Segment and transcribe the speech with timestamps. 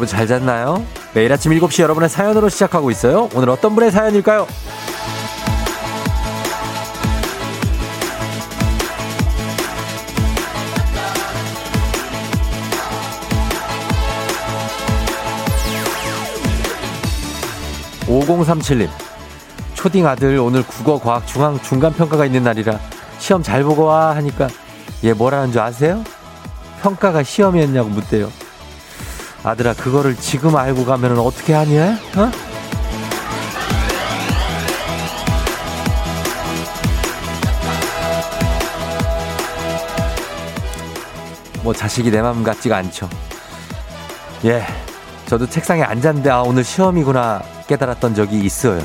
[0.00, 0.82] 여러분 잘 잤나요?
[1.12, 3.28] 매일 아침 7시 여러분의 사연으로 시작하고 있어요.
[3.34, 4.46] 오늘 어떤 분의 사연일까요?
[18.06, 18.88] 5037님.
[19.74, 22.80] 초딩 아들 오늘 국어 과학 중앙 중간 평가가 있는 날이라
[23.18, 24.48] 시험 잘 보고 와 하니까
[25.04, 26.02] 얘 뭐라는 줄 아세요?
[26.80, 28.39] 평가가 시험이었냐고 묻대요.
[29.42, 31.78] 아들아 그거를 지금 알고 가면 어떻게 하니?
[31.78, 31.96] 어?
[41.62, 43.08] 뭐 자식이 내 마음 같지가 않죠.
[44.44, 44.64] 예,
[45.26, 48.82] 저도 책상에 앉았는데 아 오늘 시험이구나 깨달았던 적이 있어요.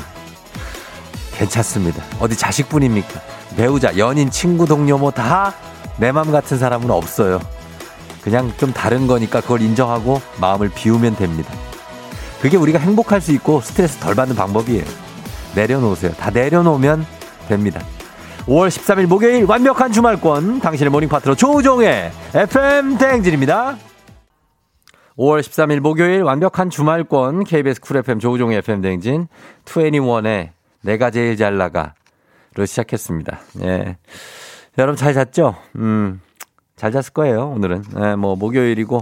[1.34, 2.02] 괜찮습니다.
[2.18, 3.20] 어디 자식뿐입니까?
[3.56, 7.40] 배우자, 연인, 친구, 동료 뭐 다 내 맘 같은 사람은 없어요.
[8.26, 11.54] 그냥 좀 다른 거니까 그걸 인정하고 마음을 비우면 됩니다.
[12.42, 14.82] 그게 우리가 행복할 수 있고 스트레스 덜 받는 방법이에요.
[15.54, 16.10] 내려놓으세요.
[16.14, 17.06] 다 내려놓으면
[17.46, 17.80] 됩니다.
[18.46, 23.76] 5월 13일 목요일 완벽한 주말권 당신의 모닝 파트너 조우종의 FM 대행진입니다.
[25.16, 29.28] 5월 13일 목요일 완벽한 주말권 KBS 쿨 FM 조우종의 FM 대행진
[29.66, 30.50] 2NE1의
[30.82, 33.38] 내가 제일 잘 나가로 시작했습니다.
[33.62, 33.98] 예.
[34.78, 35.54] 여러분 잘 잤죠?
[35.76, 36.20] 음.
[36.76, 37.84] 잘 잤을 거예요, 오늘은.
[38.02, 39.00] 예, 뭐 목요일이고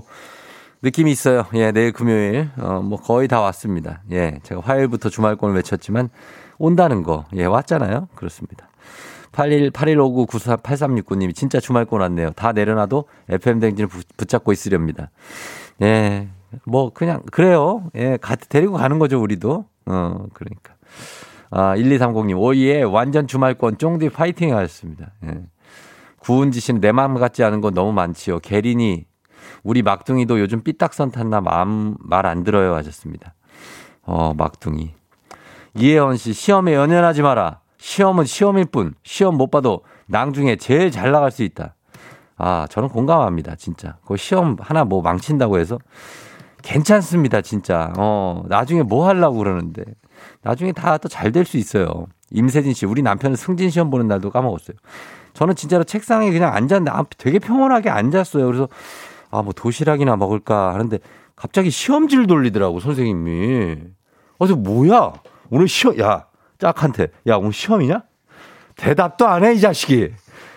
[0.83, 1.47] 느낌이 있어요.
[1.55, 4.03] 예, 내일 금요일 어, 뭐 거의 다 왔습니다.
[4.13, 4.39] 예.
[4.45, 6.09] 제가 화요일부터 주말권을 외쳤지만
[6.59, 7.25] 온다는 거.
[7.35, 8.09] 예, 왔잖아요.
[8.15, 8.69] 그렇습니다.
[9.33, 12.31] 81, 8159 94 8369님이 진짜 주말권 왔네요.
[12.33, 15.11] 다 내려놔도 FM 댕진을 붙잡고 있으렵니다.
[15.83, 16.29] 예.
[16.67, 17.91] 뭐 그냥 그래요.
[17.97, 19.65] 예, 가 데리고 가는 거죠, 우리도.
[19.87, 20.75] 어, 그러니까.
[21.51, 22.39] 아, 1230님.
[22.39, 25.11] 오예, 완전 주말권 쫑디 파이팅 하셨습니다.
[25.25, 25.41] 예.
[26.25, 28.39] 구은지 씨는 내 마음 같지 않은 건 너무 많지요.
[28.41, 29.05] 게린이
[29.63, 33.35] 우리 막둥이도 요즘 삐딱선 탔나 마음 말 안 들어요 하셨습니다.
[34.03, 34.95] 어, 막둥이.
[35.77, 37.61] 이혜원 씨 시험에 연연하지 마라.
[37.77, 38.95] 시험은 시험일 뿐.
[39.03, 41.75] 시험 못 봐도 낭중에 제일 잘 나갈 수 있다.
[42.37, 43.97] 아, 저는 공감합니다, 진짜.
[44.07, 45.79] 그 시험 하나 뭐 망친다고 해서
[46.63, 47.93] 괜찮습니다, 진짜.
[47.99, 49.85] 어, 나중에 뭐 하려고 그러는데.
[50.43, 52.07] 나중에 다 또 잘 될 수 있어요.
[52.31, 54.77] 임세진 씨, 우리 남편은 승진 시험 보는 날도 까먹었어요.
[55.35, 58.47] 저는 진짜로 책상에 그냥 앉았는데 아, 되게 평온하게 앉았어요.
[58.47, 58.69] 그래서
[59.31, 60.99] 아, 뭐 도시락이나 먹을까 하는데
[61.37, 63.79] 갑자기 시험지를 돌리더라고, 선생님이.
[64.39, 65.13] 어저 뭐야?
[65.51, 66.27] 오늘 시험, 야,
[66.59, 67.09] 짝한테.
[67.27, 68.03] 야, 오늘 시험이냐?
[68.77, 70.13] 대답도 안 해, 이 자식이.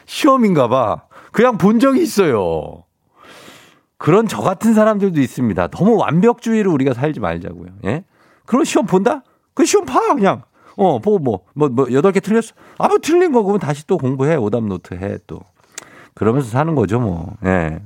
[0.05, 1.03] 시험인가 봐.
[1.31, 2.83] 그냥 본 적이 있어요.
[3.97, 5.67] 그런 저 같은 사람들도 있습니다.
[5.67, 7.69] 너무 완벽주의로 우리가 살지 말자고요.
[7.85, 8.05] 예?
[8.45, 9.23] 그럼 시험 본다?
[9.55, 10.44] 그 시험 봐, 그냥.
[10.77, 12.53] 어, 보고 뭐, 뭐, 뭐, 여덟 개 틀렸어.
[12.77, 14.35] 아, 뭐 틀린 거, 그러면 다시 또 공부해.
[14.35, 15.41] 오답 노트 해, 또.
[16.13, 17.35] 그러면서 사는 거죠, 뭐.
[17.45, 17.79] 예.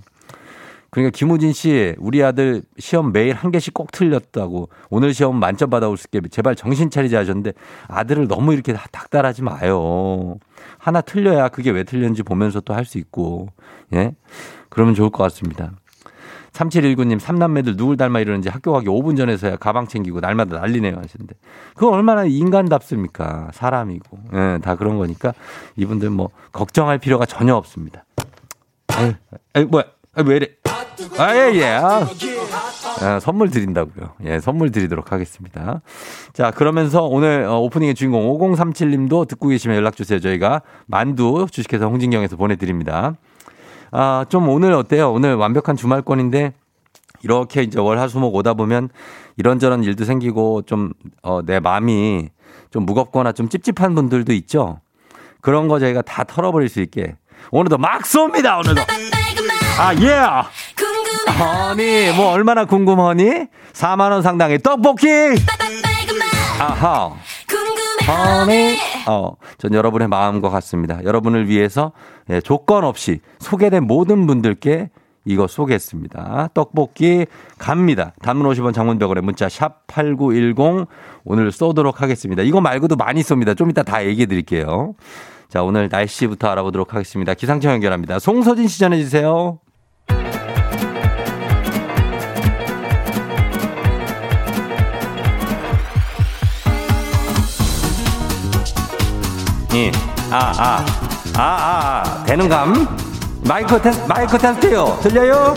[0.90, 4.68] 그러니까 김우진 씨, 우리 아들 시험 매일 한 개씩 꼭 틀렸다고.
[4.90, 7.54] 오늘 시험 만점 받아올 수 있게 제발 정신 차리자 하셨는데
[7.88, 10.38] 아들을 너무 이렇게 닥달하지 마요.
[10.78, 13.48] 하나 틀려야 그게 왜 틀렸는지 보면서 또 할 수 있고.
[13.94, 14.16] 예.
[14.70, 15.72] 그러면 좋을 것 같습니다.
[16.54, 21.36] 3719님, 삼남매들 누굴 닮아 이러는지 학교 가기 5분 전에서야 가방 챙기고 날마다 난리네요 하시는데.
[21.76, 23.52] 그건 얼마나 인간답습니까?
[23.54, 24.20] 사람이고.
[24.34, 25.34] 예, 다 그런 거니까
[25.78, 28.06] 이분들 뭐 걱정할 필요가 전혀 없습니다.
[29.00, 29.16] 에이,
[29.56, 29.86] 에이 뭐야.
[30.14, 30.48] 아, 왜 이래.
[31.18, 31.66] 아, 예, 예.
[31.68, 32.08] 아.
[33.02, 34.14] 아, 선물 드린다고요.
[34.26, 35.82] 예, 선물 드리도록 하겠습니다.
[36.34, 40.20] 자, 그러면서 오늘 어, 오프닝의 주인공 5037님도 듣고 계시면 연락 주세요.
[40.20, 43.16] 저희가 만두 주식회사 홍진경에서 보내드립니다.
[43.92, 45.12] 아, 좀 오늘 어때요?
[45.12, 46.54] 오늘 완벽한 주말권인데
[47.24, 48.90] 이렇게 이제 월화수목 오다 보면
[49.38, 52.30] 이런저런 일도 생기고 좀, 어, 내 마음이
[52.72, 54.80] 좀 무겁거나 좀 찝찝한 분들도 있죠?
[55.42, 57.16] 그런 거 저희가 다 털어버릴 수 있게
[57.52, 58.82] 오늘도 막 쏩니다, 오늘도.
[59.80, 60.10] 아, 예!
[60.10, 60.48] Yeah.
[61.40, 63.48] 허니, 뭐 얼마나 궁금하니?
[63.74, 65.08] 4만원 상당의 떡볶이!
[66.60, 67.14] 아하.
[68.12, 68.78] 허니.
[69.08, 71.04] 어, 전 여러분의 마음과 같습니다.
[71.04, 71.92] 여러분을 위해서
[72.30, 74.90] 예, 조건 없이 소개된 모든 분들께
[75.26, 76.50] 이거 쏘겠습니다.
[76.54, 77.26] 떡볶이
[77.58, 78.14] 갑니다.
[78.22, 80.88] 단문 50원 장문벽원에 문자 샵 8910
[81.26, 82.42] 오늘 쏘도록 하겠습니다.
[82.42, 83.56] 이거 말고도 많이 쏩니다.
[83.56, 84.96] 좀 이따 다 얘기해 드릴게요.
[85.48, 87.34] 자, 오늘 날씨부터 알아보도록 하겠습니다.
[87.34, 88.20] 기상청 연결합니다.
[88.20, 89.60] 송서진 시 전해 주세요.
[99.74, 99.92] 예.
[100.30, 100.86] 아, 아,
[101.36, 102.24] 아, 아, 아.
[102.26, 102.98] 되는감?
[103.48, 105.00] 마이크 테스트, 마이크 테스트요.
[105.02, 105.56] 들려요?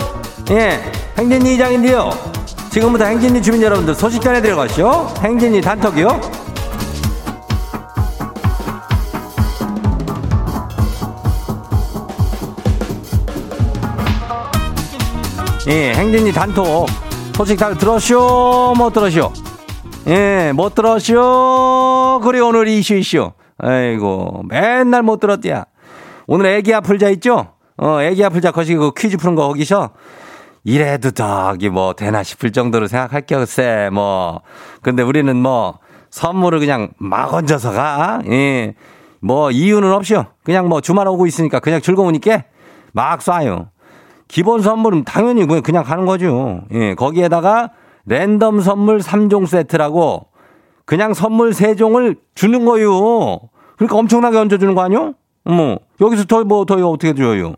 [0.51, 0.91] 예.
[1.17, 2.11] 행진이 이장인데요.
[2.69, 5.13] 지금부터 행진이 주민 여러분들 소식 전해드려 가시오.
[5.21, 6.21] 행진이 단톡이요.
[15.67, 16.87] 예, 행진이 단톡.
[17.35, 18.75] 소식 잘 들었쇼?
[18.77, 19.33] 못 들었쇼?
[20.07, 22.21] 예, 못 들었쇼?
[22.23, 23.31] 그래, 오늘 이슈 이슈.
[23.57, 25.65] 아이고, 맨날 못 들었디야.
[26.27, 27.47] 오늘 애기 아플자 있죠?
[27.77, 29.91] 어, 애기 아플자 거시기 그 퀴즈 푸는 거 거기서
[30.63, 34.41] 이래도 저기 뭐 되나 싶을 정도로 생각할 게없세 뭐.
[34.81, 35.79] 근데 우리는 뭐
[36.09, 38.21] 선물을 그냥 막 얹어서 가.
[38.29, 38.73] 예.
[39.21, 40.25] 뭐 이유는 없이요.
[40.43, 42.43] 그냥 뭐 주말 오고 있으니까 그냥 즐거우니까
[42.93, 43.67] 막 쏴요.
[44.27, 46.61] 기본 선물은 당연히 그냥 가는 거죠.
[46.73, 46.95] 예.
[46.95, 47.71] 거기에다가
[48.05, 50.27] 랜덤 선물 3종 세트라고
[50.85, 53.39] 그냥 선물 3종을 주는 거요.
[53.77, 55.13] 그러니까 엄청나게 얹어주는 거 아니요?
[55.43, 57.55] 뭐, 여기서 더, 뭐, 더 어떻게 줘요?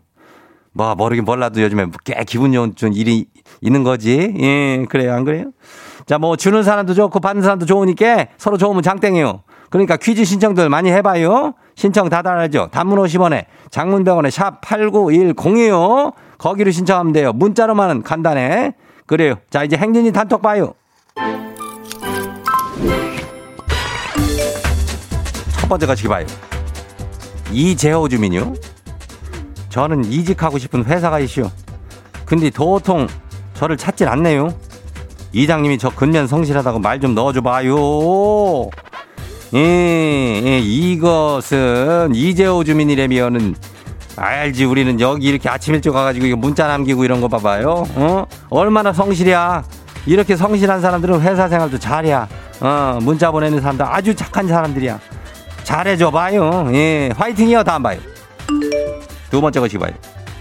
[0.72, 3.26] 뭐, 모르긴 몰라도 요즘에 꽤 기분 좋은 일이
[3.60, 4.34] 있는 거지.
[4.38, 5.14] 예, 그래요.
[5.14, 5.50] 안 그래요?
[6.06, 9.42] 자, 뭐, 주는 사람도 좋고, 받는 사람도 좋으니까 서로 좋으면 장땡이요.
[9.70, 11.54] 그러니까 퀴즈 신청들 많이 해봐요.
[11.74, 12.68] 신청 다 달아죠.
[12.72, 16.14] 단문 50원에, 장문 100원에 샵 8910이요.
[16.38, 17.32] 거기로 신청하면 돼요.
[17.32, 18.74] 문자로만은 간단해.
[19.06, 19.34] 그래요.
[19.50, 20.74] 자, 이제 행진이 단톡 봐요.
[25.68, 26.24] 첫 번째 가시기 봐요.
[27.52, 28.54] 이재호 주민요.
[29.68, 31.50] 저는 이직하고 싶은 회사가 있슈.
[32.24, 33.06] 근데 도통
[33.52, 34.48] 저를 찾질 않네요.
[35.34, 38.70] 이장님이 저 근면 성실하다고 말 좀 넣어줘 봐요.
[39.52, 39.60] 예,
[40.42, 43.54] 예, 이것은 이재호 주민이라면은
[44.16, 47.84] 알지 우리는 여기 이렇게 아침 일찍 와가지고 이거 문자 남기고 이런 거 봐봐요.
[47.94, 48.24] 어?
[48.48, 49.64] 얼마나 성실이야.
[50.06, 52.26] 이렇게 성실한 사람들은 회사 생활도 잘해야.
[52.62, 54.98] 어, 문자 보내는 사람들 아주 착한 사람들이야.
[55.68, 56.68] 잘해줘 봐요.
[56.72, 57.62] 예, 화이팅이요.
[57.62, 57.98] 다음 봐요.
[59.30, 59.92] 두 번째 것이 봐요.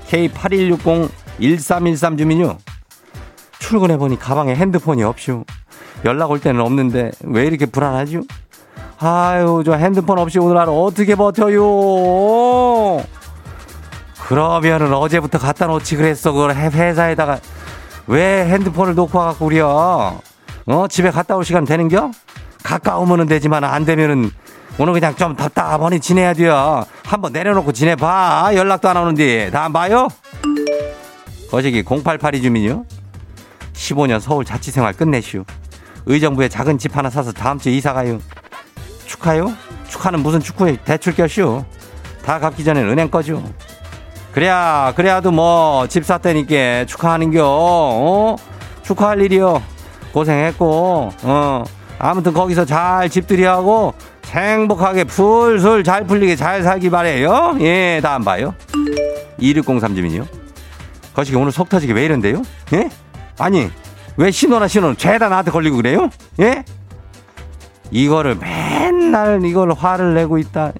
[0.09, 2.57] K8160-1313 주민요.
[3.59, 5.43] 출근해보니 가방에 핸드폰이 없슈.
[6.05, 8.21] 연락 올 때는 없는데 왜 이렇게 불안하죠?
[8.99, 13.03] 아유, 저 핸드폰 없이 오늘 하루 어떻게 버텨요?
[14.29, 16.31] 그러면은 어제부터 갖다 놓지 그랬어.
[16.31, 17.39] 그걸 회사에다가
[18.07, 20.21] 왜 핸드폰을 놓고 와갖고 우려?
[20.67, 20.87] 어?
[20.87, 22.11] 집에 갔다 올 시간 되는겨?
[22.63, 24.31] 가까우면은 되지만 안 되면은
[24.79, 26.85] 오늘 그냥 좀 답답하니 지내야 돼요.
[27.03, 28.51] 한번 내려놓고 지내봐.
[28.53, 29.49] 연락도 안 오는데.
[29.51, 30.07] 다 안 봐요?
[31.49, 32.85] 거시기 0882 주민요.
[33.73, 35.43] 15년 서울 자취생활 끝내시오.
[36.05, 38.19] 의정부에 작은 집 하나 사서 다음 주에 이사 가요.
[39.05, 39.51] 축하요?
[39.87, 41.65] 축하는 무슨 축구에 대출 껴시오.
[42.23, 43.43] 다 갚기 전에 은행 꺼죠.
[44.33, 47.41] 그래야, 그래야도 뭐, 집 샀다니까 축하하는겨.
[47.43, 48.35] 어?
[48.83, 49.61] 축하할 일이요.
[50.13, 51.63] 고생했고, 어.
[51.99, 53.93] 아무튼 거기서 잘 집들이하고
[54.31, 57.57] 행복하게 풀술 잘 풀리게 잘 살기 바래요.
[57.59, 58.53] 예, 다음 봐요.
[59.39, 60.27] 2603 주민이요.
[61.13, 62.41] 거시기 오늘 속 터지게 왜 이런데요?
[62.73, 62.89] 예?
[63.39, 63.69] 아니,
[64.17, 66.09] 왜 신호나 신호는 죄다 나한테 걸리고 그래요?
[66.39, 66.63] 예?
[67.91, 70.73] 이거를 맨날 이걸 화를 내고 있다.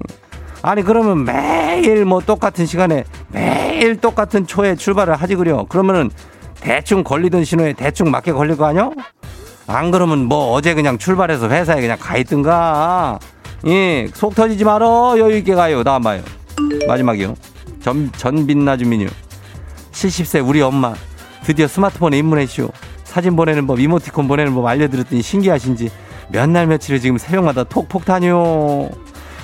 [0.62, 5.66] 아니, 그러면 매일 뭐 똑같은 시간에 매일 똑같은 초에 출발을 하지 그려.
[5.66, 6.10] 그러면은
[6.60, 8.90] 대충 걸리던 신호에 대충 맞게 걸릴 거 아니야?
[9.68, 13.20] 안 그러면 뭐 어제 그냥 출발해서 회사에 그냥 가 있든가.
[13.66, 15.16] 예, 속 터지지 말어.
[15.18, 15.84] 여유있게 가요.
[15.84, 16.22] 다음 봐요.
[16.88, 17.36] 마지막이요.
[17.82, 19.08] 전, 전빛나 주민요.
[19.92, 20.94] 70세 우리 엄마.
[21.44, 22.70] 드디어 스마트폰에 입문했쇼.
[23.04, 25.90] 사진 보내는 법, 이모티콘 보내는 법 알려드렸더니 신기하신지
[26.30, 28.90] 몇 날 며칠을 지금 새벽마다 톡 폭탄이요.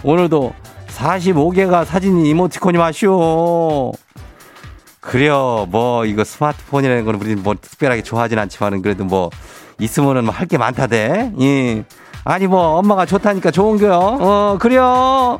[0.03, 0.53] 오늘도
[0.89, 3.93] 45개가 사진이 이모티콘이 마쇼.
[4.99, 5.67] 그래요.
[5.69, 9.29] 뭐, 이거 스마트폰이라는 건 우리는 뭐 특별하게 좋아하진 않지만은 그래도 뭐
[9.79, 11.31] 있으면은 뭐 할 게 많다대.
[11.41, 11.83] 예.
[12.25, 13.93] 아니 뭐 엄마가 좋다니까 좋은 거요.
[13.93, 15.39] 어 그래요.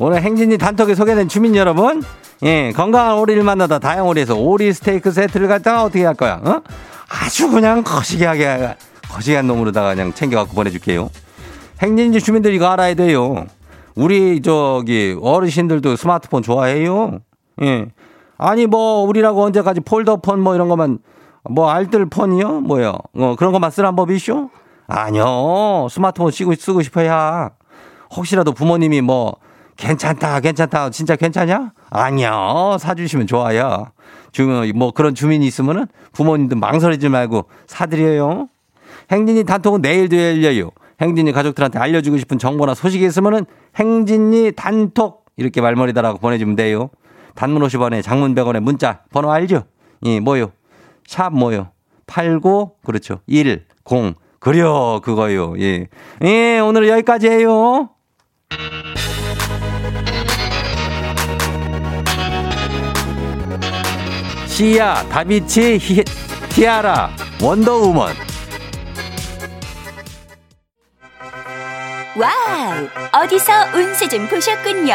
[0.00, 2.04] 오늘 행진이 단톡에 소개된 주민 여러분,
[2.44, 6.40] 예, 건강한 오리를 만나다 다양오리에서 오리 스테이크 세트를 갖다가 어떻게 할 거야?
[6.44, 6.62] 어?
[7.08, 8.76] 아주 그냥 거시기하게,
[9.10, 11.10] 거시기한 놈으로다가 그냥 챙겨갖고 보내줄게요.
[11.82, 13.46] 행진지 주민들 이거 알아야 돼요.
[13.96, 17.18] 우리 저기 어르신들도 스마트폰 좋아해요.
[17.62, 17.86] 예.
[18.38, 21.00] 아니 뭐 우리라고 언제까지 폴더폰 뭐 이런 것만
[21.50, 22.60] 뭐 알뜰폰이요?
[22.60, 22.94] 뭐요?
[23.16, 24.50] 어 그런 것만 쓰란 법이쇼?
[24.86, 25.88] 아니요.
[25.90, 27.50] 스마트폰 쓰고 쓰고 싶어야.
[28.16, 29.36] 혹시라도 부모님이 뭐
[29.76, 31.72] 괜찮다 괜찮다 진짜 괜찮냐?
[31.90, 32.76] 아니요.
[32.80, 33.88] 사주시면 좋아요.
[34.32, 38.48] 주뭐 뭐 그런 주민이 있으면은 부모님들 망설이지 말고 사드려요.
[39.10, 40.70] 행진이 단톡은 내일도 열려요.
[41.00, 46.90] 행진이 가족들한테 알려주고 싶은 정보나 소식이 있으면은 행진이 단톡 이렇게 말머리 달라고 보내주면 돼요.
[47.34, 49.64] 단문 50원에 장문 100원에 문자 번호 알죠?
[50.04, 50.52] 예, 뭐요?
[51.06, 51.70] 샵 뭐요?
[52.06, 53.20] 89 그렇죠.
[53.26, 55.54] 1 0 그려 그거요.
[55.58, 55.88] 예.
[56.22, 57.90] 예, 오늘 여기까지 해요.
[64.46, 66.02] 씨야, 다비치, 히,
[66.48, 68.12] 티아라, 원더우먼.
[72.16, 72.88] Wow!
[73.22, 74.94] 어디서 운세 좀 보셨군요.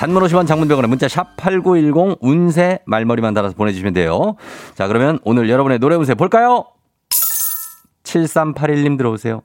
[0.00, 4.34] 단문 50원 장문병원에 문자 샵 8910 운세 말머리만 달아서 보내주시면 돼요.
[4.74, 6.64] 자 그러면 오늘 여러분의 노래 운세 볼까요?
[8.04, 9.42] 7381님 들어오세요.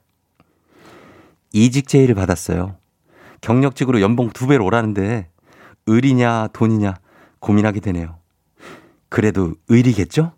[1.51, 2.77] 이직 제의를 받았어요.
[3.41, 5.27] 경력직으로 연봉 두 배로 오라는데
[5.89, 6.93] 을이냐 돈이냐
[7.41, 8.15] 고민하게 되네요.
[9.09, 10.31] 그래도 의리겠죠?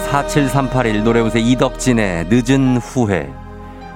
[0.00, 3.32] 노래방 번호 47381 노래운세 이덕진의 늦은 후회.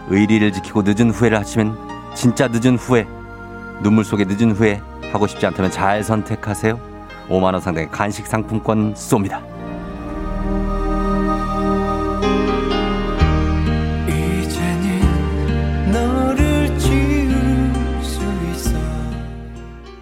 [0.08, 1.76] 의리를 지키고 늦은 후회를 하시면
[2.14, 3.06] 진짜 늦은 후회
[3.82, 4.80] 눈물 속에 늦은 후회
[5.12, 6.78] 하고 싶지 않다면 잘 선택하세요.
[7.28, 9.42] 5만원 상당의 간식 상품권 쏩니다.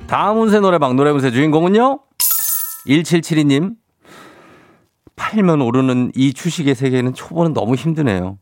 [0.09, 2.01] 다음 운세 노래방 노래운세 주인공은요?
[2.87, 3.82] 1772님
[5.17, 8.39] 팔면 오르는 이 주식의 세계는 초보는 너무 힘드네요.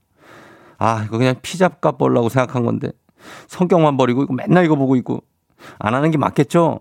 [0.78, 2.92] 아, 이거 그냥 피자값 벌라고 생각한 건데
[3.48, 5.22] 성경만 버리고 이거 맨날 이거 보고 있고
[5.78, 6.80] 안 하는 게 맞겠죠?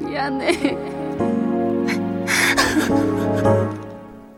[0.00, 0.76] 미안해.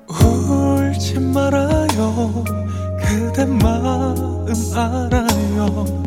[0.09, 2.45] 울지 말아요.
[3.01, 4.47] 그대 마음
[4.77, 6.07] 알아요.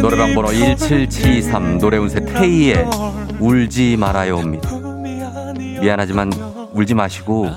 [0.00, 2.86] 노래방 번호 1773 노래운세 테이의
[3.38, 4.70] 울지 말아요입니다.
[5.80, 6.32] 미안하지만
[6.72, 7.48] 울지 마시고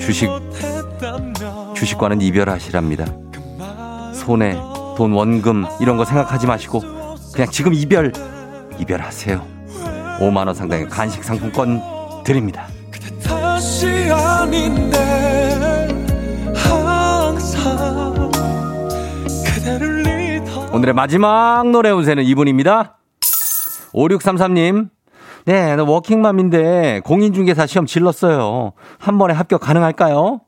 [0.00, 0.28] 주식
[1.74, 3.06] 주식과는 이별하시랍니다.
[4.14, 4.56] 손해,
[4.96, 6.80] 돈, 원금 이런 거 생각하지 마시고
[7.32, 8.12] 그냥 지금 이별
[8.78, 9.42] 이별하세요.
[10.20, 11.80] 5만 원 상당의 간식 상품권
[12.24, 12.66] 드립니다.
[20.84, 22.98] 오늘의 마지막 노래 운세는 이분입니다.
[23.94, 24.90] 5633님.
[25.46, 28.72] 네, 워킹맘인데 공인중개사 시험 질렀어요.
[28.98, 30.42] 한 번에 합격 가능할까요?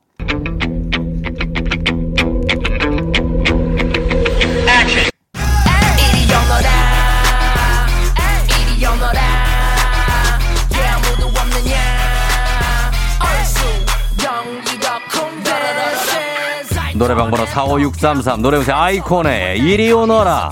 [16.97, 20.49] 노래방 번호 45633 노래운세 아이콘의 이리 오너라.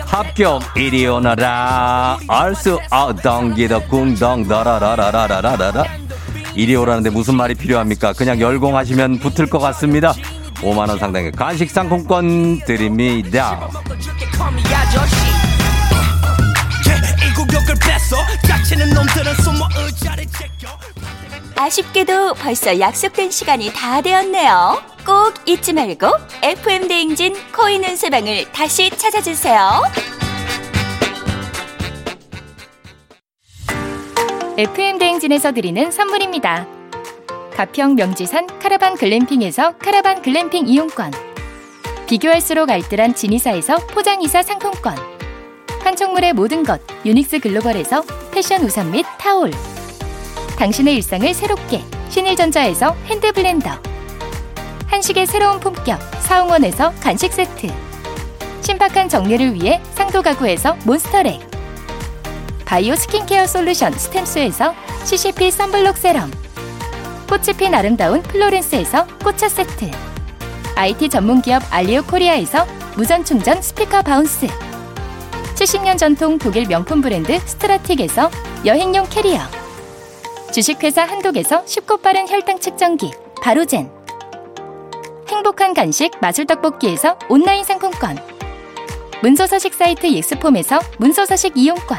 [0.00, 2.18] 합격 이리 오너라.
[2.28, 5.84] 알수 아덩기더 꿍덩 더라라라라라라라
[6.54, 8.12] 이리 오라는데 무슨 말이 필요합니까?
[8.12, 10.12] 그냥 열공하시면 붙을 것 같습니다.
[10.56, 13.68] 5만원 상당의 간식 상품권 드립니다.
[21.56, 24.95] 아쉽게도 벌써 약속된 시간이 다 되었네요.
[25.06, 26.08] 꼭 잊지 말고
[26.42, 29.82] FM 대행진 코인 운세방을 다시 찾아주세요.
[34.58, 36.66] FM 대행진에서 드리는 선물입니다.
[37.54, 41.12] 가평 명지산 카라반 글램핑에서 카라반 글램핑 이용권.
[42.08, 44.96] 비교할수록 알뜰한 진이사에서 포장이사 상품권.
[45.82, 49.52] 판촉물의 모든 것 유닉스 글로벌에서 패션 우산 및 타올.
[50.58, 53.95] 당신의 일상을 새롭게 신일전자에서 hand blender
[54.96, 57.68] 한식의 새로운 품격 사홍원에서 간식 세트.
[58.62, 61.38] 신박한 정리를 위해 상도 가구에서 몬스터렉.
[62.64, 64.74] 바이오 스킨케어 솔루션 스템스에서
[65.04, 66.30] CCP sunblock serum.
[67.28, 69.90] 꽃이 핀 아름다운 플로렌스에서 꽃차 세트.
[70.76, 74.46] IT 전문기업 알리오 코리아에서 무선 충전 스피커 바운스.
[75.56, 78.30] 70년 전통 독일 명품 브랜드 스트라틱에서
[78.64, 79.40] 여행용 캐리어.
[80.54, 83.12] 주식회사 한독에서 쉽고 빠른 혈당 측정기
[83.42, 83.95] 바로젠
[85.28, 88.16] 행복한 간식 마술떡볶이에서 온라인 상품권.
[89.22, 91.98] 문서서식 사이트 예스폼에서 문서서식 이용권.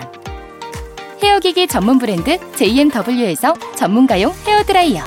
[1.22, 5.04] 헤어기기 전문 브랜드 JMW에서 전문가용 헤어드라이어.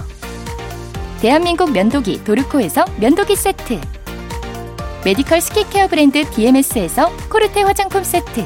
[1.20, 3.80] 대한민국 면도기 도르코에서 면도기 세트.
[5.04, 8.44] 메디컬 스킨케어 브랜드 DMS에서 코르테 화장품 세트.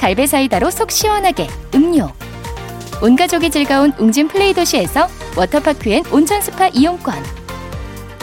[0.00, 2.10] 갈배 사이다로 속 시원하게 음료.
[3.02, 7.14] 온가족이 즐거운 웅진 플레이 도시에서 워터파크 and 온천 스파 이용권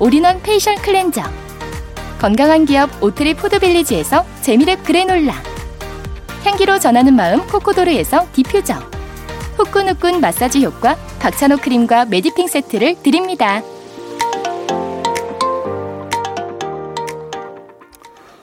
[0.00, 1.22] all-in-one facial cleanser
[2.20, 5.34] 건강한 기업 오트리 푸드빌리지에서 재미랩 그래놀라
[6.44, 8.74] 향기로 전하는 마음 코코도르에서 디퓨저
[9.56, 13.60] 후끈후끈 마사지 효과 박찬호 크림과 메디핑 세트를 드립니다.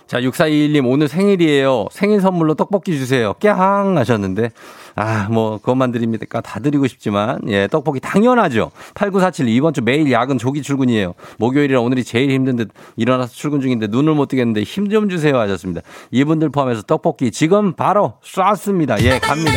[0.08, 1.88] 자, 6421님, 오늘 생일이에요.
[1.92, 3.34] 생일 선물로 떡볶이 주세요.
[3.40, 4.52] 깨항 하셨는데,
[4.96, 6.40] 아, 뭐, 그것만 드립니까?
[6.40, 8.72] 다 드리고 싶지만, 예, 떡볶이 당연하죠.
[8.94, 11.14] 8947, 이번 주 매일 야근 조기 출근이에요.
[11.38, 15.82] 목요일이라 오늘이 제일 힘든 듯 일어나서 출근 중인데 눈을 못 뜨겠는데 힘 좀 주세요 하셨습니다.
[16.12, 19.04] 이분들 포함해서 떡볶이 지금 바로 쐈습니다.
[19.04, 19.52] 예, 갑니다.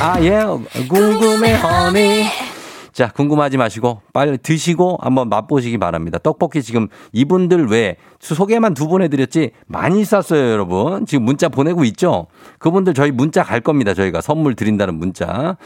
[0.00, 0.44] 아, 예,
[0.88, 2.47] 궁금해, 허니.
[2.98, 6.18] 자, 궁금하지 마시고 빨리 드시고 한번 맛보시기 바랍니다.
[6.18, 11.06] 떡볶이 지금 이분들 외에 소개만 두번 해드렸지 많이 쌌어요, 여러분.
[11.06, 12.26] 지금 문자 보내고 있죠?
[12.58, 13.94] 그분들 저희 문자 갈 겁니다.
[13.94, 15.56] 저희가 선물 드린다는 문자.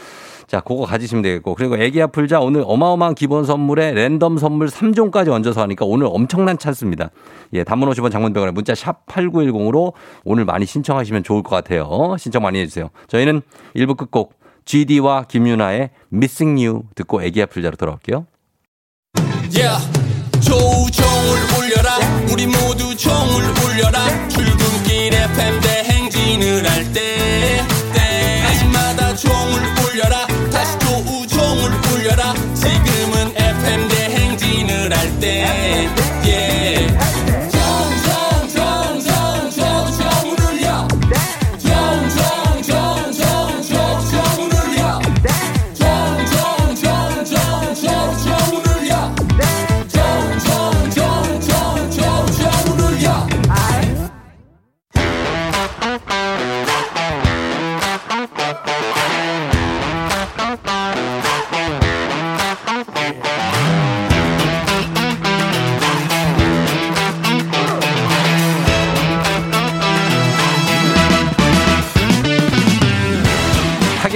[0.45, 1.55] 자, 그거 가지시면 되겠고.
[1.55, 7.09] 그리고 애기 아플자 오늘 어마어마한 기본 선물에 랜덤 선물 3종까지 얹어서 하니까 오늘 엄청난 찬스입니다.
[7.53, 12.15] 예, 단문 50원 장문병원에 문자 샵 8910으로 오늘 많이 신청하시면 좋을 것 같아요.
[12.19, 12.89] 신청 많이 해주세요.
[13.07, 13.41] 저희는
[13.75, 18.25] 1부 끝곡 GD와 김윤아의 Missing You 듣고 애기 아플자로 돌아올게요.
[19.55, 19.79] Yeah.
[20.41, 21.97] 조우종을 울려라
[22.31, 25.72] 우리 모두 종을 울려라 출근길 FM 대행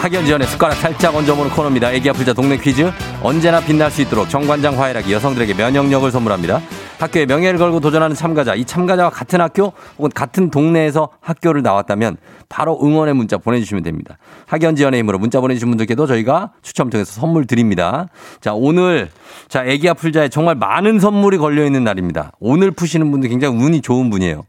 [0.00, 1.92] 학연 지원의 숟가락 살짝 얹어보는 코너입니다.
[1.92, 2.90] 애기 아플 자 동네 퀴즈.
[3.22, 6.62] 언제나 빛날 수 있도록 정관장 화이락이 여성들에게 면역력을 선물합니다.
[6.98, 8.54] 학교에 명예를 걸고 도전하는 참가자.
[8.54, 12.16] 이 참가자와 같은 학교 혹은 같은 동네에서 학교를 나왔다면
[12.48, 14.16] 바로 응원의 문자 보내주시면 됩니다.
[14.46, 18.08] 학연 지원의 힘으로 문자 보내주신 분들께도 저희가 추첨 통해서 선물 드립니다.
[18.40, 19.10] 자, 오늘,
[19.48, 22.32] 자, 애기 아플 자에 정말 많은 선물이 걸려있는 날입니다.
[22.40, 24.44] 오늘 푸시는 분들 굉장히 운이 좋은 분이에요.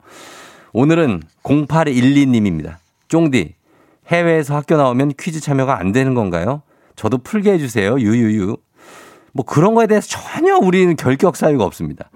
[0.72, 2.76] 오늘은 0812님입니다.
[3.10, 3.56] 쫑디,
[4.12, 6.62] 해외에서 학교 나오면 퀴즈 참여가 안 되는 건가요?
[6.96, 8.00] 저도 풀게 해주세요.
[8.00, 8.58] 유유유.
[9.34, 12.10] 뭐 그런 거에 대해서 전혀 우리는 결격 사유가 없습니다.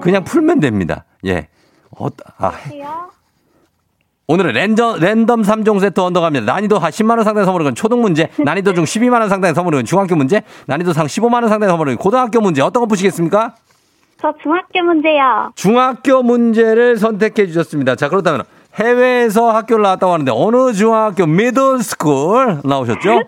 [0.00, 1.04] 그냥 풀면 됩니다.
[1.26, 1.48] 예.
[1.98, 2.06] 어,
[2.38, 2.52] 아,
[4.28, 6.46] 오늘은 랜덤, 랜덤 3종 세트 언더갑니다.
[6.52, 10.92] 난이도 하 10만원 상당의 선물은 초등 문제, 난이도 중 12만원 상당의 선물은 중학교 문제, 난이도
[10.92, 12.62] 상 15만원 상당의 선물은 고등학교 문제.
[12.62, 13.56] 어떤 거 푸시겠습니까?
[14.20, 15.50] 저 중학교 문제요.
[15.56, 17.96] 중학교 문제를 선택해 주셨습니다.
[17.96, 18.44] 자, 그렇다면
[18.78, 23.22] 해외에서 학교를 나왔다고 하는데 어느 중학교 middle school 나오셨죠?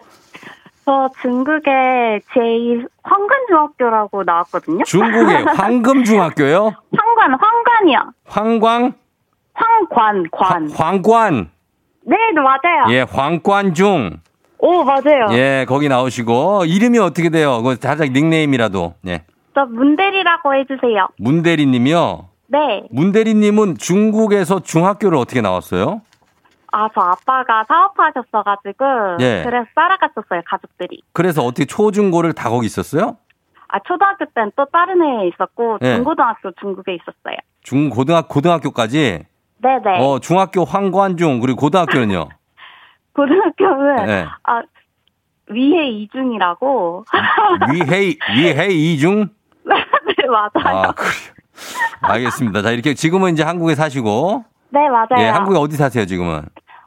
[0.84, 4.84] 저 중국의 제2 황관중학교라고 나왔거든요.
[4.84, 6.72] 중국의 황금중학교요?
[6.96, 7.98] 황관, 황관이요.
[8.26, 8.92] 황광?
[9.54, 10.70] 황관, 관.
[10.70, 11.50] 황관.
[12.04, 12.84] 네, 네, 맞아요.
[12.90, 14.18] 예, 황관중.
[14.58, 15.28] 오, 맞아요.
[15.32, 17.62] 예, 거기 나오시고 이름이 어떻게 돼요?
[17.62, 18.94] 그 살짝 닉네임이라도.
[19.08, 19.24] 예.
[19.54, 21.08] 저 문대리라고 해주세요.
[21.18, 22.28] 문대리 님이요.
[22.52, 22.86] 네.
[22.90, 26.02] 문대리 님은 중국에서 중학교를 어떻게 나왔어요?
[26.70, 28.84] 아, 저 아빠가 사업하셨어가지고.
[29.20, 29.42] 예.
[29.44, 31.02] 그래서 따라갔었어요, 가족들이.
[31.12, 33.16] 그래서 어떻게 초중고를 다 거기 있었어요?
[33.68, 35.94] 아, 초등학교 때는 또 다른 애에 있었고, 예.
[35.94, 37.36] 중고등학교 중국에 있었어요.
[37.62, 39.24] 중 고등학 고등학교까지
[39.58, 39.98] 네네.
[40.00, 42.28] 어, 중학교 황관중 그리고 고등학교는요.
[43.14, 44.26] 고등학교는, 네.
[44.42, 44.62] 아,
[45.48, 47.04] 위해 이중이라고.
[47.72, 49.28] 위해, 위해 이중?
[49.64, 50.78] 네, 맞아요.
[50.78, 51.41] 아, 그래요.
[52.00, 52.62] 알겠습니다.
[52.62, 55.18] 자, 이렇게 지금은 이제 한국에 사시고, 네, 맞아요.
[55.18, 56.42] 예, 한국에 어디 사세요, 지금은?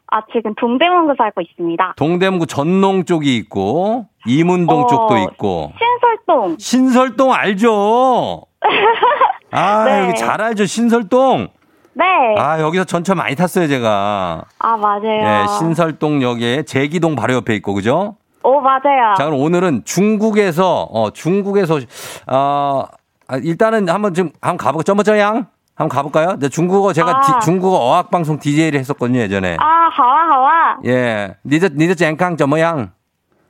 [0.08, 1.94] 아, 지금 동대문구 살고 있습니다.
[1.98, 6.58] 동대문구 전농 쪽이 있고, 이문동 어, 쪽도 있고, 신설동.
[6.60, 8.42] 신설동 알죠?
[9.52, 10.02] 아, 네.
[10.08, 11.50] 여기 잘 알죠, 신설동?
[11.94, 12.06] 네.
[12.38, 14.44] 아, 여기서 전철 많이 탔어요, 제가.
[14.60, 15.04] 아, 맞아요.
[15.06, 18.16] 예, 신설동역에 제기동 바로 옆에 있고, 그죠?
[18.44, 19.16] 오, 맞아요.
[19.18, 21.80] 자, 그럼 오늘은 중국에서, 어, 중국에서,
[22.28, 22.84] 어,
[23.29, 24.83] 아, 일단은 한번 좀, 한번 가볼까요?
[24.83, 25.47] 점머저양?
[25.77, 26.29] 한번 가볼까요?
[26.31, 27.21] 근데 중국어, 제가 아.
[27.21, 29.57] 디- 중국어 어학방송 DJ를 했었거든요, 예전에.
[29.59, 31.37] 啊，好啊，好啊， 예.
[31.47, 32.91] 니저, 니저 젠캉 점머양?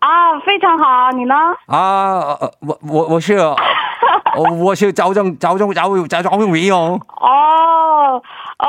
[0.01, 1.35] 啊，非常好啊，你呢？
[1.67, 3.55] 아, 어, 我,我,我是, 어,
[4.59, 8.23] 我是赵正,赵正,赵赵赵永伟哦.哦，
[8.59, 8.67] 哦，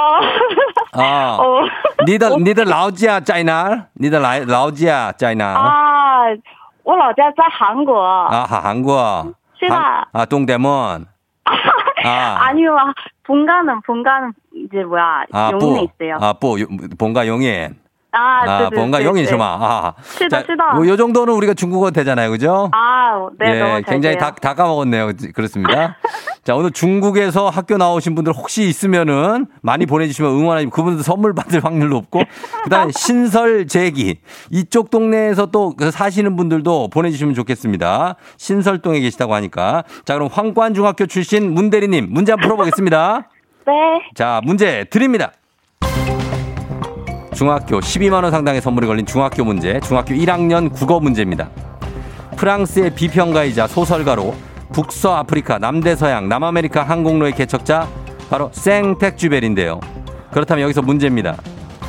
[0.93, 1.37] 아.
[1.37, 1.63] 哦，
[2.07, 3.83] 你的你的老家在哪儿？
[3.93, 5.59] 你的来老家在哪儿？
[5.59, 6.37] 啊，
[6.83, 7.95] 我老家在韩国。
[8.01, 9.33] 아, 하- 한국.
[9.58, 9.74] 시다.
[9.74, 11.06] 한- 아, 동대문.
[11.44, 11.46] 아.
[12.48, 12.76] 아니요,
[13.24, 15.88] 본가는 본가는 이제 뭐야 아, 용인에 뿌.
[16.04, 16.18] 있어요.
[16.20, 16.60] 아, 뿌.
[16.60, 16.66] 요-
[16.98, 17.74] 본가 용인.
[18.16, 19.30] 아, 아, 네, 네, 본가 네, 용인 네.
[19.30, 19.44] 셔마.
[19.44, 19.94] 아.
[20.02, 20.74] 시다, 시다.
[20.74, 22.30] 뭐, 요 정도는 우리가 중국어 되잖아요.
[22.30, 22.70] 그죠?
[22.72, 24.16] 아, 네, 예, 굉장히.
[24.16, 25.12] 다, 다 까먹었네요.
[25.34, 25.96] 그렇습니다.
[26.42, 31.88] 자, 오늘 중국에서 학교 나오신 분들 혹시 있으면은 많이 보내주시면 응원하시면 그분들 선물 받을 확률
[31.90, 32.22] 높고,
[32.64, 34.20] 그 다음에 신설 제기.
[34.50, 38.16] 이쪽 동네에서 또그 사시는 분들도 보내주시면 좋겠습니다.
[38.36, 39.84] 신설동에 계시다고 하니까.
[40.04, 43.28] 자, 그럼 황관중학교 출신 문대리님, 문제 한번 풀어보겠습니다.
[43.66, 43.72] 네,
[44.14, 45.32] 자, 문제 드립니다.
[47.36, 51.50] 중학교 12만원 상당의 선물이 걸린 중학교 문제, 중학교 1학년 국어 문제입니다.
[52.34, 54.34] 프랑스의 비평가이자 소설가로
[54.72, 57.86] 북서 아프리카, 남대서양, 남아메리카 항공로의 개척자,
[58.30, 59.80] 바로 생텍쥐베리인데요.
[60.32, 61.36] 그렇다면 여기서 문제입니다.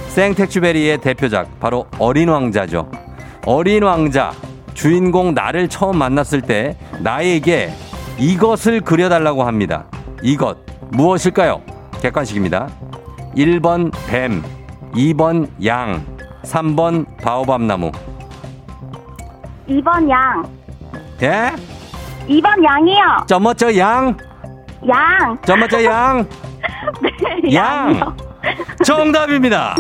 [0.10, 2.92] 생텍쥐베리의 대표작, 바로 어린 왕자죠.
[3.46, 4.34] 어린 왕자,
[4.74, 7.72] 주인공 나를 처음 만났을 때 나에게
[8.20, 9.86] 이것을 그려달라고 합니다.
[10.22, 10.58] 이것,
[10.92, 11.62] 무엇일까요?
[12.02, 12.68] 객관식입니다.
[13.38, 14.44] 1번 뱀,
[14.98, 16.04] 2번 양,
[16.44, 17.92] 3번 바오밤 나무.
[19.70, 20.44] 2번 양,
[21.22, 21.52] 예?
[22.28, 23.26] 2번 양이요.
[23.28, 24.18] 점머 저 양,
[24.88, 26.26] 양, 점머 저 양,
[27.44, 27.90] 네, 양.
[27.94, 28.18] 양이요.
[28.84, 29.76] 정답입니다.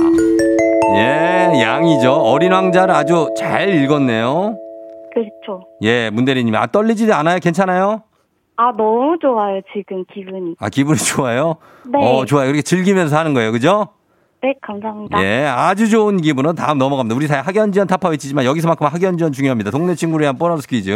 [0.96, 2.14] 예, 양이죠.
[2.14, 4.58] 어린 왕자를 아주 잘 읽었네요.
[5.14, 5.68] 그렇죠.
[5.82, 6.54] 예, 문대리님.
[6.56, 7.40] 아, 떨리지 않아요?
[7.40, 8.04] 괜찮아요?
[8.58, 10.56] 아, 너무 좋아요, 지금 기분이.
[10.60, 11.56] 아, 기분이 좋아요?
[11.86, 12.00] 네.
[12.02, 12.48] 어, 좋아요.
[12.48, 13.52] 이렇게 즐기면서 하는 거예요.
[13.52, 13.88] 그죠?
[14.44, 15.20] 네, 감사합니다.
[15.24, 17.16] 예, 아주 좋은 기분은 다음 넘어갑니다.
[17.16, 19.72] 우리 사회 학연 지원 타파 외치지만 여기서만큼 학연 지원 중요합니다.
[19.72, 20.96] 동네 친구를 위한 보너스 퀴즈.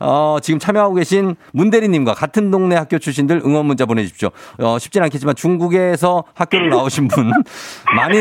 [0.00, 4.30] 어, 지금 참여하고 계신 문대리님과 같은 동네 학교 출신들 응원 문자 보내주십시오.
[4.58, 7.30] 어, 쉽진 않겠지만 중국에서 학교를 나오신 분
[7.94, 8.18] 많이,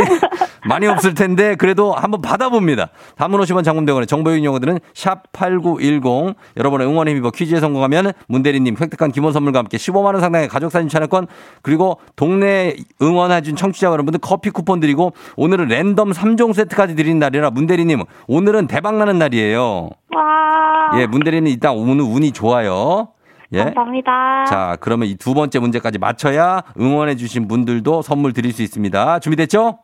[0.67, 2.89] 많이 없을 텐데 그래도 한번 받아봅니다.
[3.17, 9.59] 단문 50원 장문병원의 정보용 용어들은 샵8910 여러분의 응원의 힘입어 퀴즈에 성공하면 문대리님 획득한 기본 선물과
[9.59, 11.25] 함께 15만원 상당의 가족사진 촬영권
[11.63, 18.03] 그리고 동네 응원해준 청취자 여러분들 커피 쿠폰 드리고 오늘은 랜덤 3종 세트까지 드리는 날이라 문대리님
[18.27, 19.89] 오늘은 대박 나는 날이에요.
[20.15, 23.10] 와, 예, 문대리님 이따 오늘 운이 좋아요.
[23.53, 23.63] 예.
[23.65, 24.45] 감사합니다.
[24.45, 29.19] 자, 그러면 이 두 번째 문제까지 맞춰야 응원해주신 분들도 선물 드릴 수 있습니다.
[29.19, 29.79] 준비됐죠?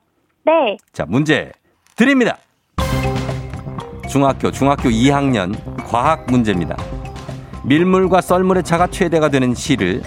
[0.46, 1.52] 네, 자, 문제
[1.96, 2.38] 드립니다.
[4.08, 6.76] 중학교, 중학교 2학년 과학 문제입니다.
[7.64, 10.02] 밀물과 썰물의 차가 최대가 되는 시를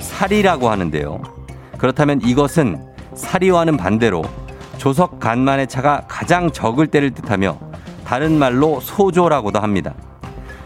[0.00, 1.22] 사리라고 하는데요.
[1.78, 2.82] 그렇다면 이것은
[3.14, 4.22] 사리와는 반대로
[4.78, 7.56] 조석 간만의 차가 가장 적을 때를 뜻하며
[8.04, 9.94] 다른 말로 소조라고도 합니다.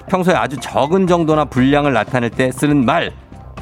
[0.08, 3.12] 평소에 아주 적은 정도나 분량을 나타낼 때 쓰는 말.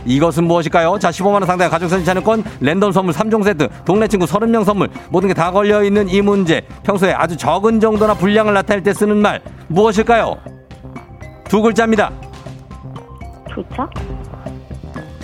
[0.05, 0.99] 이것은 무엇일까요?
[1.01, 5.35] 자, 15만원 상당의 가족사진 촬영권, 랜덤 선물 3종 세트, 동네 친구 30명 선물, 모든 게
[5.35, 6.61] 다 걸려있는 이 문제.
[6.85, 9.41] 평소에 아주 적은 정도나 분량을 나타낼 때 쓰는 말.
[9.67, 10.37] 무엇일까요?
[11.49, 12.13] 두 글자입니다.
[13.53, 13.89] 좋죠?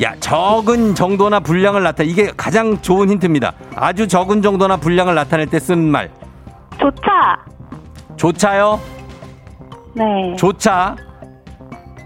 [0.03, 3.53] 야, 적은 정도나 분량을 나타, 이게 가장 좋은 힌트입니다.
[3.77, 6.11] 아주 적은 정도나 분량을 나타낼 때 쓰는 말.
[6.81, 7.38] 조차.
[8.17, 8.81] 조차요?
[9.95, 10.97] 네, 조차.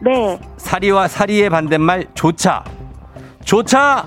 [0.02, 2.62] 네, 사리와 사리의 반대말 조차.
[3.44, 4.04] 조차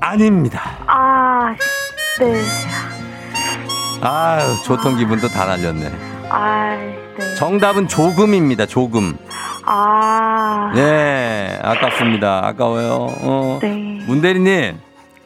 [0.00, 0.60] 아닙니다.
[0.86, 1.54] 아,
[2.20, 2.42] 네,
[4.02, 5.92] 아유, 좋던 기분도 다 날렸네.
[6.28, 6.76] 아,
[7.18, 8.66] 네, 정답은 조금입니다.
[8.66, 9.16] 조금.
[10.76, 12.46] 아, 네, 아깝습니다.
[12.46, 13.06] 아까워요.
[13.22, 13.58] 어.
[13.62, 14.78] 네, 문대리님,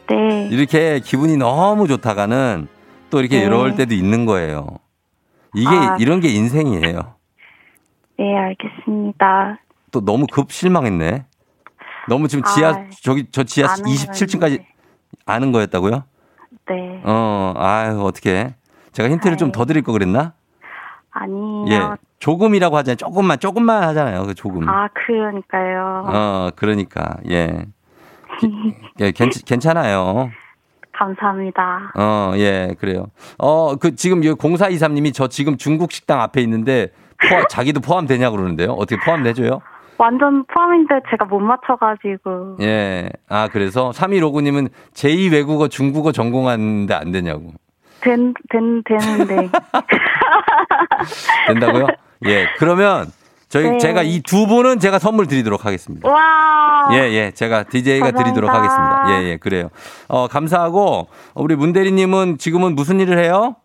[0.07, 2.67] 네, 이렇게 기분이 너무 좋다가는
[3.09, 3.45] 또 이렇게 네.
[3.45, 4.67] 이럴 때도 있는 거예요.
[5.53, 5.97] 이게 아.
[5.99, 7.15] 이런 게 인생이에요.
[8.17, 9.59] 네, 알겠습니다.
[9.91, 11.25] 또 너무 급 실망했네.
[12.07, 14.67] 너무 지금 지하 아, 저기 저 지하 아는 27층까지 거였는데.
[15.25, 16.03] 아는 거였다고요?
[16.69, 18.53] 네, 어, 아유, 어떻게.
[18.93, 19.51] 제가 힌트를 좀 아유.
[19.51, 20.33] 더 드릴 거 그랬나?
[21.11, 21.65] 아니요.
[21.69, 21.79] 예.
[22.19, 22.95] 조금이라고 하잖아요.
[22.95, 24.25] 조금만, 조금만 하잖아요.
[24.25, 24.67] 그 조금.
[24.69, 26.05] 아, 그러니까요.
[26.07, 27.65] 어, 그러니까, 예.
[28.99, 30.29] 예, 괜, 괜찮아요.
[30.93, 31.91] 감사합니다.
[31.97, 33.07] 어, 예, 그래요.
[33.37, 36.89] 어, 그, 지금, 0423님이 저 지금 중국 식당 앞에 있는데,
[37.29, 38.71] 포함, 자기도 포함되냐고 그러는데요.
[38.71, 39.61] 어떻게 포함되줘요?
[39.97, 42.57] 완전 포함인데 제가 못 맞춰가지고.
[42.61, 43.09] 예.
[43.29, 47.51] 아, 그래서 3159님은 제2 외국어 중국어 전공하는데 안 되냐고.
[48.01, 49.49] 된, 된, 되는데.
[51.47, 51.87] 된다고요?
[52.25, 52.47] 예.
[52.57, 53.11] 그러면
[53.49, 53.77] 저희, 네.
[53.79, 56.09] 제가 이 두 분은 제가 선물 드리도록 하겠습니다.
[56.09, 56.87] 와.
[56.93, 57.31] 예, 예.
[57.31, 59.01] 제가 DJ가 드리도록 감사합니다.
[59.07, 59.21] 하겠습니다.
[59.23, 59.37] 예, 예.
[59.37, 59.69] 그래요.
[60.07, 63.55] 어, 감사하고, 우리 문대리 님은 지금은 무슨 일을 해요?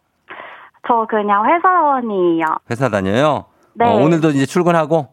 [0.89, 2.45] 저 그냥 회사원이에요.
[2.71, 3.45] 회사 다녀요?
[3.75, 3.87] 네.
[3.87, 5.09] 어, 오늘도 이제 출근하고?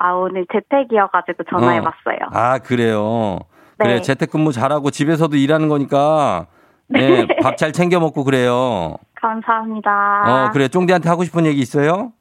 [0.00, 2.18] 아, 오늘 재택이어 가지고 전화해 봤어요.
[2.32, 3.40] 아, 그래요.
[3.78, 3.84] 네.
[3.84, 6.46] 그래, 재택근무 잘하고 집에서도 일하는 거니까,
[6.96, 8.96] 예, 밥 잘 챙겨 먹고 그래요.
[9.20, 9.90] 감사합니다.
[10.26, 10.68] 어, 그래.
[10.68, 12.12] 쫑디한테 하고 싶은 얘기 있어요?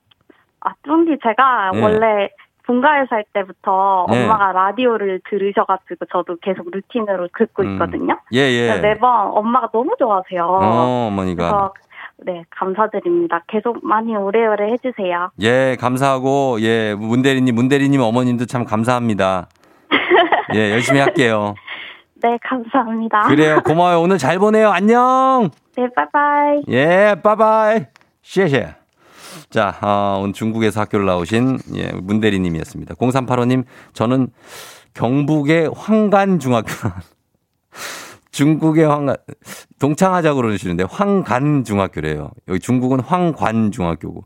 [0.61, 1.81] 아, 쫑디 제가 네.
[1.81, 2.29] 원래
[2.65, 4.23] 본가에 살 때부터 네.
[4.25, 7.73] 엄마가 라디오를 들으셔가지고 저도 계속 루틴으로 듣고 음.
[7.73, 8.19] 있거든요.
[8.33, 8.79] 예, 예.
[8.81, 10.43] 매번 엄마가 너무 좋아하세요.
[10.43, 11.71] 어, 어머니가.
[12.25, 13.43] 네, 감사드립니다.
[13.47, 15.29] 계속 많이 오래오래 해주세요.
[15.41, 19.47] 예, 감사하고, 예, 문대리님, 문대리님 어머님도 참 감사합니다.
[20.55, 21.53] 예, 열심히 할게요.
[22.15, 23.27] 네, 감사합니다.
[23.27, 23.61] 그래요.
[23.63, 24.01] 고마워요.
[24.01, 24.69] 오늘 잘 보내요.
[24.69, 25.51] 안녕!
[25.77, 26.63] 네, 빠이빠이.
[26.69, 27.85] 예, 빠바이.
[28.23, 28.73] 쉐쉐.
[29.51, 32.95] 자, 어, 오늘 중국에서 학교를 나오신 예, 문대리님이었습니다.
[32.95, 33.63] 0385님,
[33.93, 34.29] 저는
[34.95, 36.67] 경북의 황간중학교.
[38.37, 39.15] 중국의 황간,
[39.79, 42.29] 동창하자고 그러시는데 황간중학교래요.
[42.47, 44.25] 여기 중국은 황관중학교고.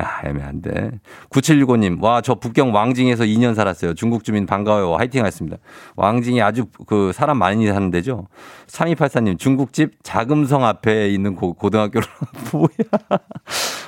[0.00, 0.90] 야, 애매한데.
[1.30, 3.94] 9765님, 와, 저 북경 왕징에서 2년 살았어요.
[3.94, 4.96] 중국 주민 반가워요.
[4.96, 5.58] 화이팅 하셨습니다.
[5.94, 8.26] 왕징이 아주 그 사람 많이 사는 데죠.
[8.66, 12.04] 3284님, 중국집 자금성 앞에 있는 고, 고등학교로.
[12.52, 13.20] 뭐야.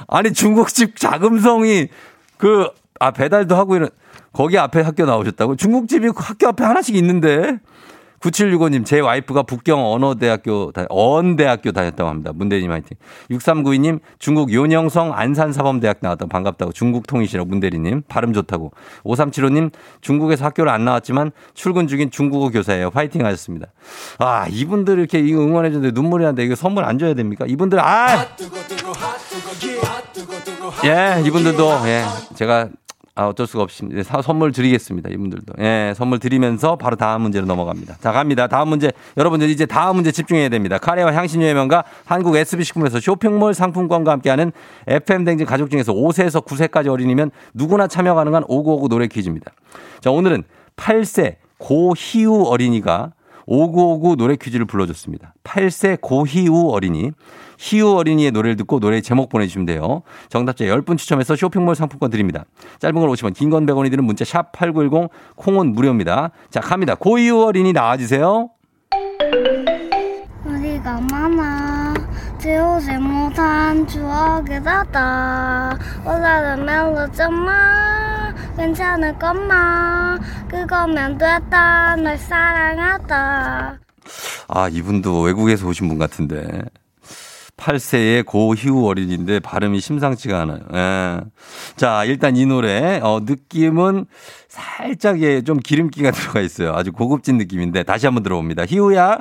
[0.06, 1.88] 아니, 중국집 자금성이
[2.36, 2.68] 그,
[3.00, 3.88] 아, 배달도 하고 이런,
[4.32, 5.56] 거기 앞에 학교 나오셨다고?
[5.56, 7.58] 중국집이 그 학교 앞에 하나씩 있는데.
[8.20, 12.32] 9765님, 제 와이프가 북경 언어대학교, 다- 언대학교 다녔다고 합니다.
[12.34, 12.96] 문대리님 화이팅.
[13.30, 16.72] 6392님, 중국 요녕성 안산사범대학 나왔다고 반갑다고.
[16.72, 18.02] 중국 통이시라고 문대리님.
[18.08, 18.72] 발음 좋다고.
[19.04, 22.90] 5375님, 중국에서 학교를 안 나왔지만 출근 중인 중국어 교사예요.
[22.92, 23.68] 화이팅 하셨습니다.
[24.18, 27.44] 아, 이분들 이렇게 응원해주는데 눈물이 나는데 이거 선물 안 줘야 됩니까?
[27.46, 28.26] 이분들, 아!
[30.84, 32.04] 예, 이분들도, 예,
[32.34, 32.68] 제가
[33.18, 35.10] 아, 어쩔 수가 예, 사- 선물 드리겠습니다.
[35.10, 35.54] 이분들도.
[35.58, 37.96] 예, 선물 드리면서 바로 다음 문제로 넘어갑니다.
[38.00, 38.46] 자, 갑니다.
[38.46, 38.92] 다음 문제.
[39.16, 40.78] 여러분들 이제 다음 문제 집중해야 됩니다.
[40.78, 44.52] 카레와 향신료의 명가 한국 SB식품에서 쇼핑몰 상품권과 함께하는
[44.86, 49.50] FM댕진 가족 중에서 5세에서 9세까지 어린이면 누구나 참여 가능한 5959 노래 퀴즈입니다.
[50.00, 50.44] 자, 오늘은
[50.76, 53.14] 8세 고희우 어린이가
[53.46, 55.34] 5959 노래 퀴즈를 불러줬습니다.
[55.42, 57.10] 8세 고희우 어린이.
[57.58, 60.02] 희우 어린이의 노래를 듣고 노래 제목 보내주시면 돼요.
[60.28, 62.44] 정답자 10분 추첨해서 쇼핑몰 상품권 드립니다.
[62.78, 66.30] 짧은 걸 50원, 긴 건 100원이 드는 문자 샵 8910, 콩은 무료입니다.
[66.50, 66.94] 자, 갑니다.
[66.94, 68.50] 고희우 어린이 나와주세요.
[70.44, 71.94] 우리가 많아
[72.40, 83.78] 지우지 못한 추억이 닿다 오늘은 멜로잖아 괜찮을 것만 그거면 됐다 널 사랑하다
[84.48, 86.62] 아, 이분도 외국에서 오신 분 같은데.
[87.58, 90.60] 8세의 고희우 어린이인데 발음이 심상치가 않아요.
[90.72, 91.20] 예.
[91.76, 94.06] 자, 일단 이 노래, 어, 느낌은
[94.48, 96.72] 살짝 예, 좀 기름기가 들어가 있어요.
[96.74, 98.64] 아주 고급진 느낌인데 다시 한번 들어봅니다.
[98.66, 99.18] 희우야.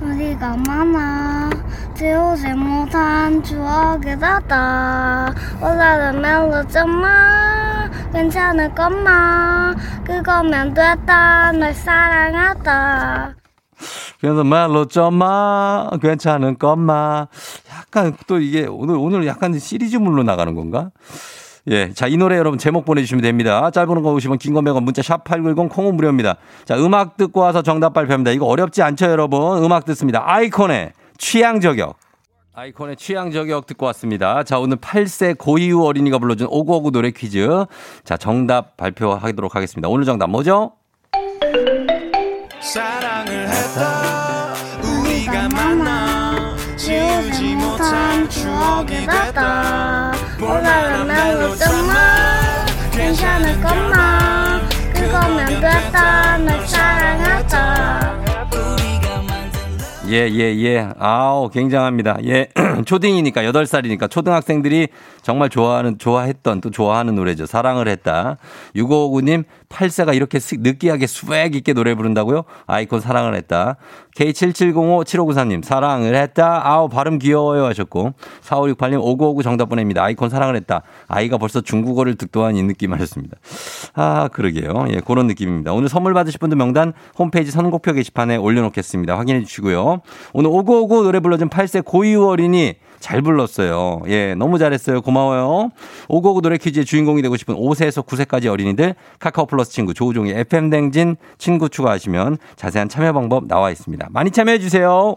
[0.00, 1.50] 우리가 많아
[1.94, 13.34] 지우지 못한 추억이 닿다 오늘은 멜로잖아 괜찮을 것만 그거면 됐다 널 사랑하다
[14.20, 17.28] 그래서 말로 점마 괜찮은 것마
[17.70, 20.90] 약간 또 이게 오늘 오늘 약간 시리즈물로 나가는 건가?
[21.68, 21.92] 예.
[21.92, 23.70] 자, 이 노래 여러분 제목 보내주시면 됩니다.
[23.70, 26.36] 짧은 거 오시면 긴거 100원 문자 샵8910 콩은 무료입니다.
[26.64, 28.30] 자, 음악 듣고 와서 정답 발표합니다.
[28.30, 29.64] 이거 어렵지 않죠, 여러분?
[29.64, 30.22] 음악 듣습니다.
[30.24, 31.96] 아이콘의 취향 저격.
[32.54, 34.44] 아이콘의 취향 저격 듣고 왔습니다.
[34.44, 37.66] 자, 오늘 8세 고이우 어린이가 불러준 오구오구 노래 퀴즈.
[38.04, 39.88] 자, 정답 발표하도록 하겠습니다.
[39.88, 40.72] 오늘 정답 뭐죠?
[42.72, 56.66] 사랑을 했다 우리가 만나 지우지 못한 추억이 됐다 오늘은 멜로잖아 괜찮을 것만 그거면 됐다 널
[56.66, 58.26] 사랑하다
[60.08, 60.88] 예, 예, 예.
[61.00, 62.18] 아우, 굉장합니다.
[62.26, 62.48] 예.
[62.86, 64.86] 초딩이니까, 8살이니까 초등학생들이
[65.22, 67.46] 정말 좋아하는, 좋아했던, 또 좋아하는 노래죠.
[67.46, 68.36] 사랑을 했다.
[68.76, 72.42] 6559님, 8세가 이렇게 스- 느끼하게 swag 있게 노래 부른다고요?
[72.66, 73.76] 아이콘 사랑을 했다.
[74.16, 76.62] K7705-7593님, 사랑을 했다.
[76.66, 78.14] 아우, 발음 귀여워요 하셨고.
[78.42, 80.02] 4568님, 5959 정답 보냅니다.
[80.02, 80.82] 아이콘 사랑을 했다.
[81.08, 83.36] 아이가 벌써 중국어를 득도한 이 느낌 하셨습니다.
[83.94, 84.86] 아, 그러게요.
[84.90, 85.72] 예, 그런 느낌입니다.
[85.72, 89.18] 오늘 선물 받으실 분들 명단 홈페이지 선곡표 게시판에 올려놓겠습니다.
[89.18, 90.00] 확인해 주시고요.
[90.32, 94.02] 오늘 5959 노래 불러준 8세 고유 어린이 잘 불렀어요.
[94.08, 95.02] 예, 너무 잘했어요.
[95.02, 95.70] 고마워요.
[96.08, 101.16] 5959 노래 퀴즈의 주인공이 되고 싶은 5세에서 9세까지 어린이들 카카오 플러스 친구 조우종의 FM 댕진
[101.38, 104.08] 친구 추가하시면 자세한 참여 방법 나와 있습니다.
[104.10, 105.16] 많이 참여해 주세요.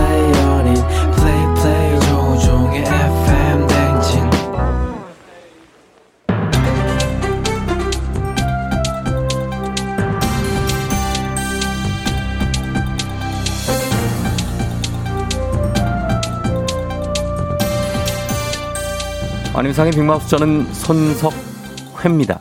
[19.53, 22.39] 안윤상의 빅마우스 저는 손석회입니다.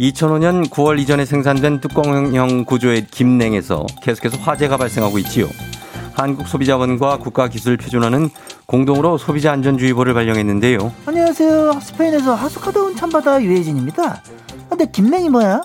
[0.00, 5.48] 2005년 9월 이전에 생산된 뚜껑형 구조의 김냉에서 계속해서 화재가 발생하고 있지요.
[6.14, 8.30] 한국소비자원과 국가기술표준화는
[8.66, 10.92] 공동으로 소비자 안전주의보를 발령했는데요.
[11.06, 11.78] 안녕하세요.
[11.80, 14.22] 스페인에서 하숙하다 온 참바다 유혜진입니다.
[14.70, 15.60] 근데 김냉이 뭐야?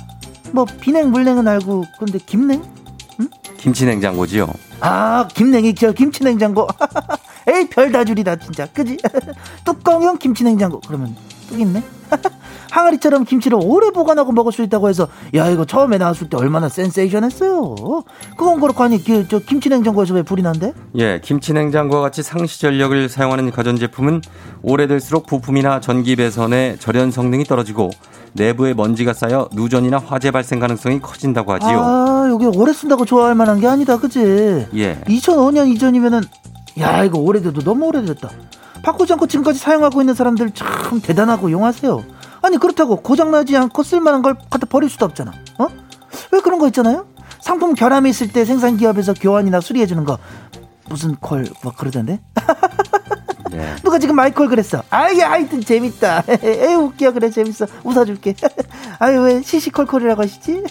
[0.51, 2.61] 뭐 비냉 물냉은 알고 근데 김냉?
[3.57, 4.47] 김치냉장고지요.
[4.81, 6.67] 아 김냉이 저 김치냉장고.
[7.47, 8.97] 에이 별다 줄이다 진짜 그지?
[9.65, 11.15] 뚜껑형 김치냉장고 그러면
[11.49, 11.83] 뚝 있네.
[12.71, 17.75] 항아리처럼 김치를 오래 보관하고 먹을 수 있다고 해서 야 이거 처음에 나왔을 때 얼마나 센세이션했어요.
[18.35, 20.73] 그건 그렇고 아니 그, 저 김치냉장고에서 왜 불이 난대?
[20.95, 24.21] 예, 김치냉장고와 같이 상시 전력을 사용하는 가전제품은
[24.63, 27.91] 오래될수록 부품이나 전기 배선의 절연 성능이 떨어지고
[28.33, 31.79] 내부에 먼지가 쌓여 누전이나 화재 발생 가능성이 커진다고 하지요.
[31.79, 34.67] 아 여기 오래 쓴다고 좋아할 만한 게 아니다 그지?
[34.75, 34.99] 예.
[35.07, 36.21] 2005년 이전이면은
[36.79, 38.29] 야 이거 오래돼도 너무 오래됐다.
[38.83, 42.03] 바꾸지 않고 지금까지 사용하고 있는 사람들 참 대단하고 용하세요.
[42.41, 45.31] 아니 그렇다고 고장나지 않고 쓸만한 걸 갖다 버릴 수도 없잖아.
[45.59, 45.67] 어?
[46.31, 47.07] 왜 그런 거 있잖아요?
[47.39, 50.17] 상품 결함이 있을 때 생산 기업에서 교환이나 수리해 주는 거
[50.89, 52.19] 무슨 콜뭐 그러던데?
[53.53, 53.75] 예.
[53.83, 54.83] 누가 지금 마이콜 그랬어?
[54.89, 56.23] 아이 하여튼 재밌다.
[56.43, 57.67] 에이 웃겨 그래 재밌어.
[57.83, 58.35] 웃어줄게.
[58.99, 60.63] 아유 왜 시시콜콜이라고 하시지?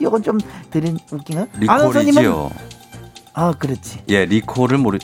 [0.00, 0.38] 이건 좀
[0.70, 1.46] 들은 웃기나?
[1.58, 2.50] 리콜이지요.
[3.34, 4.02] 아 그렇지.
[4.08, 4.98] 예, 리콜을 모르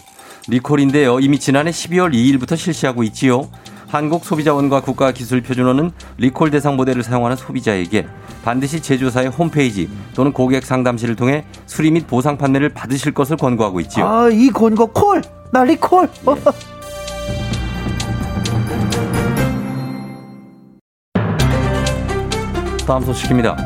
[0.49, 1.21] 리콜인데요.
[1.21, 3.49] 이미 지난해 12월 2일부터 실시하고 있지요.
[3.89, 8.07] 한국소비자원과 국가기술표준원은 리콜 대상 모델을 사용하는 소비자에게
[8.45, 14.07] 반드시 제조사의 홈페이지 또는 고객 상담실을 통해 수리 및 보상 판매를 받으실 것을 권고하고 있지요.
[14.07, 15.23] 아 이 권고 콜.
[15.53, 16.09] 나 리콜.
[16.27, 16.37] 어.
[22.87, 23.57] 다음 소식입니다.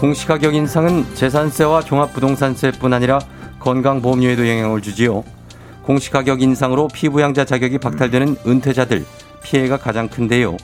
[0.00, 3.18] 공시가격 인상은 재산세와 종합부동산세뿐 아니라
[3.60, 5.24] 건강보험료에도 영향을 주지요.
[5.88, 9.06] 공시 가격 인상으로 피부양자 자격이 박탈되는 은퇴자들
[9.42, 10.58] 피해가 가장 큰데요.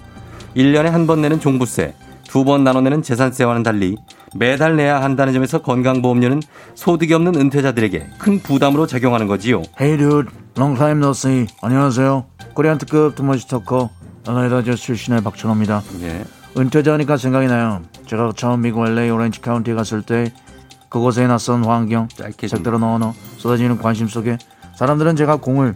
[0.54, 1.94] 1년에 한 번 내는 종부세,
[2.28, 3.96] 두 번 나눠내는 재산세와는 달리
[4.37, 6.42] 매달 내야 한다는 점에서 건강보험료는
[6.74, 9.62] 소득이 없는 은퇴자들에게 큰 부담으로 작용하는 거지요.
[9.80, 11.46] Hey dude, long time no see.
[11.62, 12.26] 안녕하세요.
[12.52, 13.88] 코리안 특급 투머치 터커
[14.28, 15.82] LA 출신의 박찬호입니다.
[16.02, 16.22] 예.
[16.58, 17.80] 은퇴자니까 생각이 나요.
[18.06, 20.34] 제가 처음 미국 LA 오렌지 카운티에 갔을 때
[20.90, 22.08] 그곳의 낯선 환경.
[22.46, 24.37] 색다른 언어, 쏟아지는 관심 속에
[24.76, 25.74] 사람들은 제가 공을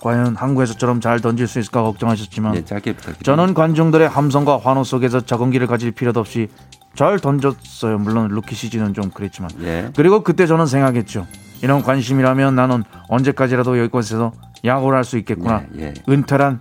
[0.00, 3.24] 과연 한국에서처럼 잘 던질 수 있을까 걱정하셨지만 예, 짧게 부탁드립니다.
[3.24, 6.48] 저는 관중들의 함성과 환호 속에서 적응기를 가질 필요도 없이
[6.94, 7.98] 잘 던졌어요.
[7.98, 9.50] 물론 루키 시즌은 좀 그랬지만.
[9.62, 9.88] 예.
[9.96, 11.26] 그리고 그때 저는 생각했죠.
[11.62, 14.32] 이런 관심이라면 나는 언제까지라도 여기곳에서
[14.64, 15.64] 야구를 할 수 있겠구나.
[15.78, 15.94] 예, 예.
[16.08, 16.60] 은퇴란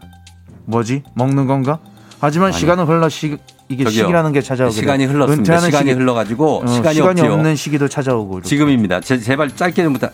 [0.65, 1.03] 뭐지?
[1.13, 1.80] 먹는 건가?
[2.20, 2.57] 하지만 아니.
[2.57, 3.38] 시간은 흘러 시,
[3.70, 4.01] 이게 저기요.
[4.01, 5.59] 시기라는 게 찾아오고 시간이 흘렀습니다.
[5.59, 7.34] 시간이 흘러가지고 시간이 없지요.
[7.34, 8.49] 없는 시기도 찾아오고 이렇게.
[8.49, 8.99] 지금입니다.
[9.01, 10.11] 제, 제발 짧게 좀 부탁.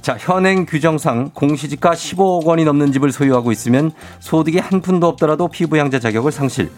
[0.00, 5.98] 자, 현행 규정상 공시지가 15억 원이 넘는 집을 소유하고 있으면 소득이 한 푼도 없더라도 피부양자
[5.98, 6.70] 자격을 상실.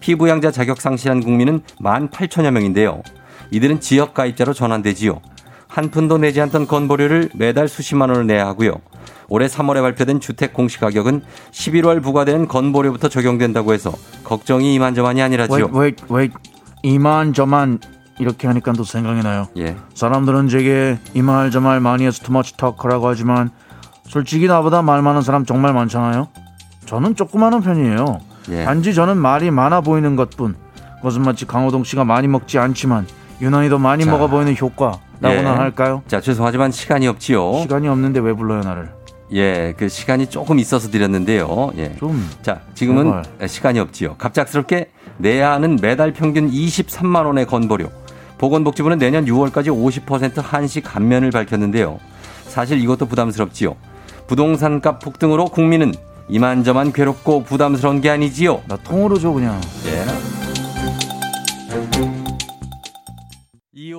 [0.00, 3.02] 피부양자 자격 상실한 국민은 18,000여 명인데요.
[3.50, 5.20] 이들은 지역 가입자로 전환되지요.
[5.68, 8.80] 한 푼도 내지 않던 건보료를 매달 수십만 원을 내야 하고요.
[9.28, 11.22] 올해 3월에 발표된 주택 공시 가격은
[11.52, 13.92] 11월 부과되는 건보료부터 적용된다고 해서
[14.24, 15.70] 걱정이 이만저만이 아니라지요.
[15.74, 16.34] wait.
[16.82, 17.78] 이만저만
[18.20, 19.48] 이렇게 하니까 또 생각이 나요.
[19.56, 19.76] 예.
[19.94, 23.50] 사람들은 제게 이 말 저 말 많이 해서 투머치 터커라고 하지만
[24.06, 26.28] 솔직히 나보다 말 많은 사람 정말 많잖아요.
[26.86, 28.20] 저는 조그마한 편이에요.
[28.50, 28.64] 예.
[28.64, 30.54] 단지 저는 말이 많아 보이는 것뿐.
[30.96, 33.06] 그것은 마치 강호동 씨가 많이 먹지 않지만
[33.40, 34.10] 유난히 더 많이 자.
[34.10, 35.00] 먹어 보이는 효과라고나
[35.32, 35.42] 예.
[35.44, 36.02] 할까요?
[36.06, 37.60] 자, 죄송하지만 시간이 없지요.
[37.62, 38.90] 시간이 없는데 왜 불러요 나를?
[39.32, 41.70] 예, 그 시간이 조금 있어서 드렸는데요.
[41.78, 41.94] 예.
[41.96, 43.48] 좀 자, 지금은 제발.
[43.48, 44.16] 시간이 없지요.
[44.16, 47.90] 갑작스럽게 내야 하는 매달 평균 23만 원의 건보료.
[48.40, 52.00] 보건복지부는 내년 6월까지 50% 한시 감면을 밝혔는데요.
[52.46, 53.76] 사실 이것도 부담스럽지요.
[54.26, 55.92] 부동산 값 폭등으로 국민은
[56.30, 58.62] 이만저만 괴롭고 부담스러운 게 아니지요.
[58.66, 59.60] 나 통으로 줘 그냥.
[59.86, 60.04] 예.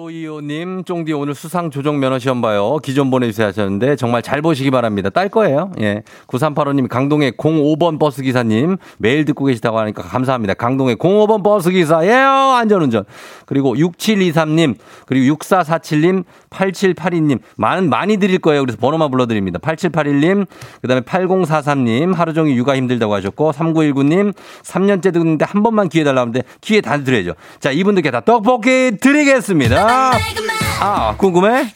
[0.01, 2.77] 2525님, 쫑디 오늘 수상 조정 면허 시험 봐요.
[2.81, 5.09] 기존 보내주세요 하셨는데 정말 잘 보시기 바랍니다.
[5.09, 5.71] 딸 거예요.
[5.79, 6.03] 예.
[6.27, 10.53] 9385님, 강동의 05번 버스 기사님, 매일 듣고 계시다고 하니까 감사합니다.
[10.55, 12.53] 강동의 05번 버스 기사, 예요!
[12.55, 13.03] 안전운전.
[13.45, 14.75] 그리고 6723님,
[15.05, 18.61] 그리고 6447님, 8782님, 많은, 많이 드릴 거예요.
[18.61, 19.59] 그래서 번호만 불러드립니다.
[19.59, 20.45] 8781님,
[20.81, 24.33] 그 다음에 8043님, 하루 종일 육아 힘들다고 하셨고, 3919님,
[24.63, 27.33] 3년째 듣는데 한 번만 기회 달라고 하는데 기회 다 드려야죠.
[27.59, 29.90] 자, 이분들께 다 떡볶이 드리겠습니다.
[29.93, 31.73] 아, 궁금해?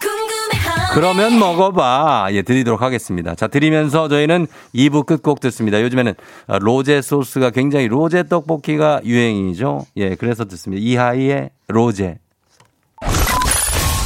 [0.94, 2.28] 그러면 먹어봐.
[2.32, 3.36] 예, 드리도록 하겠습니다.
[3.36, 5.82] 자, 드리면서 저희는 2부 끝곡 듣습니다.
[5.82, 6.14] 요즘에는
[6.62, 9.86] 로제 소스가 굉장히 로제 떡볶이가 유행이죠.
[9.98, 10.82] 예, 그래서 듣습니다.
[10.82, 12.20] 이하이의 로제.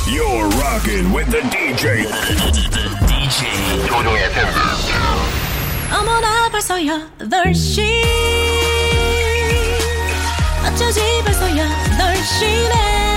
[0.08, 2.08] You're rocking with the DJ.
[3.08, 4.24] DJ 조종의.
[5.94, 7.84] 어머나 벌써 8시
[10.66, 13.09] 어쩌지 벌써 8시네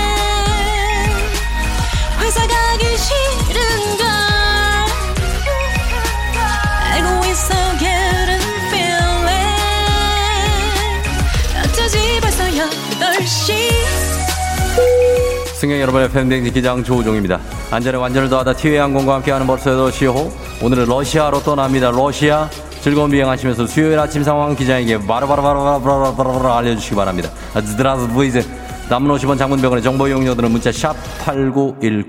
[15.55, 17.39] 승객 여러분의 팬데믹 기장 조우종입니다.
[17.71, 20.31] 안전에 완전을 더하다 티웨이 항공과 함께하는 벌써도 시호.
[20.61, 21.89] 오늘은 러시아로 떠납니다.
[21.89, 22.49] 러시아.
[22.81, 27.29] 즐거운 비행하시면서 수요일 아침 상황 기장에게 바로바로바로바로바로 알려주시기 바랍니다.
[27.77, 28.62] 드라스 부이즈.
[28.89, 32.07] 남은 50원 장문병원의 정보 이용료들은 문자 샵 8910.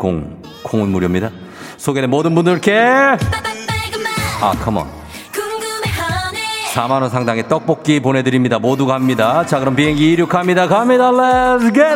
[0.65, 1.31] 콩은 무료입니다.
[1.77, 2.77] 소개된 모든 분들께
[4.41, 4.87] 아 컴온
[6.75, 8.59] 4만원 상당의 떡볶이 보내드립니다.
[8.59, 9.47] 모두 갑니다.
[9.47, 10.67] 자, 그럼 비행기 이륙합니다.
[10.67, 11.13] 갑니다.
[11.13, 11.95] Let's get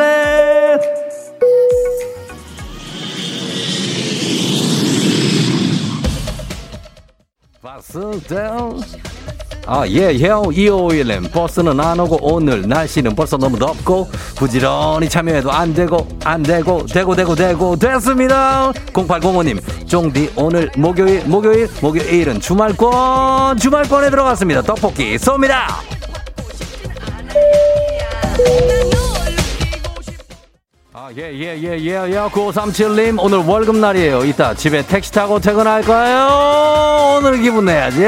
[8.28, 8.82] down.
[9.70, 11.30] 아, 예, 형, 2511.
[11.30, 17.14] 버스는 안 오고 오늘 날씨는 벌써 너무 덥고 부지런히 참여해도 안 되고 안 되고 되고
[17.14, 18.72] 되고 되고 됐습니다.
[18.94, 24.62] 0805님, 쫑디 오늘 목요일 목요일 목요일은 주말권 주말권에 들어갔습니다.
[24.62, 25.66] 떡볶이 쏩니다.
[30.94, 32.16] 아, 예, 예, 예, 예, 예.
[32.30, 34.24] 9537님, 오늘 월급날이에요.
[34.24, 37.18] 이따 집에 택시 타고 퇴근할까요?
[37.18, 38.02] 오늘 기분 내야지.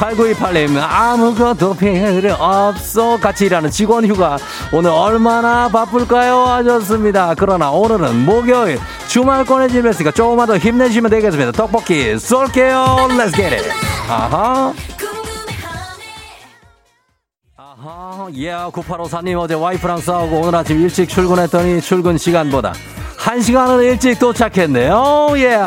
[0.00, 3.18] 8928님, 아무것도 필요 없어.
[3.18, 4.38] 같이 일하는 직원 휴가.
[4.72, 6.38] 오늘 얼마나 바쁠까요?
[6.46, 7.34] 하셨습니다.
[7.36, 8.78] 그러나 오늘은 목요일
[9.08, 11.52] 주말권에 집했으니까 조금만 더 힘내시면 되겠습니다.
[11.52, 13.08] 떡볶이 쏠게요.
[13.10, 13.70] Let's get it.
[14.08, 14.72] 아하.
[17.58, 22.72] 아하, 예, 9854님 어제 와이프랑 싸우고 오늘 아침 일찍 출근했더니 출근 시간보다
[23.18, 25.28] 한시간은 일찍 도착했네요.
[25.36, 25.58] 예.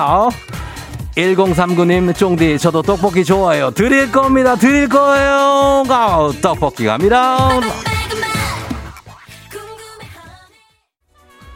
[1.16, 3.70] 1039님, 쫑디, 저도 떡볶이 좋아요.
[3.72, 4.56] 드릴 겁니다.
[4.56, 5.84] 드릴 거예요.
[5.88, 7.38] 아, 떡볶이 갑니다.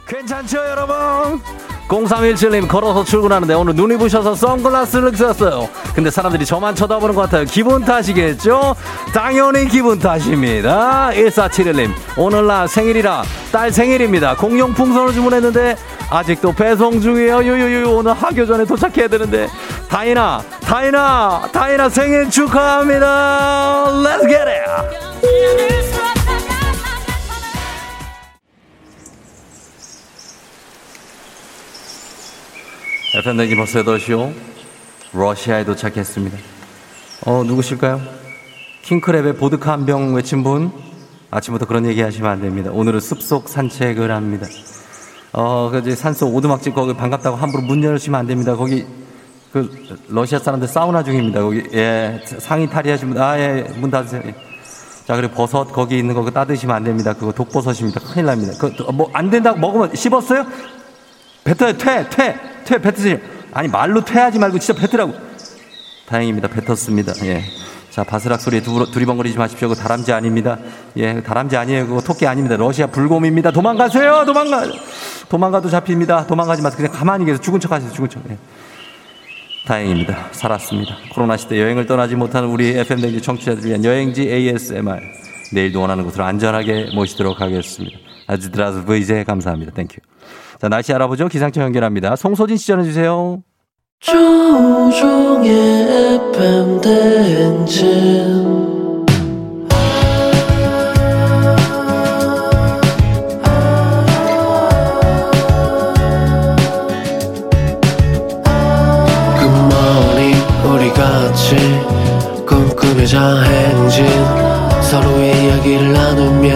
[0.08, 1.41] 괜찮죠, 여러분?
[1.88, 5.69] 0317님 걸어서 출근하는데 오늘 눈이 부셔서 선글라스를 썼어요.
[5.95, 7.45] 근데 사람들이 저만 쳐다보는 것 같아요.
[7.45, 8.75] 기분 탓이겠죠?
[9.13, 11.11] 당연히 기분 탓입니다.
[11.13, 14.35] 1471님 오늘날 생일이라 딸 생일입니다.
[14.35, 15.75] 공룡 풍선을 주문했는데
[16.09, 17.43] 아직도 배송 중이에요.
[17.43, 19.47] 유유유 오늘 학교 전에 도착해야 되는데
[19.89, 23.85] 다이나 다이나 다이나 생일 축하합니다.
[24.03, 25.96] Let's get it.
[33.18, 34.32] FM댕지 벌써 8시요.
[35.11, 36.38] 러시아에 도착했습니다.
[37.26, 37.99] 어, 누구실까요?
[38.84, 40.72] 킹크랩의 보드카 한 병 외친 분?
[41.32, 42.70] 아침부터 그런 얘기 하시면 안 됩니다.
[42.72, 44.45] 오늘은 숲속 산책을 합니다.
[45.34, 48.55] 어, 그, 이제 산속 오두막집 거기 반갑다고 함부로 문 열으시면 안 됩니다.
[48.55, 48.86] 거기,
[49.51, 51.41] 그, 러시아 사람들 사우나 중입니다.
[51.41, 54.22] 거기, 예, 상의 탈의하신 분, 아, 예, 문 닫으세요.
[54.28, 54.36] 예.
[55.07, 57.13] 자, 그리고 버섯 거기 있는 거 따드시면 안 됩니다.
[57.13, 57.99] 그거 독버섯입니다.
[58.01, 58.53] 큰일 납니다.
[58.59, 60.45] 그, 뭐, 안 된다고 먹으면 씹었어요?
[61.47, 62.35] 뱉어요, 퇴, 퇴,
[62.65, 63.19] 퇴, 뱉으세요.
[63.53, 65.13] 아니, 말로 퇴하지 말고 진짜 뱉으라고.
[66.05, 66.49] 다행입니다.
[66.49, 67.13] 뱉었습니다.
[67.23, 67.43] 예.
[67.89, 69.69] 자, 바스락 소리에 두, 두리번거리지 마십시오.
[69.69, 70.59] 그 다람쥐 아닙니다.
[70.97, 71.87] 예, 다람쥐 아니에요.
[71.87, 72.57] 그거 토끼 아닙니다.
[72.57, 73.51] 러시아 불곰입니다.
[73.51, 74.25] 도망가세요!
[74.25, 74.65] 도망가!
[75.29, 76.27] 도망가도 잡힙니다.
[76.27, 76.77] 도망가지 마세요.
[76.77, 77.41] 그냥 가만히 계세요.
[77.41, 77.91] 죽은 척 하세요.
[77.91, 78.21] 죽은 척.
[78.29, 78.37] 예.
[79.65, 80.29] 다행입니다.
[80.31, 80.95] 살았습니다.
[81.13, 84.99] 코로나 시대 여행을 떠나지 못하는 우리 FM 대행진 청취자들 위한 여행지 ASMR.
[85.53, 87.97] 내일도 원하는 곳으로 안전하게 모시도록 하겠습니다.
[88.28, 89.71] 아 здравствуйте 감사합니다.
[89.71, 89.97] Thank you.
[90.60, 91.28] 자, 날씨 알아보죠.
[91.28, 92.16] 기상청 연결합니다.
[92.16, 93.43] 송소진 씨 전해주세요.
[93.99, 95.51] 조종의
[96.34, 98.68] FM 대행진
[109.39, 110.34] 굿모닝
[110.72, 111.55] 우리 같이
[112.45, 114.05] 꿈꾸며자 행진
[114.82, 116.55] 서로의 이야기를 나누며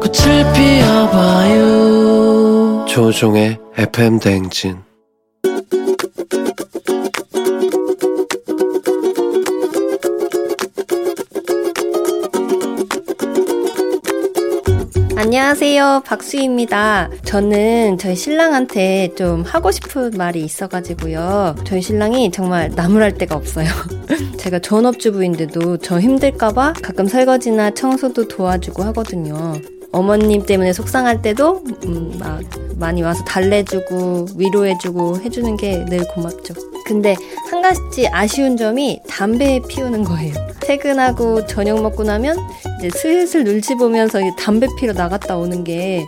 [0.00, 1.59] 꽃을 피워봐요
[2.90, 4.78] 조종의 FM 대행진
[15.16, 16.02] 안녕하세요.
[16.04, 17.10] 박수희입니다.
[17.24, 21.54] 저는 저희 신랑한테 좀 하고 싶은 말이 있어가지고요.
[21.64, 23.68] 저희 신랑이 정말 나무랄 데가 없어요.
[24.36, 29.54] 제가 전업주부인데도 저 힘들까봐 가끔 설거지나 청소도 도와주고 하거든요.
[29.92, 32.40] 어머님 때문에 속상할 때도 음, 막
[32.76, 36.54] 많이 와서 달래주고 위로해주고 해주는 게 늘 고맙죠.
[36.86, 37.14] 근데
[37.50, 40.34] 한 가지 아쉬운 점이 담배 피우는 거예요.
[40.60, 42.36] 퇴근하고 저녁 먹고 나면
[42.78, 46.06] 이제 슬슬 눈치 보면서 담배 피러 나갔다 오는 게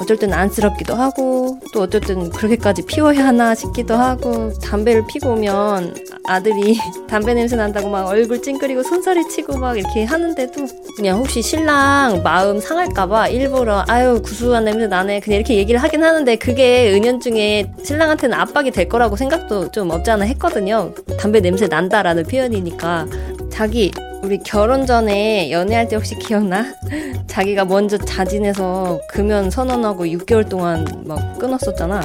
[0.00, 5.94] 어쩔 땐 안쓰럽기도 하고 또 어쩔 땐 그렇게까지 피워야 하나 싶기도 하고 담배를 피고 오면
[6.26, 10.66] 아들이 담배 냄새 난다고 막 얼굴 찡그리고 손살이 치고 막 이렇게 하는데도
[10.96, 16.36] 그냥 혹시 신랑 마음 상할까봐 일부러 아유 구수한 냄새 나네 그냥 이렇게 얘기를 하긴 하는데
[16.36, 20.92] 그게 은연중에 신랑한테는 압박이 될 거라고 생각도 좀 없지 않아 했거든요.
[21.18, 23.06] 담배 냄새 난다라는 표현이니까
[23.50, 23.92] 자기
[24.24, 26.74] 우리 결혼 전에 연애할 때 혹시 기억나?
[27.28, 32.00] 자기가 먼저 자진해서 금연 선언하고 6개월 동안 막 끊었었잖아.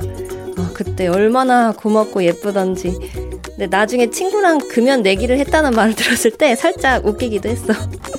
[0.57, 2.93] 아, 그때 얼마나 고맙고 예쁘던지.
[3.43, 7.74] 근데 나중에 친구랑 금연 내기를 했다는 말을 들었을 때 살짝 웃기기도 했어.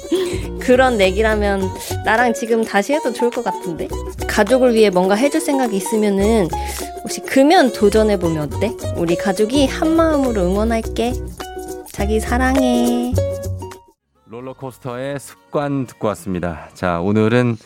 [0.61, 1.68] 그런 내기라면
[2.07, 3.88] 나랑 지금 다시 해도 좋을 것 같은데?
[4.26, 6.48] 가족을 위해 뭔가 해줄 생각이 있으면은
[7.03, 8.72] 혹시 금연 도전해보면 어때?
[8.96, 11.12] 우리 가족이 한 마음으로 응원할게.
[11.92, 13.12] 자기 사랑해.
[14.30, 16.68] 롤러코스터의 습관 듣고 왔습니다.
[16.72, 17.56] 자, 오늘은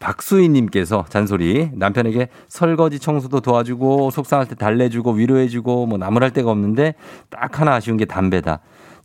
[0.00, 6.94] 박수희님께서 잔소리 남편에게 설거지 청소도 도와주고 속상할 때 달래주고 위로해주고 뭐 나무랄 데가 없는데
[7.28, 8.60] 딱 하나 아쉬운 게 담배다.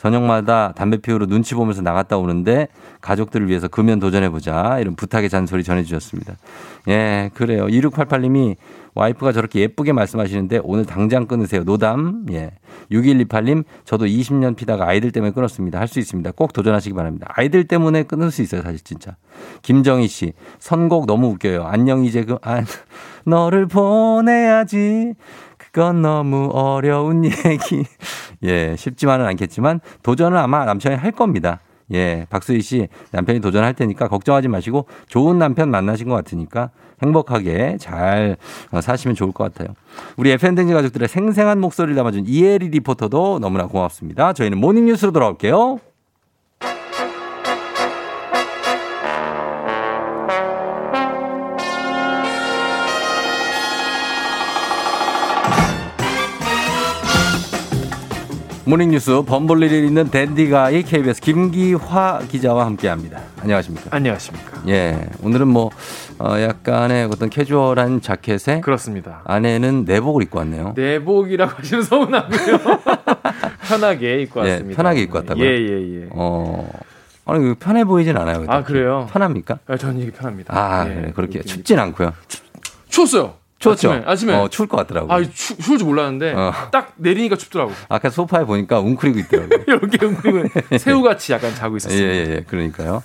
[0.06, 2.68] 저녁마다 담배 피우러 눈치 보면서 나갔다 오는데
[3.02, 4.78] 가족들을 위해서 금연 도전해보자.
[4.80, 6.36] 이런 부탁의 잔소리 전해주셨습니다.
[6.90, 7.66] 예, 그래요.
[7.66, 8.56] 2688님이
[8.94, 11.64] 와이프가 저렇게 예쁘게 말씀하시는데 오늘 당장 끊으세요.
[11.64, 12.28] 노담.
[12.32, 12.52] 예.
[12.92, 15.80] 6128님, 저도 20년 피다가 아이들 때문에 끊었습니다.
[15.80, 16.32] 할 수 있습니다.
[16.36, 17.28] 꼭 도전하시기 바랍니다.
[17.36, 18.62] 아이들 때문에 끊을 수 있어요.
[18.62, 19.16] 사실 진짜.
[19.64, 21.64] 김정희 씨, 선곡 너무 웃겨요.
[21.66, 22.64] 안녕 이제 그, 아,
[23.26, 25.14] 너를 보내야지.
[25.58, 27.86] 그건 너무 어려운 얘기.
[28.46, 31.60] 예, 쉽지만은 않겠지만 도전은 아마 남편이 할 겁니다.
[31.94, 36.72] 예, 박수희 씨 남편이 도전할 테니까 걱정하지 마시고 좋은 남편 만나신 것 같으니까
[37.04, 38.38] 행복하게 잘
[38.72, 39.76] 어, 사시면 좋을 것 같아요.
[40.18, 44.34] 우리 FN댕지 가족들의 생생한 목소리를 담아준 이혜리 리포터도 너무나 고맙습니다.
[44.34, 45.80] 저희는 모닝뉴스로 돌아올게요.
[58.68, 63.22] 모닝뉴스 범볼 일이 있는 댄디가이 KBS 김기화 기자와 함께합니다.
[63.42, 63.90] 안녕하십니까?
[63.96, 64.64] 안녕하십니까?
[64.68, 65.70] 예, 오늘은 뭐
[66.18, 69.22] 어, 약간의 어떤 캐주얼한 자켓에 그렇습니다.
[69.26, 70.74] 안에는 내복을 입고 왔네요.
[70.76, 72.58] 내복이라고 하시면 서운하고요.
[73.70, 74.78] 편하게 입고 예, 왔습니다.
[74.78, 75.46] 편하게 입고 왔다고요?
[75.46, 76.08] 예, 예, 예.
[76.12, 76.68] 어,
[77.26, 78.46] 아니 그 편해 보이진 않아요.
[78.48, 79.08] 아, 그래요?
[79.12, 79.60] 편합니까?
[79.68, 80.58] 아, 저는 이게 편합니다.
[80.58, 81.12] 아, 예, 그래.
[81.16, 81.42] 그렇게.
[81.44, 82.14] 춥진 않고요.
[82.90, 83.36] 추웠어요.
[83.66, 83.92] 추웠죠?
[83.92, 84.12] 아침에.
[84.12, 84.34] 아침에.
[84.34, 85.12] 어, 추울 것 같더라고요.
[85.12, 86.54] 아, 추, 추울 줄 몰랐는데 어.
[86.72, 87.72] 딱 내리니까 춥더라고.
[87.90, 89.60] 아까 소파에 보니까 웅크리고 있더라고요.
[89.68, 92.00] 이렇게 그리고 새우같이 약간 자고 예, 있었어요.
[92.00, 92.44] 예, 예.
[92.48, 93.04] 그러니까요.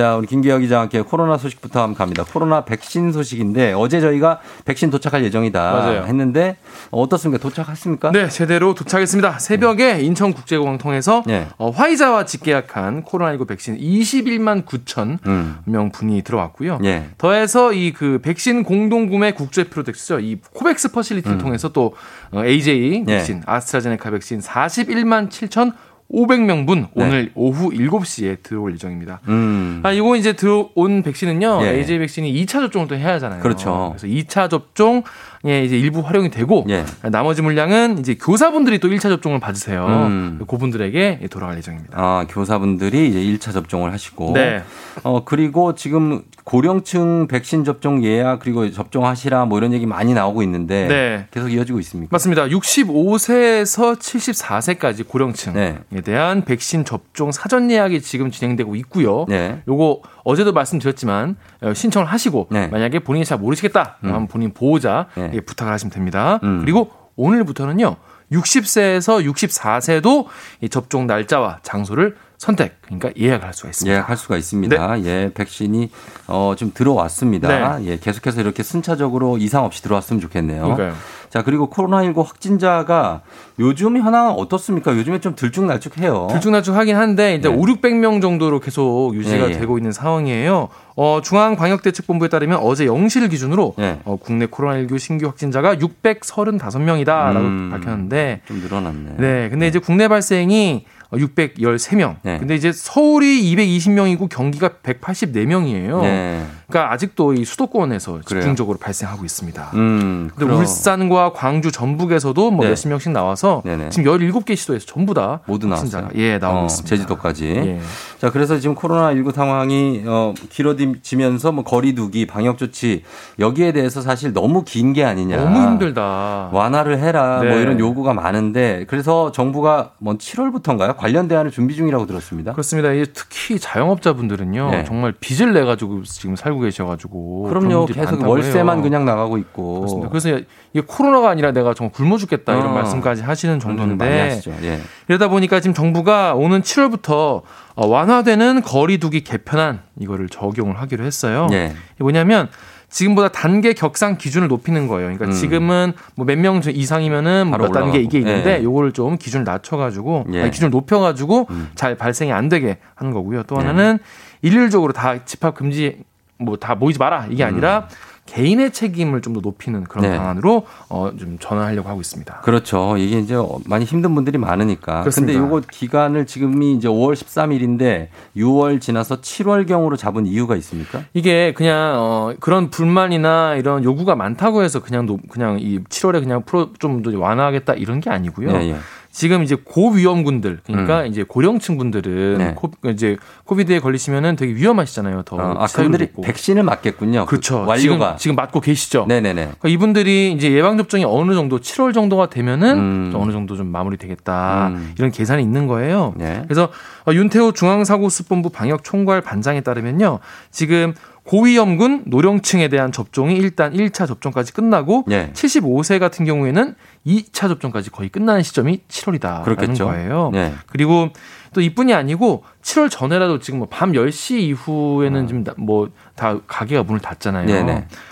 [0.00, 2.24] 자, 우리 김기혁 기자와 함께 코로나 소식부터 한번 갑니다.
[2.24, 6.04] 코로나 백신 소식인데 어제 저희가 백신 도착할 예정이다 맞아요.
[6.04, 6.56] 했는데
[6.90, 7.42] 어떻습니까?
[7.42, 8.10] 도착했습니까?
[8.12, 9.38] 네, 제대로 도착했습니다.
[9.38, 11.48] 새벽에 인천국제공항 통해서 네.
[11.58, 15.58] 어, 화이자와 직계약한 코로나19 백신 21만 9천 음.
[15.66, 16.78] 명 분이 들어왔고요.
[16.84, 17.08] 예.
[17.18, 20.20] 더해서 이 그 백신 공동구매 국제 프로젝트죠.
[20.20, 21.94] 이 코백스 퍼실리티를 통해서 또
[22.30, 23.04] 어, AJ 음.
[23.10, 23.16] 예.
[23.18, 25.74] 백신, 아스트라제네카 백신 41만 7천
[26.12, 29.20] 500명분 오늘 오후 7시에 들어올 예정입니다.
[29.26, 29.32] 네.
[29.32, 29.80] 음.
[29.84, 31.60] 아, 이거 이제 들어온 백신은요.
[31.62, 31.78] 예.
[31.78, 33.42] AJ 백신이 2차 접종을 또 해야 하잖아요.
[33.42, 33.94] 그렇죠.
[33.96, 35.02] 그래서 2차 접종
[35.46, 36.84] 예, 이제 일부 활용이 되고 예.
[37.02, 39.86] 나머지 물량은 이제 교사분들이 또 1차 접종을 받으세요.
[39.86, 40.40] 음.
[40.46, 41.98] 그분들에게 돌아갈 예정입니다.
[41.98, 44.32] 아, 교사분들이 이제 1차 접종을 하시고.
[44.34, 44.62] 네.
[45.02, 50.88] 어, 그리고 지금 고령층 백신 접종 예약 그리고 접종하시라 뭐 이런 얘기 많이 나오고 있는데
[50.88, 51.26] 네.
[51.30, 52.08] 계속 이어지고 있습니까?
[52.12, 52.46] 맞습니다.
[52.46, 56.00] 65세에서 74세까지 고령층에 네.
[56.02, 59.26] 대한 백신 접종 사전 예약이 지금 진행되고 있고요.
[59.28, 59.62] 네.
[59.68, 62.66] 요거 어제도 말씀드렸지만 어, 신청을 하시고 네.
[62.68, 65.38] 만약에 본인이 잘 모르시겠다 그러면 본인 보호자 네.
[65.38, 66.40] 에 부탁을 하시면 됩니다.
[66.42, 66.60] 음.
[66.60, 67.96] 그리고 오늘부터는요.
[68.32, 70.26] 60세에서 64세도
[70.60, 73.94] 이 접종 날짜와 장소를 선택, 그러니까 예약을 할 수가 있습니다.
[73.94, 75.04] 예약할 수가 있습니다.
[75.04, 75.90] 예, 백신이
[76.26, 77.84] 어, 좀 들어왔습니다.
[77.84, 80.62] 예, 계속해서 이렇게 순차적으로 이상 없이 들어왔으면 좋겠네요.
[80.62, 80.94] 그러니까요.
[81.28, 83.20] 자, 그리고 코로나19 확진자가
[83.58, 84.96] 요즘 현황은 어떻습니까?
[84.96, 86.28] 요즘에 좀 들쭉날쭉해요.
[86.30, 87.54] 들쭉날쭉 하긴 한데 이제 네.
[87.54, 89.58] 5, 600명 정도로 계속 유지가 예, 예.
[89.58, 90.70] 되고 있는 상황이에요.
[90.96, 94.00] 어, 중앙방역대책본부에 따르면 어제 0시 기준으로 네.
[94.04, 97.68] 어, 국내 코로나19 신규 확진자가 635명이다라고 음.
[97.70, 99.16] 밝혔는데 좀 늘어났네.
[99.18, 102.16] 네, 근데 이제 국내 발생이 613명.
[102.22, 102.38] 네.
[102.38, 106.02] 근데 이제 서울이 220명이고 경기가 184명이에요.
[106.02, 106.46] 네.
[106.68, 108.42] 그러니까 아직도 이 수도권에서 그래요?
[108.42, 109.70] 집중적으로 발생하고 있습니다.
[109.74, 110.60] 음, 근데 그럼.
[110.60, 112.70] 울산과 광주, 전북에서도 뭐 네.
[112.70, 113.88] 몇십 명씩 나와서 네네.
[113.90, 116.08] 지금 17개 시도에서 전부 다 모두 나왔어요.
[116.14, 116.88] 예, 나오고 어, 있습니다.
[116.88, 117.44] 제주도까지.
[117.46, 117.80] 예.
[118.20, 123.02] 자, 그래서 지금 코로나19 상황이 어, 길어지면서 뭐 거리두기, 방역 조치
[123.38, 125.36] 여기에 대해서 사실 너무 긴 게 아니냐.
[125.36, 126.50] 너무 힘들다.
[126.52, 127.40] 완화를 해라.
[127.42, 127.48] 네.
[127.50, 130.96] 뭐 이런 요구가 많은데 그래서 정부가 뭐 7월부터인가요?
[131.00, 132.52] 관련 대안을 준비 중이라고 들었습니다.
[132.52, 132.90] 그렇습니다.
[133.14, 134.84] 특히 자영업자분들은요, 네.
[134.84, 137.86] 정말 빚을 내 가지고 지금 살고 계셔가지고 그럼요.
[137.86, 138.82] 계속 월세만 해요.
[138.82, 139.80] 그냥 나가고 있고.
[139.80, 140.10] 그렇습니다.
[140.10, 140.28] 그래서
[140.74, 142.72] 이게 코로나가 아니라 내가 정말 굶어 죽겠다 이런 어.
[142.74, 144.42] 말씀까지 하시는 정도인데.
[144.62, 144.80] 예.
[145.08, 147.44] 이러다 보니까 지금 정부가 오는 7월부터
[147.76, 151.48] 어, 완화되는 거리두기 개편안 이거를 적용을 하기로 했어요.
[151.52, 151.72] 예.
[151.98, 152.50] 뭐냐면
[152.90, 155.06] 지금보다 단계 격상 기준을 높이는 거예요.
[155.06, 155.32] 그러니까 음.
[155.32, 158.18] 지금은 뭐 몇 명 이상이면은 몇 단계 이게.
[158.18, 158.64] 있는데 예.
[158.64, 160.42] 요거를 좀 기준을 낮춰가지고 예.
[160.42, 161.70] 아니, 기준을 높여가지고 음.
[161.74, 163.44] 잘 발생이 안 되게 하는 거고요.
[163.44, 163.66] 또 네.
[163.66, 163.98] 하나는
[164.42, 166.02] 일률적으로 다 집합 금지
[166.38, 167.86] 뭐 다 모이지 마라 이게 아니라
[168.30, 170.10] 개인의 책임을 좀 더 높이는 그런 음.
[170.10, 170.16] 네.
[170.18, 172.40] 방안으로 어, 좀 전환하려고 하고 있습니다.
[172.40, 172.96] 그렇죠.
[172.96, 175.04] 이게 이제 많이 힘든 분들이 많으니까.
[175.14, 181.02] 근데 요거 기간을 지금이 이제 5월 13일인데 6월 지나서 7월 경으로 잡은 이유가 있습니까?
[181.14, 186.42] 이게 그냥 어 그런 불만이나 이런 요구가 많다고 해서 그냥 노, 그냥 이 7월에 그냥
[186.42, 188.50] 풀어 좀더 완화하겠다 이런 게 아니고요.
[188.50, 188.76] 예, 예.
[189.12, 191.06] 지금 이제 고위험군들 그러니까 음.
[191.06, 192.54] 이제 고령층 분들은 네.
[192.54, 195.22] 코, 이제 코비드에 걸리시면은 되게 위험하시잖아요.
[195.22, 196.22] 더 어, 아, 치사율도 그분들이 있고.
[196.22, 197.26] 백신을 맞겠군요.
[197.26, 197.64] 그렇죠.
[197.66, 197.76] 완료가.
[197.76, 199.06] 지금, 지금 맞고 계시죠.
[199.08, 199.42] 네네네.
[199.42, 203.08] 그러니까 이분들이 이제 예방 접종이 어느 정도 7월 정도가 되면은 음.
[203.10, 204.94] 좀 어느 정도 좀 마무리되겠다 음.
[204.96, 206.14] 이런 계산이 있는 거예요.
[206.16, 206.42] 네.
[206.44, 206.70] 그래서
[207.06, 210.20] 어, 윤태호 중앙사고수본부 방역총괄 반장에 따르면요,
[210.52, 210.94] 지금
[211.24, 215.30] 고위험군 노령층에 대한 접종이 일단 1차 접종까지 끝나고 네.
[215.32, 216.74] 75세 같은 경우에는
[217.06, 219.84] 2차 접종까지 거의 끝나는 시점이 7월이다라는 그렇겠죠.
[219.86, 220.30] 거예요.
[220.32, 220.52] 네.
[220.66, 221.10] 그리고
[221.52, 227.00] 또 이뿐이 아니고 7월 전에라도 지금 뭐 밤 10시 이후에는 지금 뭐 다 가게가 문을
[227.00, 227.44] 닫잖아요.
[227.44, 227.46] 어.
[227.46, 227.64] 네네.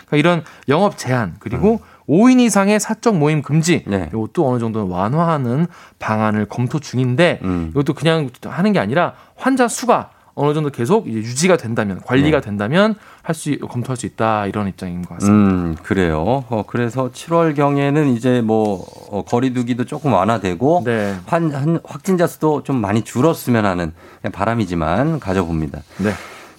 [0.06, 4.08] 그러니까 이런 영업 제한 그리고 5인 이상의 사적 모임 금지 네.
[4.14, 5.66] 이것도 어느 정도 완화하는
[5.98, 7.68] 방안을 검토 중인데 음.
[7.72, 12.44] 이것도 그냥 하는 게 아니라 환자 수가 어느 정도 계속 유지가 된다면 관리가 네.
[12.44, 15.54] 된다면 할 수 검토할 수 있다 이런 입장인 것 같습니다.
[15.54, 16.44] 음, 그래요.
[16.48, 21.14] 어, 그래서 7월 경에는 이제 뭐 어, 거리두기도 조금 완화되고 네.
[21.26, 23.92] 환, 한, 확진자 수도 좀 많이 줄었으면 하는
[24.32, 25.82] 바람이지만 가져봅니다.
[25.98, 26.12] 네.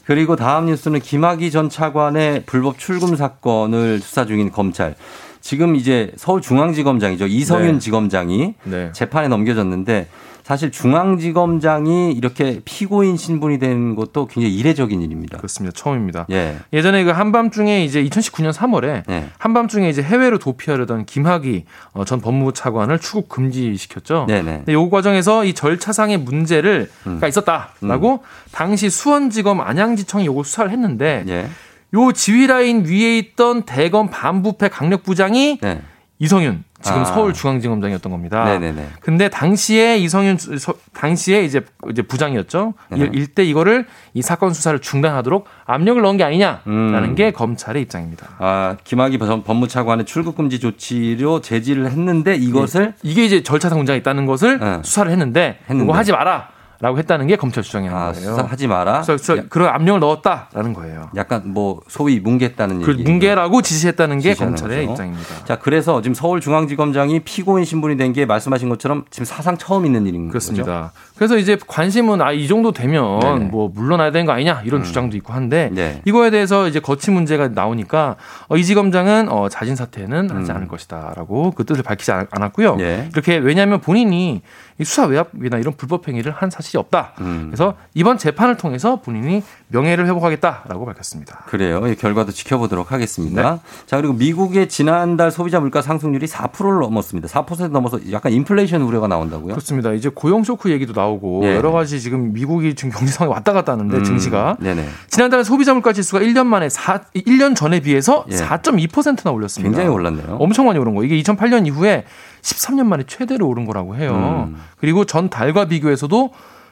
[0.05, 4.95] 그리고 다음 뉴스는 김학의 전 차관의 불법 출금 사건을 수사 중인 검찰.
[5.41, 7.27] 지금 이제 서울중앙지검장이죠.
[7.27, 7.79] 이성윤 네.
[7.79, 8.91] 지검장이 네.
[8.93, 10.07] 재판에 넘겨졌는데
[10.49, 15.37] 사실 중앙지검장이 이렇게 피고인 신분이 된 것도 굉장히 이례적인 일입니다.
[15.37, 15.75] 그렇습니다.
[15.77, 16.25] 처음입니다.
[16.31, 16.57] 예.
[16.73, 19.29] 예전에 그 한밤중에 이제 2019년 3월에 네.
[19.37, 24.25] 한밤중에 이제 해외로 도피하려던 김학의 어, 전 법무부 차관을 출국 금지시켰죠.
[24.27, 24.51] 네네.
[24.57, 27.19] 근데 요 과정에서 이 절차상의 문제를 음.
[27.19, 31.47] 가 있었다라고 당시 수원지검 안양지청이 요걸 수사를 했는데 예.
[31.93, 35.81] 요 지휘 라인 위에 있던 대검 반부패 강력부장이 네.
[36.21, 37.05] 이성윤 지금 아.
[37.05, 38.43] 서울중앙지검장이었던 겁니다.
[38.43, 38.87] 네네네.
[39.01, 42.73] 근데 당시에 이성윤 수- 서- 당시에 이제 이제 부장이었죠.
[42.91, 43.09] 네.
[43.13, 47.15] 일때 이거를 이 사건 수사를 중단하도록 압력을 넣은 게 아니냐라는 음.
[47.15, 48.27] 게 검찰의 입장입니다.
[48.39, 54.25] 아, 김학의 전 법무차관의 출국 금지 조치로 제지를 했는데 이것을 이게 이제 절차상 문제가 있다는
[54.25, 54.79] 것을 네.
[54.83, 55.83] 수사를 했는데, 했는데.
[55.89, 56.49] 이거 하지 마라.
[56.81, 58.29] 라고 했다는 게 검찰 주장이라는 아, 거예요.
[58.29, 59.01] 수사하지 마라.
[59.01, 61.09] 그래서 저- 그런 압력을 넣었다라는 거예요.
[61.17, 63.03] 약간 뭐 소위 뭉갰다는 그 얘기.
[63.03, 64.91] 뭉개라고 지시했다는 게 검찰의 거죠.
[64.93, 65.45] 입장입니다.
[65.45, 70.29] 자, 그래서 지금 서울중앙지검장이 피고인 신분이 된 게 말씀하신 것처럼 지금 사상 처음 있는 일인
[70.29, 70.91] 그렇습니다.
[70.95, 73.35] 그 래서 이제 관심은 아 이 정도 되면 네네.
[73.45, 73.51] 음.
[73.51, 76.01] 뭐 물러나야 되는 거 아니냐 이런 주장도 있고 한데 네.
[76.05, 78.15] 이거에 대해서 이제 거치 문제가 나오니까
[78.47, 80.37] 어, 이지 검장은 어, 자진 사퇴는 음.
[80.37, 82.77] 하지 않을 것이다라고 그 뜻을 밝히지 않- 않았고요.
[82.79, 83.09] 예.
[83.11, 84.41] 이렇게 왜냐하면 본인이
[84.79, 87.13] 이 수사 외압이나 이런 불법 행위를 한 사실이 없다.
[87.19, 87.47] 음.
[87.49, 91.43] 그래서 이번 재판을 통해서 본인이 명예를 회복하겠다라고 밝혔습니다.
[91.47, 91.85] 그래요.
[91.87, 93.55] 이 결과도 지켜보도록 하겠습니다.
[93.55, 93.59] 네.
[93.87, 97.27] 자, 그리고 미국의 지난달 소비자 물가 상승률이 4%를 넘었습니다.
[97.27, 99.49] 4% 넘어서 약간 인플레이션 우려가 나온다고요?
[99.49, 99.91] 그렇습니다.
[99.91, 101.08] 이제 고용 쇼크 얘기도 나오고
[101.43, 101.55] 예.
[101.55, 104.85] 여러 가지 지금 미국이 지금 경제 상황이 왔다 갔다 하는데 음, 증시가 네네.
[105.07, 108.35] 지난달 소비자 물가 지수가 1년 만에 4, 1년 전에 비해서 예.
[108.35, 109.69] 4.2%나 올렸습니다.
[109.69, 110.37] 굉장히 올랐네요.
[110.39, 111.03] 엄청 많이 오른 거.
[111.03, 112.05] 이게 2008년 이후에
[112.41, 114.47] 13년 만에 최대로 오른 거라고 해요.
[114.49, 114.61] 음.
[114.77, 116.31] 그리고 전 달과 비교해서도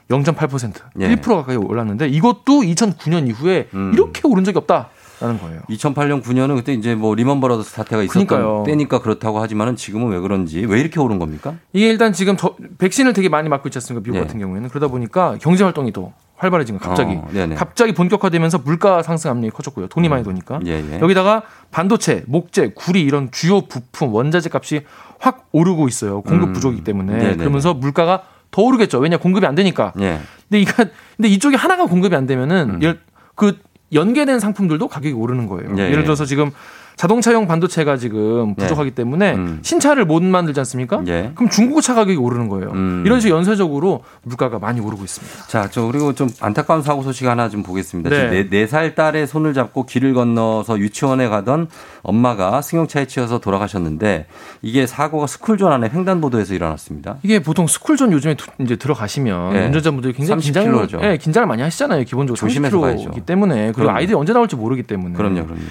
[0.09, 1.15] 0.8% 예.
[1.15, 3.91] 1% 가까이 올랐는데 이것도 2009년 이후에 음.
[3.93, 4.89] 이렇게 오른 적이 없다
[5.19, 5.61] 라는 거예요.
[5.69, 8.63] 2008년 9년은 그때 이제 뭐 리먼 브라더스 사태가 있었던 그러니까요.
[8.65, 11.55] 때니까 그렇다고 하지만은 지금은 왜 그런지 왜 이렇게 오른 겁니까?
[11.73, 14.03] 이게 일단 지금 저, 백신을 되게 많이 맞고 있지 않습니까?
[14.03, 14.21] 미국 예.
[14.21, 17.55] 같은 경우에는 그러다 보니까 경제 활동이 더 활발해진 거 갑자기 어, 네네.
[17.55, 19.87] 갑자기 본격화되면서 물가 상승 압력이 커졌고요.
[19.87, 20.99] 돈이 많이 도니까 예, 예.
[20.99, 21.41] 여기다가
[21.71, 24.81] 반도체, 목재, 구리 이런 주요 부품 원자재 값이
[25.19, 26.21] 확 오르고 있어요.
[26.21, 26.53] 공급 음.
[26.53, 27.35] 부족이기 때문에 네네.
[27.37, 28.99] 그러면서 물가가 더 오르겠죠.
[28.99, 29.93] 왜냐 공급이 안 되니까.
[29.99, 30.19] 예.
[30.47, 32.83] 근데 이가 근데 이쪽에 하나가 공급이 안 되면은 음.
[32.83, 32.99] 열-
[33.35, 33.57] 그
[33.93, 35.75] 연계된 상품들도 가격이 오르는 거예요.
[35.77, 36.03] 예, 예를 예.
[36.03, 36.51] 들어서 지금
[36.97, 39.59] 자동차용 반도체가 지금 부족하기 때문에 음.
[39.61, 41.03] 신차를 못 만들지 않습니까?
[41.07, 41.31] 예.
[41.35, 42.71] 그럼 중고차 가격이 오르는 거예요.
[42.71, 43.03] 음.
[43.05, 45.45] 이런 식으로 연쇄적으로 물가가 많이 오르고 있습니다.
[45.47, 48.09] 자, 저 그리고 좀 안타까운 사고 소식 하나 좀 보겠습니다.
[48.09, 48.29] 네.
[48.29, 48.47] 네.
[48.49, 51.67] 네살 딸의 손을 잡고 길을 건너서 유치원에 가던
[52.01, 54.25] 엄마가 승용차에 치여서 돌아가셨는데
[54.63, 57.17] 이게 사고가 스쿨존 안에 횡단보도에서 일어났습니다.
[57.21, 59.65] 이게 보통 스쿨존 요즘에 두- 이제 들어가시면 네.
[59.67, 60.99] 운전자분들이 굉장히 30km 긴장을, 죠.
[61.03, 62.03] 예, 긴장을 많이 하시잖아요.
[62.05, 63.25] 기본적으로 조심해서 30km이기 가야죠.
[63.25, 63.97] 때문에 그리고 그럼요.
[63.97, 65.13] 아이들이 언제 나올지 모르기 때문에.
[65.15, 65.61] 그럼요, 그럼요.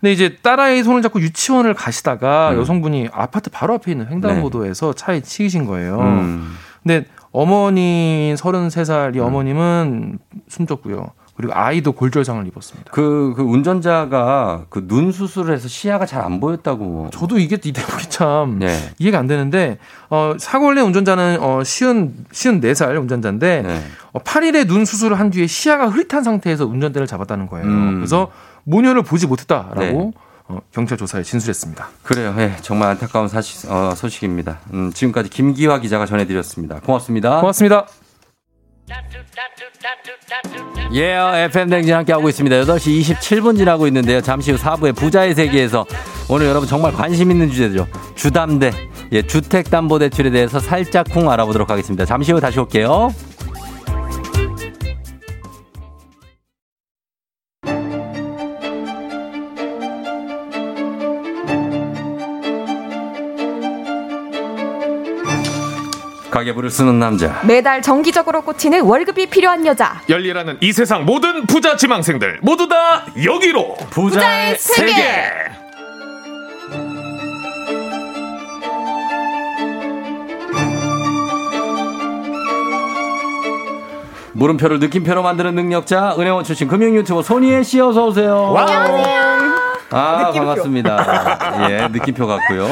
[0.00, 2.58] 근데 이제 딸아이 손을 잡고 유치원을 가시다가 음.
[2.58, 6.00] 여성분이 아파트 바로 앞에 있는 횡단보도에서 차에 치이신 거예요.
[6.00, 6.54] 음.
[6.82, 11.10] 근데 어머니 33살 이 어머님은 숨졌고요.
[11.36, 12.90] 그리고 아이도 골절상을 입었습니다.
[12.92, 17.08] 그, 그 운전자가 그 눈 수술을 해서 시야가 잘 안 보였다고.
[17.12, 18.76] 저도 이게 이 대목이 참 네.
[18.98, 19.78] 이해가 안 되는데
[20.10, 23.82] 어 사고를 낸 운전자는 어 시은 시은 4살 운전자인데 네.
[24.12, 27.66] 어, 8일에 눈 수술을 한 뒤에 시야가 흐릿한 상태에서 운전대를 잡았다는 거예요.
[27.66, 27.94] 음.
[27.96, 28.30] 그래서
[28.70, 30.10] 모녀를 보지 못했다라고 네.
[30.48, 31.88] 어, 경찰 조사에 진술했습니다.
[32.02, 32.34] 그래요.
[32.38, 34.58] 예, 정말 안타까운 사실, 어, 소식입니다.
[34.72, 36.80] 음, 지금까지 김기화 기자가 전해드렸습니다.
[36.80, 37.40] 고맙습니다.
[37.40, 37.86] 고맙습니다.
[40.92, 42.56] 예, FM 댕진 함께 하고 있습니다.
[42.64, 44.20] 8시 27분 지나고 있는데요.
[44.20, 45.86] 잠시 후 4부의 부자의 세계에서
[46.28, 47.86] 오늘 여러분 정말 관심 있는 주제죠.
[48.16, 48.72] 주담대.
[49.12, 52.04] 예, 주택담보대출에 대해서 살짝 쿵 알아보도록 하겠습니다.
[52.04, 53.10] 잠시 후 다시 올게요.
[66.50, 67.40] 가계부를 쓰는 남자.
[67.44, 70.00] 매달 정기적으로 꽂히는 월급이 필요한 여자.
[70.08, 74.94] 열일하는 이 세상 모든 부자 지망생들 모두 다 여기로 부자의 세계.
[84.32, 88.54] 물음표를 느낌표로 만드는 능력자 은행원 출신 금융 유튜버 손희애 씨 어서 오세요.
[89.92, 91.66] 아 반갑습니다.
[91.70, 92.66] 예 느낌표 같고요.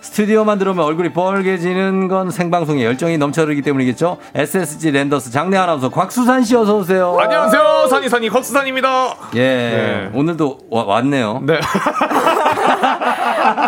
[0.00, 4.18] 스튜디오만 들어오면 얼굴이 뻘개지는 건 생방송에 열정이 넘쳐흐르기 때문이겠죠.
[4.34, 7.16] SSG 랜더스 장내 아나운서 곽수산 씨 어서 오세요.
[7.20, 10.10] 안녕하세요 선이선이 곽수산입니다 예 네.
[10.12, 11.40] 오늘도 와- 왔네요.
[11.44, 11.58] 네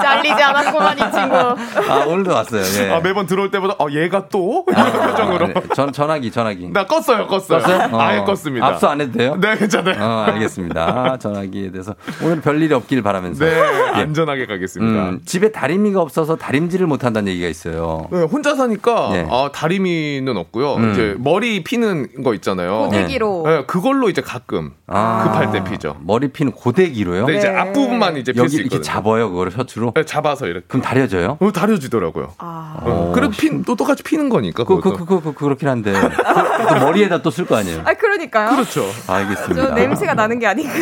[0.01, 1.37] 잘리지 않았구만 이 친구.
[1.37, 2.63] 아 오늘도 왔어요.
[2.85, 2.91] 예.
[2.93, 6.71] 아, 매번 들어올 때보다 어, 얘가 또 이런 표정으로 네, 전 전화기 전화기.
[6.73, 7.93] 나 껐어요 껐어요 껐어요?
[7.95, 8.01] 어.
[8.01, 9.37] 아예 껐습니다 압수 안 해도 돼요?
[9.41, 11.19] 네 괜찮아요 어, 알겠습니다.
[11.19, 13.45] 전화기에 대해서 오늘 별일이 없길 바라면서.
[13.45, 13.57] 네
[13.97, 14.01] 예.
[14.03, 18.07] 안전하게 가겠습니다 음, 집에 다리미가 없어서 다림질을 못 한다는 얘기가 있어요.
[18.11, 19.27] 네, 혼자 사니까 네.
[19.31, 20.75] 아, 다리미는 없고요.
[20.77, 20.93] 음.
[20.93, 22.85] 이제 머리 피는 거 있잖아요.
[22.87, 23.43] 고데기로.
[23.47, 25.97] 네, 그걸로 이제 가끔 아, 급할 때 피죠.
[26.01, 27.27] 머리 피는 고데기로요?
[27.27, 27.57] 네, 이제 네.
[27.57, 28.83] 앞부분만 이제 필 여기 수 이렇게 있거든요.
[28.83, 29.93] 잡아요, 그거를 셔츠로?
[29.95, 30.65] 네, 잡아서 이렇게.
[30.69, 31.37] 그럼 다려져요?
[31.41, 32.33] 어, 다려지더라고요.
[32.39, 32.77] 아.
[32.83, 34.65] 어, 그래도 피, 또 똑같이 피는 거니까.
[34.65, 34.97] 그, 그.
[34.97, 35.93] 그, 그, 그, 그렇긴 한데.
[35.93, 36.09] 그,
[36.69, 37.83] 또 머리에다 또 쓸 거 아니에요?
[37.85, 38.51] 아 그러니까요.
[38.51, 38.85] 그렇죠.
[39.07, 39.69] 알겠습니다.
[39.69, 40.73] 저 냄새가 나는 게 아닌가.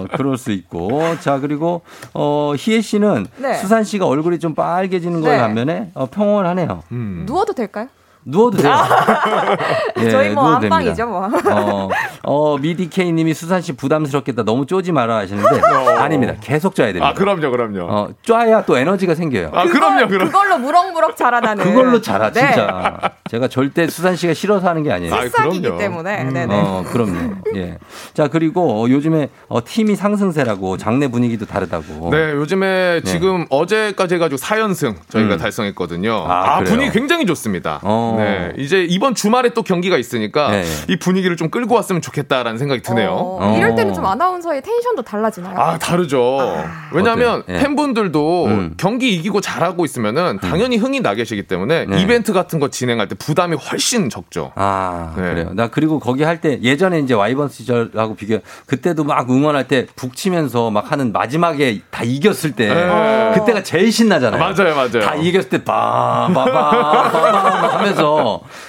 [0.00, 1.18] 어, 그럴 수 있고.
[1.20, 1.82] 자, 그리고,
[2.14, 3.54] 어, 희애 씨는 네.
[3.54, 5.38] 수산 씨가 얼굴이 좀 빨개지는 거에 네.
[5.38, 6.82] 반면에 어, 평온하네요.
[6.92, 7.22] 음.
[7.26, 7.88] 누워도 될까요?
[8.24, 8.72] 누워도 돼요.
[9.98, 11.06] 예, 저희 뭐 안방이죠.
[11.06, 11.28] 뭐.
[11.50, 11.88] 어,
[12.22, 14.44] 어, 미디케이님이 수산 씨 부담스럽겠다.
[14.44, 15.60] 너무 쪼지 마라 하시는데
[15.98, 16.34] 아닙니다.
[16.40, 17.08] 계속 쪄야 됩니다.
[17.08, 17.86] 아, 그럼요, 그럼요.
[17.90, 19.50] 어, 쪄야 또 에너지가 생겨요.
[19.52, 20.30] 아, 그럼요, 그럼요.
[20.30, 21.64] 그걸로 무럭무럭 자라나는.
[21.64, 22.40] 그걸로 자라 네.
[22.52, 23.12] 진짜.
[23.30, 25.14] 제가 절대 수산 씨가 싫어서 하는 게 아니에요.
[25.14, 26.24] 새싹이기 때문에.
[26.24, 26.54] 네네.
[26.54, 27.36] 어, 그럼요.
[27.56, 27.78] 예.
[28.14, 32.10] 자, 그리고 어, 요즘에 어, 팀이 상승세라고 장내 분위기도 다르다고.
[32.10, 33.10] 네, 요즘에 네.
[33.10, 35.38] 지금 어제까지 해가지고 4연승 저희가 음.
[35.38, 36.24] 달성했거든요.
[36.28, 36.60] 아, 아?
[36.60, 37.80] 분위기 굉장히 좋습니다.
[37.82, 38.11] 어.
[38.16, 40.64] 네, 이제 이번 주말에 또 경기가 있으니까 네.
[40.88, 43.10] 이 분위기를 좀 끌고 왔으면 좋겠다라는 생각이 드네요.
[43.12, 45.58] 어, 이럴 때는 좀 아나운서의 텐션도 달라지나요?
[45.58, 46.62] 아, 다르죠.
[46.92, 47.56] 왜냐하면 어때요?
[47.56, 47.60] 예.
[47.62, 48.74] 팬분들도 음.
[48.76, 52.00] 경기 이기고 잘하고 있으면은 당연히 흥이 나 계시기 때문에 네.
[52.02, 54.52] 이벤트 같은 거 진행할 때 부담이 훨씬 적죠.
[54.54, 55.22] 아, 네.
[55.22, 55.50] 그래요.
[55.54, 60.70] 나 그리고 거기 할 때 예전에 이제 와이번 시절하고 비교 그때도 막 응원할 때 북치면서
[60.72, 63.32] 막 하는 마지막에 다 이겼을 때 네.
[63.34, 64.40] 그때가 제일 신나잖아요.
[64.40, 65.00] 맞아요, 맞아요.
[65.00, 68.01] 다 이겼을 때 빠바바바 하면서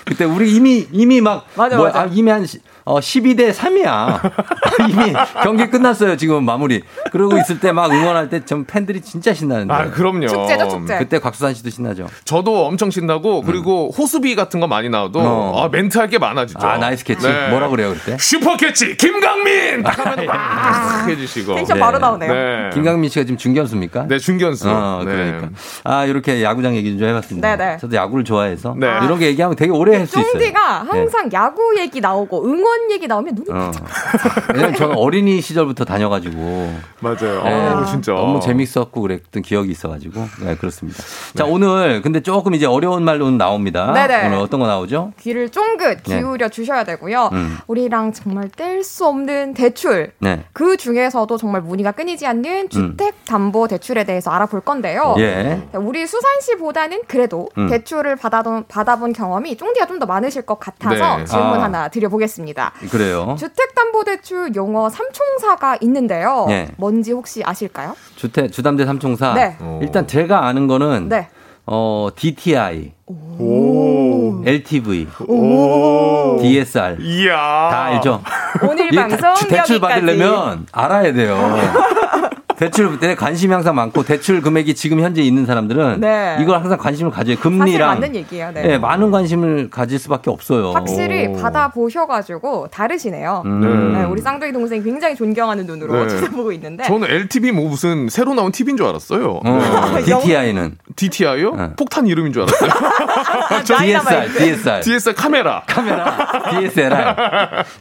[0.05, 2.01] 그때 우리 이미 이미 막 맞아, 뭐야, 맞아.
[2.01, 4.19] 아, 이미 한 시- 어, 12대 3이야.
[4.89, 5.13] 이미
[5.43, 6.17] 경기 끝났어요.
[6.17, 6.83] 지금 마무리.
[7.11, 9.73] 그러고 있을 때 막 응원할 때좀 팬들이 진짜 신나는데.
[9.73, 10.27] 아, 그럼요.
[10.27, 10.97] 축제죠, 축제.
[10.99, 12.07] 그때 곽수산 씨도 신나죠.
[12.25, 15.25] 저도 엄청 신나고 그리고 호수비 같은 거 많이 나와도 음.
[15.25, 15.63] 어.
[15.63, 16.59] 아, 멘트 할 게 많아지죠.
[16.67, 17.25] 아, nice catch.
[17.25, 17.49] 네.
[17.49, 18.17] 뭐라 그래요, 그때?
[18.19, 21.55] super catch 김강민 딱 하면 막 해주시고.
[21.55, 22.31] 텐션 바로 나오네요.
[22.33, 22.69] 네.
[22.73, 24.07] 김강민 씨가 지금 중견수입니까?
[24.07, 24.69] 네, 중견수.
[24.69, 25.11] 어, 네.
[25.11, 25.49] 그러니까.
[25.85, 27.55] 아, 이렇게 야구장 얘기 좀 해 봤습니다.
[27.55, 27.77] 네 네.
[27.79, 28.75] 저도 야구를 좋아해서.
[28.77, 28.87] 네.
[29.03, 30.31] 이런 게 얘기하면 되게 오래 할 수 있어요.
[30.33, 33.71] 쫑디가 항상 야구 얘기 나오고 응원 얘기 나오면 눈이 어.
[34.53, 36.37] 왜냐면 저는 어린이 시절부터 다녀가지고.
[36.99, 37.43] 맞아요.
[37.43, 37.67] 네.
[37.69, 38.11] 어, 진짜.
[38.13, 40.27] 너무 재밌었고 그랬던 기억이 있어가지고.
[40.43, 41.01] 네, 그렇습니다.
[41.35, 43.91] 자, 오늘 근데 조금 이제 어려운 말로 나옵니다.
[43.93, 44.27] 네네.
[44.27, 45.13] 오늘 어떤 거 나오죠?
[45.19, 46.17] 귀를 쫑긋 네.
[46.19, 47.29] 기울여 주셔야 되고요.
[47.33, 47.57] 음.
[47.67, 50.11] 우리랑 정말 뗄 수 없는 대출.
[50.19, 50.43] 네.
[50.53, 55.15] 그 중에서도 정말 문의가 끊이지 않는 주택 담보 대출에 대해서 알아볼 건데요.
[55.17, 55.21] 음.
[55.21, 55.61] 예.
[55.77, 57.69] 우리 수산 씨보다는 그래도 음.
[57.69, 61.25] 대출을 받아본, 받아본 경험이 쫑디가 좀 더 많으실 것 같아서 네.
[61.25, 61.63] 질문 아.
[61.63, 62.62] 하나 드려보겠습니다.
[62.91, 63.35] 그래요.
[63.39, 66.45] 주택담보대출 용어 삼총사가 있는데요.
[66.47, 66.69] 네.
[66.77, 67.95] 뭔지 혹시 아실까요?
[68.15, 69.33] 주택, 주담대 삼총사.
[69.33, 69.57] 네.
[69.81, 71.09] 일단 제가 아는 거는.
[71.09, 71.27] 네.
[71.65, 74.43] 어, DTI, 오.
[74.45, 76.37] LTV, 오.
[76.41, 76.97] DSR.
[76.99, 77.35] 이야.
[77.37, 78.21] 다 알죠?
[78.67, 79.79] 오늘 방송 다- 대출.
[79.79, 81.37] 받으려면 알아야 돼요.
[82.57, 86.37] 대출 내 관심이 항상 많고 대출 금액이 지금 현재 있는 사람들은 네.
[86.41, 87.35] 이걸 항상 관심을 가져요.
[87.37, 88.51] 금리랑 맞는 얘기예요.
[88.53, 88.73] 네.
[88.73, 90.71] 예, 많은 관심을 가질 수밖에 없어요.
[90.71, 91.33] 확실히 오.
[91.33, 93.43] 받아보셔가지고 다르시네요.
[93.45, 93.93] 음.
[93.93, 96.09] 네, 우리 쌍둥이 동생이 굉장히 존경하는 눈으로 네.
[96.09, 96.83] 쳐다보고 있는데.
[96.83, 99.41] 저는 LTV 뭐 무슨 새로 나온 TV인 줄 알았어요.
[99.43, 99.49] 네.
[99.49, 101.55] 어, DTI는 DTI요?
[101.55, 101.69] 네.
[101.75, 102.69] 폭탄 이름인 줄 알았어요.
[103.63, 104.81] DSR, DSR.
[104.81, 105.63] DSR 카메라.
[105.67, 106.15] 카메라,
[106.51, 107.15] DSLR.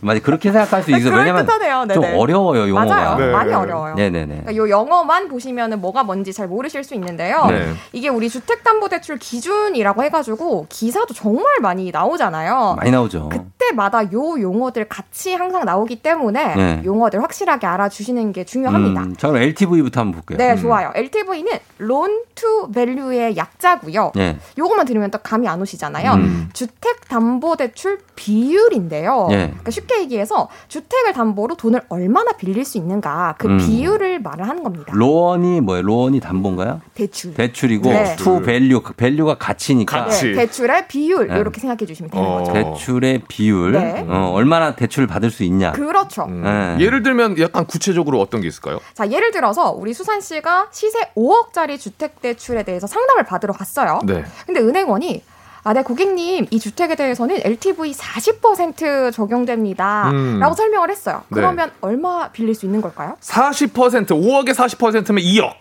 [0.01, 1.11] 맞아 그렇게 생각할 수 있어.
[1.11, 1.47] 네, 왜냐면.
[1.93, 2.05] 좀.
[2.05, 2.85] 어려워요 용어가.
[2.95, 3.19] 맞아요.
[3.19, 3.31] 네.
[3.33, 3.95] 많이 어려워요.
[3.95, 4.27] 네네네.
[4.27, 7.47] 그러니까 요 영어만 보시면은 뭐가 뭔지 잘 모르실 수 있는데요.
[7.47, 7.73] 네.
[7.93, 12.77] 이게 우리 주택담보대출 기준이라고 해가지고 기사도 정말 많이 나오잖아요.
[12.77, 13.29] 많이 나오죠.
[13.29, 16.83] 그때마다 요 용어들 같이 항상 나오기 때문에 네.
[16.85, 19.03] 용어들 확실하게 알아주시는 게 중요합니다.
[19.03, 20.39] 음, 저는 LTV부터 한번 볼게요.
[20.39, 20.57] 네, 음.
[20.57, 20.93] 좋아요.
[20.95, 24.13] LTV는 loan to value의 약자고요.
[24.15, 24.39] 네.
[24.59, 26.13] 요것만 들으면 또 감이 안 오시잖아요.
[26.13, 26.51] 음.
[26.53, 29.29] 주택담보대출 비율인데요.
[29.31, 29.37] 예.
[29.37, 33.59] 그러니까 쉽게 얘기해서 주택을 담보로 돈을 얼마나 빌릴 수 있는가 그 음.
[33.59, 34.93] 비율을 말을 하는 겁니다.
[34.95, 35.83] Loan이 뭐예요?
[35.83, 36.81] Loan이 담보인가요?
[36.95, 37.35] 대출.
[37.35, 38.17] 대출이고 네.
[38.17, 40.27] To value value가 가치니까 가치.
[40.27, 41.39] 네, 대출의 비율 네.
[41.39, 42.39] 이렇게 생각해 주시면 되는 어.
[42.39, 42.53] 거죠.
[42.53, 44.07] 대출의 비율 네.
[44.09, 45.73] 어, 얼마나 대출을 받을 수 있냐.
[45.73, 46.25] 그렇죠.
[46.25, 46.43] 음.
[46.43, 46.85] 네.
[46.85, 48.81] 예를 들면 약간 구체적으로 어떤 게 있을까요?
[48.95, 54.01] 자, 예를 들어서 우리 수산 씨가 시세 5억짜리 주택 대출에 대해서 상담을 받으러 갔어요.
[54.05, 54.25] 네.
[54.47, 55.23] 근데 은행원이
[55.65, 60.11] 아, 네, 고객님, 이 주택에 대해서는 LTV 40% 적용됩니다.
[60.11, 60.41] 음.
[60.41, 61.23] 라고 설명을 했어요.
[61.29, 61.35] 네.
[61.37, 63.17] 그러면 얼마 빌릴 수 있는 걸까요?
[63.21, 65.55] 40% 5억에 40%면 2억.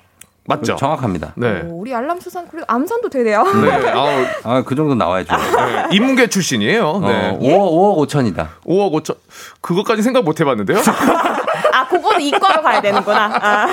[0.48, 0.76] 맞죠?
[0.76, 1.34] 정확합니다.
[1.36, 1.62] 네.
[1.68, 3.44] 오, 우리 알람 수산, 그래도 암산도 되네요.
[3.44, 3.72] 네.
[3.92, 5.36] 아우, 아, 그 정도 나와야죠.
[5.38, 5.86] 네.
[5.92, 7.00] 인문계 출신이에요.
[7.00, 7.30] 네.
[7.30, 8.48] 어, 5억, 5억 5천이다.
[8.66, 9.18] 5억 5천.
[9.62, 10.80] 그것까지 생각 못 해봤는데요?
[11.74, 13.40] 아, 그거는 이과로 가야 되는구나.
[13.40, 13.68] 아,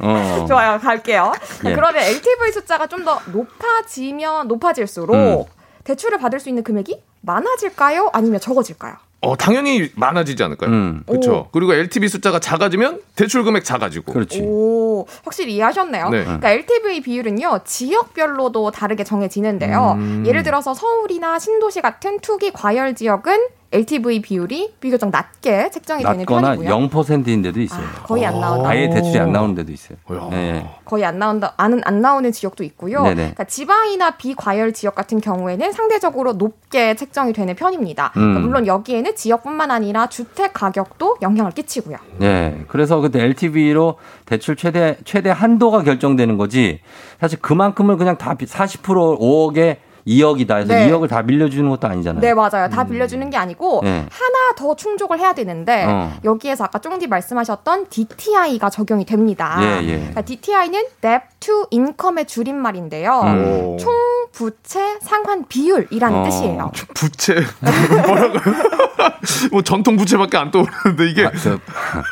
[0.00, 0.44] 어.
[0.46, 1.32] 좋아요, 갈게요.
[1.64, 1.74] 예.
[1.74, 5.61] 그러면 LTV 숫자가 좀 더 높아지면 높아질수록 음.
[5.84, 8.10] 대출을 받을 수 있는 금액이 많아질까요?
[8.12, 8.94] 아니면 적어질까요?
[9.24, 10.70] 어, 당연히 많아지지 않을까요?
[10.70, 11.04] 음.
[11.06, 11.48] 그렇죠.
[11.52, 14.12] 그리고 LTV 숫자가 작아지면 대출 금액 작아지고.
[14.12, 14.40] 그렇지.
[14.42, 16.08] 오, 확실히 이해하셨네요.
[16.10, 16.24] 네.
[16.24, 19.92] 그러니까 LTV 비율은요, 지역별로도 다르게 정해지는데요.
[19.96, 20.24] 음.
[20.26, 26.56] 예를 들어서 서울이나 신도시 같은 투기 과열 지역은 LTV 비율이 비교적 낮게 책정이 되는 낮거나
[26.56, 26.88] 편이고요.
[26.88, 27.84] 0%인 데도 있어요.
[28.04, 28.68] 거의 안 나온다.
[28.68, 29.96] 아예 대출이 안 나오는 데도 있어요.
[30.12, 30.28] 야.
[30.30, 30.70] 네.
[30.84, 33.02] 거의 안 나온다, 안, 안 나오는 지역도 있고요.
[33.02, 33.14] 네네.
[33.14, 38.10] 그러니까 지방이나 비과열 지역 같은 경우에는 상대적으로 높게 책정이 되는 편입니다.
[38.12, 38.42] 그러니까 음.
[38.42, 41.96] 물론 여기에는 지역뿐만 아니라 주택 가격도 영향을 끼치고요.
[42.18, 42.64] 네.
[42.68, 43.96] 그래서 그때 LTV로
[44.26, 46.80] 대출 최대 최대 한도가 결정되는 거지.
[47.20, 50.90] 사실 그만큼을 그냥 다 40% 5억에 2억이다 해서 네.
[50.90, 52.20] 2억을 다 밀려주는 것도 아니잖아요.
[52.20, 52.68] 네, 맞아요.
[52.68, 54.06] 다 빌려주는 게 아니고 네.
[54.10, 56.12] 하나 더 충족을 해야 되는데 어.
[56.24, 59.58] 여기에서 아까 쫑디 말씀하셨던 DTI가 적용이 됩니다.
[59.60, 59.96] 예, 예.
[59.96, 63.20] 그러니까 DTI는 Debt to Income의 줄임말인데요.
[63.24, 63.78] 음.
[63.78, 63.92] 총
[64.32, 66.70] 부채 상환 비율이라는 어, 뜻이에요.
[66.94, 67.34] 부채
[68.06, 68.40] 뭐라고요?
[69.52, 71.30] 뭐 전통 부채밖에 안 떠오르는데 이게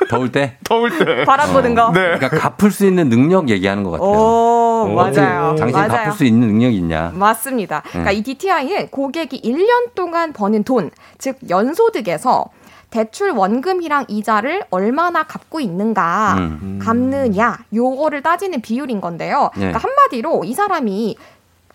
[0.08, 0.58] 더울 때?
[0.64, 1.90] 더울 때 바람 부는 거.
[1.92, 2.18] 네.
[2.18, 4.08] 그러니까 갚을 수 있는 능력 얘기하는 것 같아요.
[4.08, 5.54] 오, 맞아요.
[5.56, 5.88] 당신 맞아요.
[5.88, 7.12] 갚을 수 있는 능력이 있냐?
[7.14, 7.82] 맞습니다.
[7.88, 8.16] 그러니까 음.
[8.16, 12.46] 이 DTI는 고객이 1년 동안 버는 돈, 즉 연소득에서
[12.90, 16.78] 대출 원금이랑 이자를 얼마나 갚고 있는가 음.
[16.82, 19.50] 갚느냐 요거를 따지는 비율인 건데요.
[19.54, 19.70] 네.
[19.70, 21.16] 그러니까 한마디로 이 사람이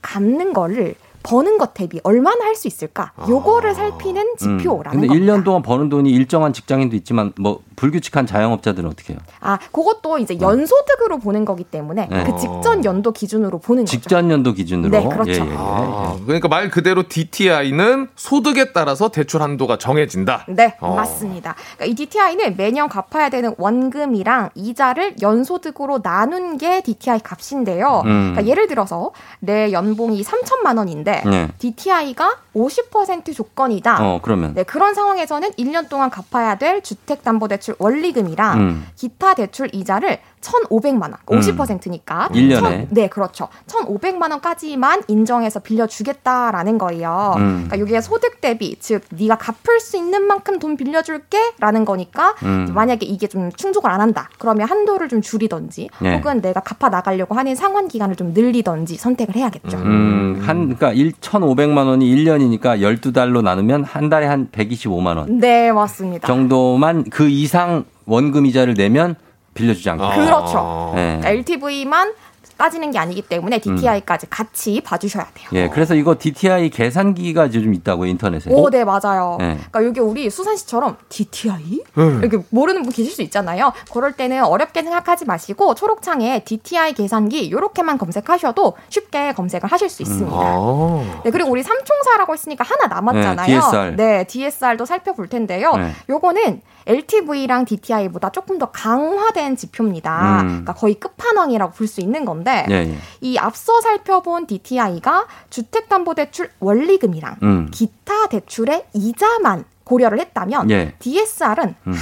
[0.01, 3.12] 갚는 거를 버는 것 대비 얼마나 할 수 있을까?
[3.28, 4.60] 요거를 살피는 지표라는
[4.99, 5.01] 음.
[5.01, 5.34] 근데 겁니다.
[5.34, 9.19] 1년 동안 버는 돈이 일정한 직장인도 있지만 뭐 불규칙한 자영업자들은 어떻게 해요?
[9.39, 12.23] 아, 그것도 이제 연소득으로 보는 거기 때문에 네.
[12.23, 13.91] 그 직전 연도 기준으로 보는 거죠.
[13.91, 14.89] 직전 연도 기준으로.
[14.89, 15.32] 네, 그렇죠.
[15.32, 15.55] 예, 예, 예.
[15.57, 20.45] 아, 그러니까 말 그대로 DTI는 소득에 따라서 대출 한도가 정해진다.
[20.49, 20.95] 네, 어.
[20.95, 21.55] 맞습니다.
[21.76, 28.03] 그러니까 이 DTI는 매년 갚아야 되는 원금이랑 이자를 연소득으로 나눈 게 DTI 값인데요.
[28.05, 28.34] 음.
[28.34, 31.49] 그러니까 예를 들어서 내 연봉이 3천만 원인데 네.
[31.59, 33.97] DTI가 50% 조건이다.
[34.01, 34.53] 어, 그러면.
[34.53, 38.88] 네, 그런 상황에서는 1년 동안 갚아야 될 주택담보대출 원리금이랑 음.
[38.95, 41.39] 기타 대출 이자를 1,500만 원, 음.
[41.39, 42.29] 50%니까.
[42.33, 42.87] 일 년에.
[42.89, 43.47] 네, 그렇죠.
[43.67, 47.33] 1,500만 원까지만 인정해서 빌려 주겠다라는 거예요.
[47.37, 47.65] 음.
[47.67, 52.71] 그러니까 이게 소득 대비, 즉 네가 갚을 수 있는 만큼 돈 빌려 줄게라는 거니까 음.
[52.73, 54.29] 만약에 이게 좀 충족을 안 한다.
[54.39, 56.15] 그러면 한도를 좀 줄이던지, 네.
[56.17, 59.77] 혹은 내가 갚아 나가려고 하는 상환 기간을 좀 늘리던지 선택을 해야겠죠.
[59.77, 66.27] 음, 한, 그러니까 1,500만 원이 1년이니까 12달로 나누면 한 달에 한 125만 원 네, 맞습니다.
[66.27, 69.15] 정도만 그 이상 원금 이자를 내면
[69.56, 70.08] 빌려주지 않고.
[70.10, 70.91] 그렇죠.
[70.93, 71.22] 네.
[71.24, 72.14] LTV만
[72.58, 75.49] 따지는 게 아니기 때문에 DTI까지 같이 봐주셔야 돼요.
[75.53, 78.51] 예, 그래서 이거 DTI 계산기가 요즘 있다고 인터넷에.
[78.53, 79.38] 오, 네, 맞아요.
[79.39, 79.58] 네.
[79.72, 81.84] 그러니까 여기 우리 수산 씨처럼 DTI?
[81.95, 82.03] 네.
[82.22, 83.74] 이렇게 모르는 분 계실 수 있잖아요.
[83.91, 90.36] 그럴 때는 어렵게 생각하지 마시고 초록창에 DTI 계산기 이렇게만 검색하셔도 쉽게 검색을 하실 수 있습니다.
[90.38, 91.22] 아.
[91.24, 93.47] 네, 그리고 우리 삼총사라고 했으니까 하나 남았잖아요.
[93.47, 93.95] 네, DSR.
[93.95, 95.76] 네, DSR도 살펴볼 텐데요.
[95.76, 95.91] 네.
[96.10, 100.41] 요거는 LTV랑 DTI보다 조금 더 강화된 지표입니다.
[100.41, 100.47] 음.
[100.47, 102.97] 그러니까 거의 끝판왕이라고 볼 수 있는 건데 예, 예.
[103.21, 107.67] 이 앞서 살펴본 DTI가 주택담보대출 원리금이랑 음.
[107.71, 110.93] 기타 대출의 이자만 고려를 했다면 예.
[110.99, 111.93] DSR은 음.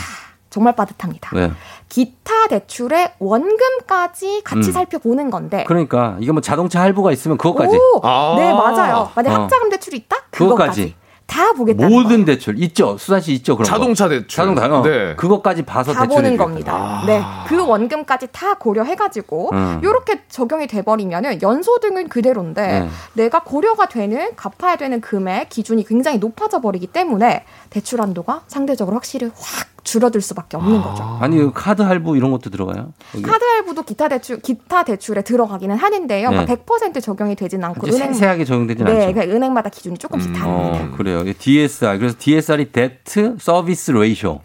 [0.50, 1.32] 정말 빠듯합니다.
[1.34, 1.52] 왜?
[1.90, 4.72] 기타 대출의 원금까지 같이 음.
[4.72, 7.76] 살펴보는 건데 그러니까 이게 뭐 자동차 할부가 있으면 그것까지.
[7.76, 8.02] 오,
[8.38, 9.10] 네 맞아요.
[9.16, 9.44] 만약 어.
[9.44, 10.82] 학자금 대출이 있다 그것까지.
[10.82, 10.96] 그것까지
[11.26, 12.98] 다 보겠다는 모든 대출 있죠.
[12.98, 13.56] 수산 씨 있죠.
[13.56, 14.10] 그런 자동차 거.
[14.10, 14.28] 대출.
[14.28, 14.66] 자동차.
[14.66, 14.82] 어.
[14.84, 15.16] 네.
[15.16, 16.38] 그것까지 봐서 다 보는.
[16.38, 17.04] 겁니다.
[17.06, 19.80] 네, 그 원금까지 다 고려해 가지고 음.
[19.84, 22.90] 이렇게 적용이 돼 버리면은 연소득은 그대로인데 네.
[23.14, 29.32] 내가 고려가 되는 갚아야 되는 금액 기준이 굉장히 높아져 버리기 때문에 대출 한도가 상대적으로 확실히
[29.36, 31.18] 확 줄어들 수밖에 없는 거죠.
[31.20, 32.94] 아니 그 카드 할부 이런 것도 들어가요?
[33.16, 33.24] 여기?
[33.24, 36.30] 카드 할부도 기타 대출 기타 대출에 들어가기는 하는데요.
[36.30, 36.46] 네.
[36.46, 39.08] 그러니까 100% 적용이 되진 않고 이제 세세하게 적용되진 네, 않죠.
[39.08, 39.14] 음.
[39.14, 40.86] 그러니까 은행마다 기준이 조금씩 다릅니다.
[40.86, 41.24] 어, 그래요.
[41.38, 41.98] DSR.
[41.98, 44.40] 그래서 DSR이 debt service ratio.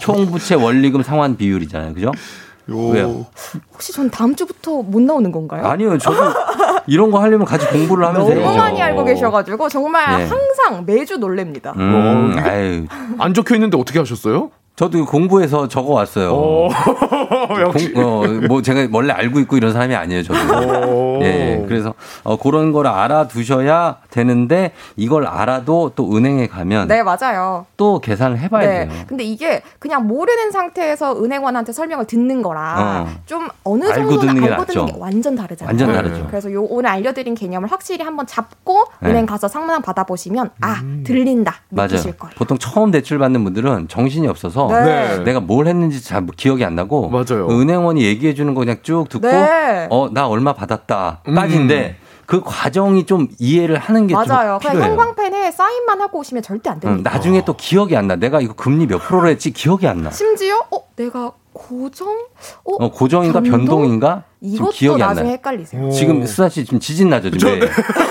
[0.00, 1.94] 총 부채 원리금 상환 비율이잖아요.
[1.94, 2.10] 그죠?
[2.68, 3.26] 왜요?
[3.72, 5.66] 혹시 전 다음 주부터 못 나오는 건가요?
[5.66, 5.96] 아니요.
[5.98, 6.18] 저도
[6.86, 8.58] 이런 거 하려면 같이 공부를 하면서 너무 해야죠.
[8.58, 10.26] 많이 알고 계셔가지고 정말 네.
[10.26, 11.72] 항상 매주 놀랍니다.
[11.76, 12.86] 음, 아유.
[13.18, 14.50] 안 적혀 있는데 어떻게 하셨어요?
[14.78, 16.68] 저도 공부해서 적어 왔어요.
[17.62, 17.92] 역시.
[17.92, 21.18] 공- 어, 뭐 제가 원래 알고 있고 이런 사람이 아니에요, 저도.
[21.22, 21.64] 예, 예.
[21.66, 27.66] 그래서 어, 그런 걸 알아두셔야 되는데 이걸 알아도 또 은행에 가면 네, 맞아요.
[27.76, 28.86] 또 계산을 해봐야 네.
[28.88, 29.02] 돼요.
[29.08, 33.08] 근데 이게 그냥 모르는 상태에서 은행원한테 설명을 듣는 거랑 어.
[33.26, 34.86] 좀 어느 알고 정도는 듣는 게 알고 듣는.
[34.86, 35.68] 게 완전 다르잖아요.
[35.70, 36.26] 완전 다르죠.
[36.28, 39.10] 그래서 요 오늘 알려드린 개념을 확실히 한번 잡고 네.
[39.10, 41.88] 은행 가서 상담 받아보시면 아 들린다 맞아요.
[41.88, 42.34] 느끼실 거예요.
[42.38, 45.18] 보통 처음 대출 받는 분들은 정신이 없어서 네.
[45.24, 47.48] 내가 뭘 했는지 잘 기억이 안 나고 맞아요.
[47.50, 49.86] 은행원이 얘기해 주는 거 그냥 쭉 듣고 네.
[49.90, 51.96] 어나 얼마 받았다 까지인데
[52.26, 54.58] 그 과정이 좀 이해를 하는 게좀 맞아요.
[54.60, 54.82] 그냥.
[54.82, 57.10] 형광펜에 사인만 하고 오시면 절대 안 응, 됩니다.
[57.10, 58.16] 나중에 또 기억이 안 나.
[58.16, 60.10] 내가 이거 금리 몇 프로로 했지 기억이 안 나.
[60.10, 62.08] 심지어 어 내가 고정
[62.64, 63.60] 어, 어, 고정인가 변동?
[63.80, 64.24] 변동인가?
[64.42, 65.32] 이것도 기억이 안 나중에 나요.
[65.38, 65.90] 헷갈리세요.
[65.90, 67.60] 지금 수산 씨 지금 지진 나죠, 지금.
[67.60, 67.66] 네.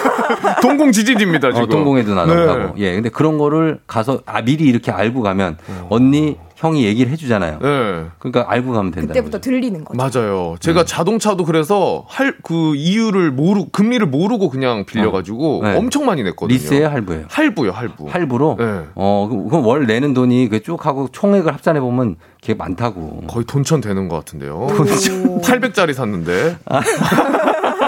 [0.64, 1.64] 동공 지진입니다 지금.
[1.64, 2.16] 어, 동공에도 네.
[2.16, 2.74] 나가고.
[2.80, 2.96] 예.
[2.96, 5.58] 근데 그런 거를 가서 아 미리 이렇게 알고 가면
[5.90, 7.60] 언니 형이 얘기를 해주잖아요.
[7.62, 8.06] 네.
[8.18, 9.08] 그러니까 알고 가면 된다.
[9.14, 9.96] 그때부터 들리는 거죠.
[9.96, 10.56] 맞아요.
[10.60, 15.76] 제가 자동차도 그래서 할 그 이유를 모르 금리를 모르고 그냥 빌려가지고 네.
[15.78, 16.54] 엄청 많이 냈거든요.
[16.56, 17.26] 리스예요, 할부예요?
[17.30, 18.08] 할부요, 할부.
[18.10, 18.56] 할부로.
[18.60, 18.82] 네.
[18.96, 23.24] 어, 그럼 월 내는 돈이 그쭉 하고 총액을 합산해 보면 그게 많다고.
[23.28, 24.68] 거의 돈천 되는 것 같은데요.
[24.76, 25.42] 돈천.
[25.42, 26.58] 800짜리 샀는데.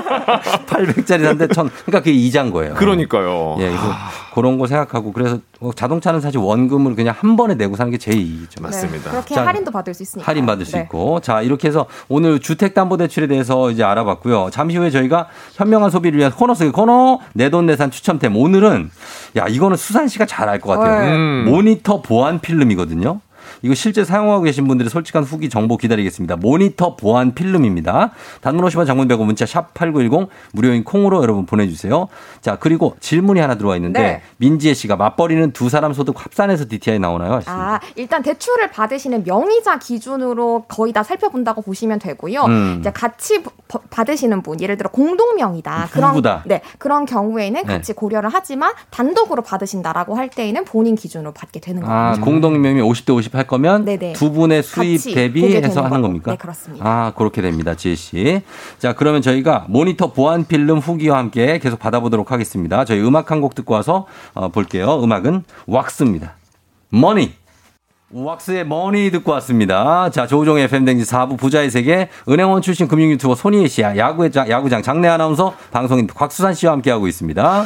[0.10, 2.74] 800짜리 샀는데 천, 그러니까 그게 이자인 거예요.
[2.76, 3.55] 그러니까요.
[3.60, 3.93] 예, 그래서
[4.34, 8.18] 그런 거 생각하고 그래서 뭐 자동차는 사실 원금을 그냥 한 번에 내고 사는 게 제일
[8.20, 8.62] 이익이죠.
[8.62, 9.05] 맞습니다.
[9.05, 10.28] 네, 그렇게 자, 할인도 받을 수 있으니까.
[10.30, 10.82] 할인 받을 수 네.
[10.84, 11.20] 있고.
[11.20, 14.49] 자, 이렇게 해서 오늘 주택담보대출에 대해서 이제 알아봤고요.
[14.51, 18.36] 잠시 후에 저희가 현명한 소비를 위한 코너 속의 코너 내돈내산 추첨템.
[18.36, 18.91] 오늘은
[19.38, 21.01] 야, 이거는 수산 씨가 잘 알 것 같아요.
[21.05, 21.16] 네.
[21.16, 21.45] 음.
[21.47, 23.20] 모니터 보안 필름이거든요.
[23.62, 26.36] 이거 실제 사용하고 계신 분들의 솔직한 후기 정보 기다리겠습니다.
[26.38, 28.12] 모니터 보안 필름입니다.
[28.41, 32.07] 단문 50원 장문 100원 문자 샵 8910 무료인 콩으로 여러분 보내주세요.
[32.41, 34.22] 자, 그리고 질문이 하나 들어와 있는데 네.
[34.38, 37.34] 민지혜 씨가 맞벌이는 두 사람 소득 합산해서 DTI 나오나요?
[37.36, 37.51] 하시죠.
[37.51, 42.43] 아, 일단 대출을 받으시는 명의자 기준으로 거의 다 살펴본다고 보시면 되고요.
[42.45, 42.78] 음.
[42.80, 45.89] 이제 같이 버- 받으시는 분, 예를 들어 공동명의다.
[45.91, 46.43] 그런 부부다.
[46.45, 47.64] 네, 그런 경우에는 네.
[47.68, 52.22] 같이 고려를 하지만 단독으로 받으신다라고 할 때에는 본인 기준으로 받게 되는 아, 거죠.
[52.22, 54.14] 공동명의 50대 50 할 거면 네네.
[54.14, 56.02] 두 분의 수입 대비해서 하는.
[56.04, 56.32] 겁니까?
[56.32, 56.86] 네, 그렇습니다.
[56.88, 57.74] 아, 그렇게 됩니다.
[57.74, 58.41] 지혜 씨.
[58.78, 62.86] 자, 그러면 저희가 모니터 보안 필름 후기와 함께 계속 받아보도록 하겠습니다.
[62.86, 65.02] 저희 음악 한 곡 듣고 와서 어, 볼게요.
[65.04, 66.36] 음악은 왁스입니다.
[66.89, 67.34] Money.
[68.12, 70.10] 왁스의 Money 듣고 왔습니다.
[70.10, 75.08] 자, 조우종의 FM대행진 4부 부자의 세계, 은행원 출신 금융 유튜버 손희애 씨, 야구장, 야구장 장내
[75.08, 77.66] 아나운서, 방송인 곽수산 씨와 함께하고 있습니다.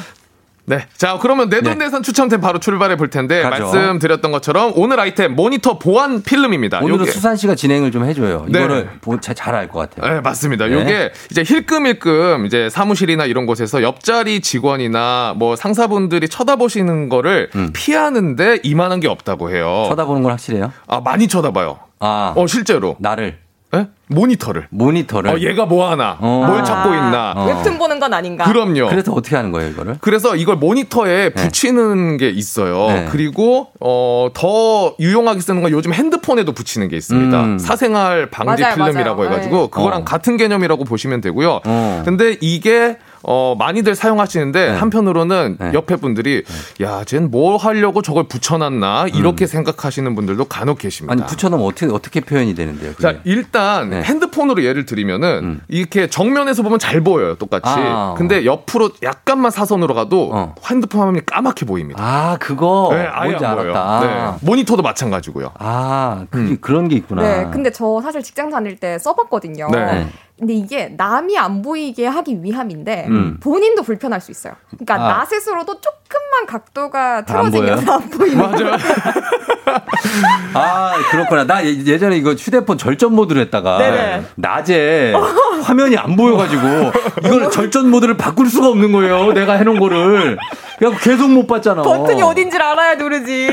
[0.66, 0.86] 네.
[0.96, 3.50] 자, 그러면 내돈내산 추첨템 바로 출발해 볼 텐데 네.
[3.50, 3.64] 가죠.
[3.66, 6.80] 말씀드렸던 것처럼 오늘 아이템 모니터 보안 필름입니다.
[6.80, 8.46] 오늘은 요게- 수산 씨가 진행을 좀 해줘요.
[8.48, 8.60] 네.
[8.60, 8.90] 이거를
[9.36, 10.14] 잘알 것 같아요.
[10.16, 10.68] 네, 맞습니다.
[10.68, 10.74] 네.
[10.74, 19.02] 요게 이제 힐끔힐끔 이제 사무실이나 이런 곳에서 옆자리 직원이나 뭐 상사분들이 쳐다보시는 거를 피하는데 이만한
[19.02, 19.84] 게 없다고 해요.
[19.86, 19.90] 음.
[19.90, 20.72] 쳐다보는 건 확실해요?
[20.88, 21.78] 아, 많이 쳐다봐요.
[22.00, 22.34] 아.
[22.38, 22.96] 어, 실제로.
[23.00, 23.43] 나를.
[23.74, 23.88] 예?
[24.08, 24.68] 모니터를.
[24.70, 25.32] 모니터를.
[25.32, 26.18] 어, 얘가 뭐 하나.
[26.20, 26.44] 어.
[26.46, 27.34] 뭘 찾고 있나.
[27.36, 27.46] 어.
[27.48, 28.44] 웹툰 보는 건 아닌가?
[28.46, 28.90] 그럼요.
[28.90, 29.98] 그래서 어떻게 하는 거예요, 이거를?
[30.02, 32.88] 그래서 이걸 모니터에 붙이는 게 있어요.
[32.88, 33.08] 네.
[33.10, 37.44] 그리고 어, 더 유용하게 쓰는 건 요즘 핸드폰에도 붙이는 게 있습니다.
[37.44, 37.58] 음.
[37.58, 39.32] 사생활 방지 맞아요, 필름이라고 맞아요.
[39.32, 39.70] 해가지고 네.
[39.72, 40.06] 그거랑 어.
[40.06, 41.62] 같은 개념이라고 보시면 되고요.
[41.66, 42.02] 어.
[42.06, 44.78] 근데 이게 어, 많이들 사용하시는데 네.
[44.78, 45.72] 한편으로는 네.
[45.74, 46.44] 옆에 분들이
[46.82, 51.14] 야, 쟤는 뭘 하려고 저걸 붙여놨나 이렇게 생각하시는 분들도 간혹 계십니다.
[51.14, 51.20] 음.
[51.20, 52.92] 아니, 붙여놓으면 어떻게, 어떻게 표현이 되는데요?
[52.92, 53.02] 그게?
[53.02, 54.04] 자, 일단 네.
[54.04, 55.62] 핸드폰으로 예를 들이면은 음.
[55.70, 57.64] 이렇게 정면에서 보면 잘 보여요, 똑같이.
[57.66, 58.14] 아.
[58.18, 60.56] 근데 옆으로 약간만 사선으로 가도 어.
[60.70, 62.04] 핸드폰 화면이 까맣게 보입니다.
[62.04, 62.90] 아, 그거.
[62.92, 63.74] 네, 아예 뭔지 안 보여요.
[63.74, 64.00] 알았다.
[64.42, 64.46] 네.
[64.46, 65.52] 모니터도 마찬가지고요.
[65.60, 66.58] 아, 그게 음.
[66.60, 67.22] 그런 게 있구나.
[67.22, 69.68] 네, 근데 저 사실 직장 다닐 때 써봤거든요.
[70.36, 70.40] 네.
[70.40, 73.38] 근데 이게 남이 안 보이게 하기 위함인데 음.
[73.40, 74.54] 본인도 불편할 수 있어요.
[74.72, 75.18] 그러니까 아.
[75.20, 77.50] 나 스스로도 조금만 각도가 안 보여요?
[77.52, 78.78] 틀어지면서 안 보이는 맞아요.
[80.54, 81.46] 아, 그렇구나.
[81.46, 84.24] 나 예- 예전에 이거 휴대폰 절전 모드로 했다가 네네.
[84.36, 85.14] 낮에
[85.64, 86.62] 화면이 안 보여가지고
[87.26, 89.34] 이걸 절전 모드를 바꿀 수가 없는 거예요.
[89.34, 90.38] 내가 해놓은 거를.
[90.80, 91.82] 그래갖고 계속 못 봤잖아.
[91.84, 93.48] 버튼이 어딘지를 알아야 누르지.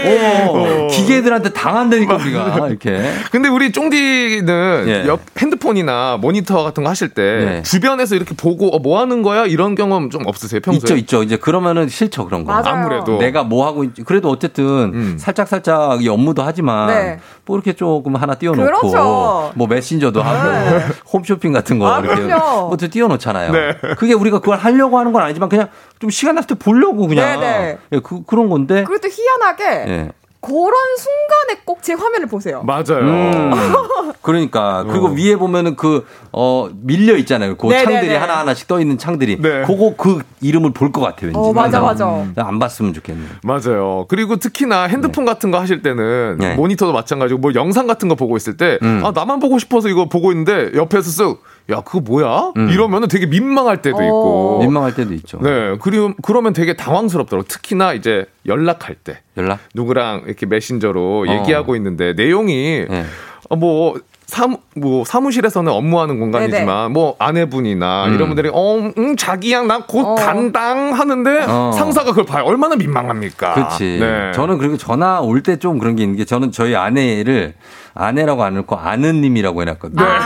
[0.49, 3.03] 어, 기계들한테 당한다니까 우리가 이렇게.
[3.31, 5.07] 근데 우리 쫑디는 예.
[5.07, 7.63] 옆 핸드폰이나 모니터 같은 거 하실 때 네.
[7.63, 10.79] 주변에서 이렇게 보고 어, 뭐 하는 거야 이런 경험 좀 없으세요 평소에?
[10.79, 11.23] 있죠, 있죠.
[11.23, 12.53] 이제 그러면은 싫죠 그런 거.
[12.53, 12.77] 맞아요.
[12.77, 14.03] 아무래도 내가 뭐 하고 있지.
[14.03, 15.17] 그래도 어쨌든 음.
[15.19, 17.21] 살짝 살짝 이 업무도 하지만 네.
[17.45, 19.53] 뭐 이렇게 조금 하나 띄워놓고 그렇죠.
[19.55, 20.81] 뭐 메신저도 하고
[21.13, 22.23] 홈쇼핑 같은 거 아, 이렇게.
[22.23, 23.53] 뭐또 띄워놓잖아요.
[23.53, 23.77] 네.
[23.97, 25.69] 그게 우리가 그걸 하려고 하는 건 아니지만 그냥
[25.99, 27.79] 좀 시간 났을 때 보려고 그냥 네네.
[27.93, 28.85] 예, 그 그런 건데.
[28.85, 30.13] 그리고 또 희한하게 예.
[30.41, 32.63] 그런 순간에 꼭 제 화면을 보세요.
[32.63, 32.99] 맞아요.
[33.01, 33.51] 음,
[34.23, 35.11] 그러니까 그리고 어.
[35.11, 37.57] 위에 보면은 그 어 밀려 있잖아요.
[37.57, 37.85] 그 네네네.
[37.93, 39.41] 창들이 하나 하나씩 떠 있는 창들이.
[39.43, 39.63] 네.
[39.67, 41.37] 그거 그 이름을 볼 것 같아 왠지.
[41.37, 41.81] 어, 맞아.
[41.81, 42.07] 맞아.
[42.37, 43.21] 안 봤으면 좋겠네.
[43.43, 44.07] 맞아요.
[44.09, 46.55] 그리고 특히나 핸드폰 같은 거 하실 때는 네.
[46.55, 49.03] 모니터도 마찬가지고 뭐 영상 같은 거 보고 있을 때 음.
[49.05, 51.39] 아, 나만 보고 싶어서 이거 보고 있는데 옆에서 쓱
[51.71, 52.53] 야, 그거 뭐야?
[52.57, 52.69] 음.
[52.71, 54.03] 이러면은 되게 민망할 때도 어.
[54.03, 54.59] 있고.
[54.61, 55.39] 민망할 때도 있죠.
[55.41, 55.77] 네.
[55.81, 57.47] 그리고 그러면 되게 당황스럽더라고.
[57.47, 59.61] 특히나 이제 연락할 때 연락?
[59.75, 61.33] 누구랑 이렇게 메신저로 어.
[61.41, 63.05] 얘기하고 있는데 내용이 네.
[63.49, 63.99] 어, 뭐
[64.31, 68.15] 사무, 뭐, 사무실에서는 업무하는 공간이지만, 뭐, 아내분이나, 음.
[68.15, 70.15] 이런 분들이, 어, 음, 자기야, 나곧 어.
[70.15, 71.73] 간당 하는데, 어.
[71.75, 72.45] 상사가 그걸 봐요.
[72.45, 73.55] 얼마나 민망합니까?
[73.55, 73.99] 그렇지.
[74.01, 74.33] 네.
[74.33, 77.55] 저는 그리고 전화 올 때 좀 그런 게 있는 게 저는 저희 아내를
[77.95, 80.03] 아내라고 안 넣고 아는님이라고 해놨거든요.
[80.03, 80.21] 아.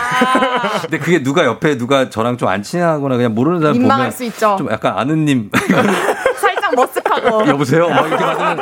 [0.83, 4.25] 근데 그게 누가 옆에 누가 저랑 좀 안 친하거나 그냥 모르는 사람 민망할 보면 수
[4.25, 4.57] 있죠.
[4.59, 5.89] 좀 약간 아는님 머쓱하고.
[7.49, 7.89] 여보세요?
[7.89, 8.59] 막 이렇게 받으면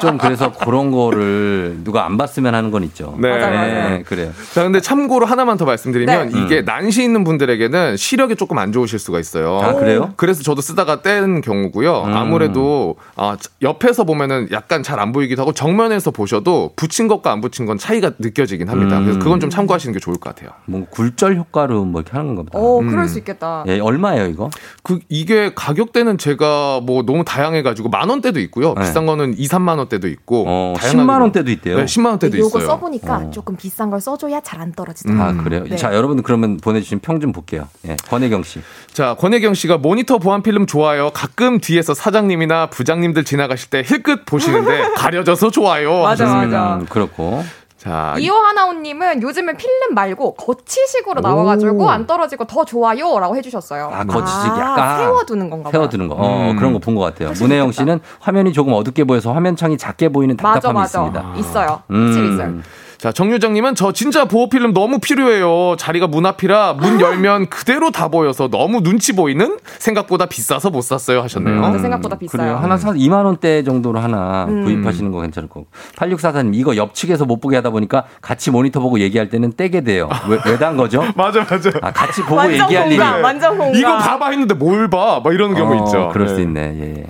[0.00, 3.14] 좀 그래서 그런 거를 누가 안 봤으면 하는 건 있죠.
[3.18, 3.28] 네.
[3.30, 4.02] 맞아요, 맞아요.
[4.04, 4.30] 그래요.
[4.52, 6.40] 자, 근데 참고로 하나만 더 말씀드리면, 네.
[6.40, 9.58] 이게 난시 있는 분들에게는 시력이 조금 안 좋으실 수가 있어요.
[9.60, 10.12] 아, 그래요?
[10.16, 12.02] 그래서 저도 쓰다가 뗀 경우고요.
[12.06, 12.14] 음.
[12.14, 17.66] 아무래도, 아, 옆에서 보면은 약간 잘 안 보이기도 하고, 정면에서 보셔도 붙인 것과 안 붙인
[17.66, 18.98] 건 차이가 느껴지긴 합니다.
[18.98, 19.04] 음.
[19.04, 20.50] 그래서 그건 좀 참고하시는 게 좋을 것 같아요.
[20.66, 22.56] 뭐 굴절 효과로 뭐 이렇게 하는 보다.
[22.58, 22.88] 오, 음.
[22.88, 23.64] 그럴 수 있겠다.
[23.66, 24.50] 예, 얼마예요, 이거?
[24.82, 28.74] 그 이게 가격대는 제가 뭐 너무 다양해 가지고 만 원대도 있고요.
[28.74, 30.44] 비싼 거는 2, 3만 원대도 있고.
[30.48, 31.76] 어, 다양하게 10만 원대도 있대요.
[31.76, 32.66] 네, 10만 원대도 있어요.
[32.66, 35.40] 써보니까 조금 비싼 걸 써줘야 잘 안 떨어지더라고요.
[35.40, 35.64] 아, 그래요?
[35.68, 35.76] 네.
[35.76, 37.68] 자, 여러분 그러면 보내주신 평 좀 볼게요.
[37.86, 38.60] 예, 권혜경 씨.
[38.92, 41.10] 자, 권혜경 씨가 모니터 보안 필름 좋아요.
[41.14, 46.02] 가끔 뒤에서 사장님이나 부장님들 지나가실 때 힐끗 보시는데 가려져서 좋아요.
[46.02, 46.60] 맞아, 하셨습니다.
[46.60, 46.74] 맞아.
[46.76, 47.44] 음, 그렇고.
[47.84, 51.88] 자, 이호 하나오님은 요즘은 필름 말고 거치식으로 나와가지고 오.
[51.90, 53.90] 안 떨어지고 더 좋아요라고 해주셨어요.
[53.92, 54.98] 아, 거치식 아, 약간.
[55.00, 55.70] 세워두는 건가.
[55.70, 56.14] 세워두는 거.
[56.14, 56.56] 어, 음.
[56.56, 57.32] 그런 거 본 것 같아요.
[57.38, 61.34] 문혜영 씨는 화면이 조금 어둡게 보여서 화면창이 작게 보이는 맞아 답답함이 맞아 있습니다.
[61.38, 61.82] 있어요.
[61.90, 62.32] 음.
[62.32, 62.54] 있어요.
[63.04, 65.76] 자, 정유정님은 저 진짜 보호필름 너무 필요해요.
[65.76, 71.20] 자리가 문 앞이라 문 열면 그대로 다 보여서 너무 눈치 보이는 생각보다 비싸서 못 샀어요
[71.20, 71.60] 하셨네요.
[71.60, 72.40] 맞아, 생각보다 비싸요.
[72.40, 72.56] 그래요.
[72.56, 74.64] 하나 사 2만 원대 정도로 하나 음.
[74.64, 75.66] 구입하시는 거 괜찮을 거고.
[75.96, 80.08] 8644님 이거 옆측에서 못 보게 하다 보니까 같이 모니터 보고 얘기할 때는 떼게 돼요.
[80.26, 81.04] 왜, 왜단 거죠?
[81.14, 81.72] 맞아, 맞아.
[81.82, 82.98] 아, 같이 보고 완전 얘기할 일이.
[82.98, 83.74] 완전 공감.
[83.74, 85.20] 이거 봐봐 했는데 뭘 봐?
[85.22, 86.08] 막 이러는 경우 어, 있죠.
[86.10, 86.34] 그럴 네.
[86.34, 86.60] 수 있네.
[86.80, 87.06] 예.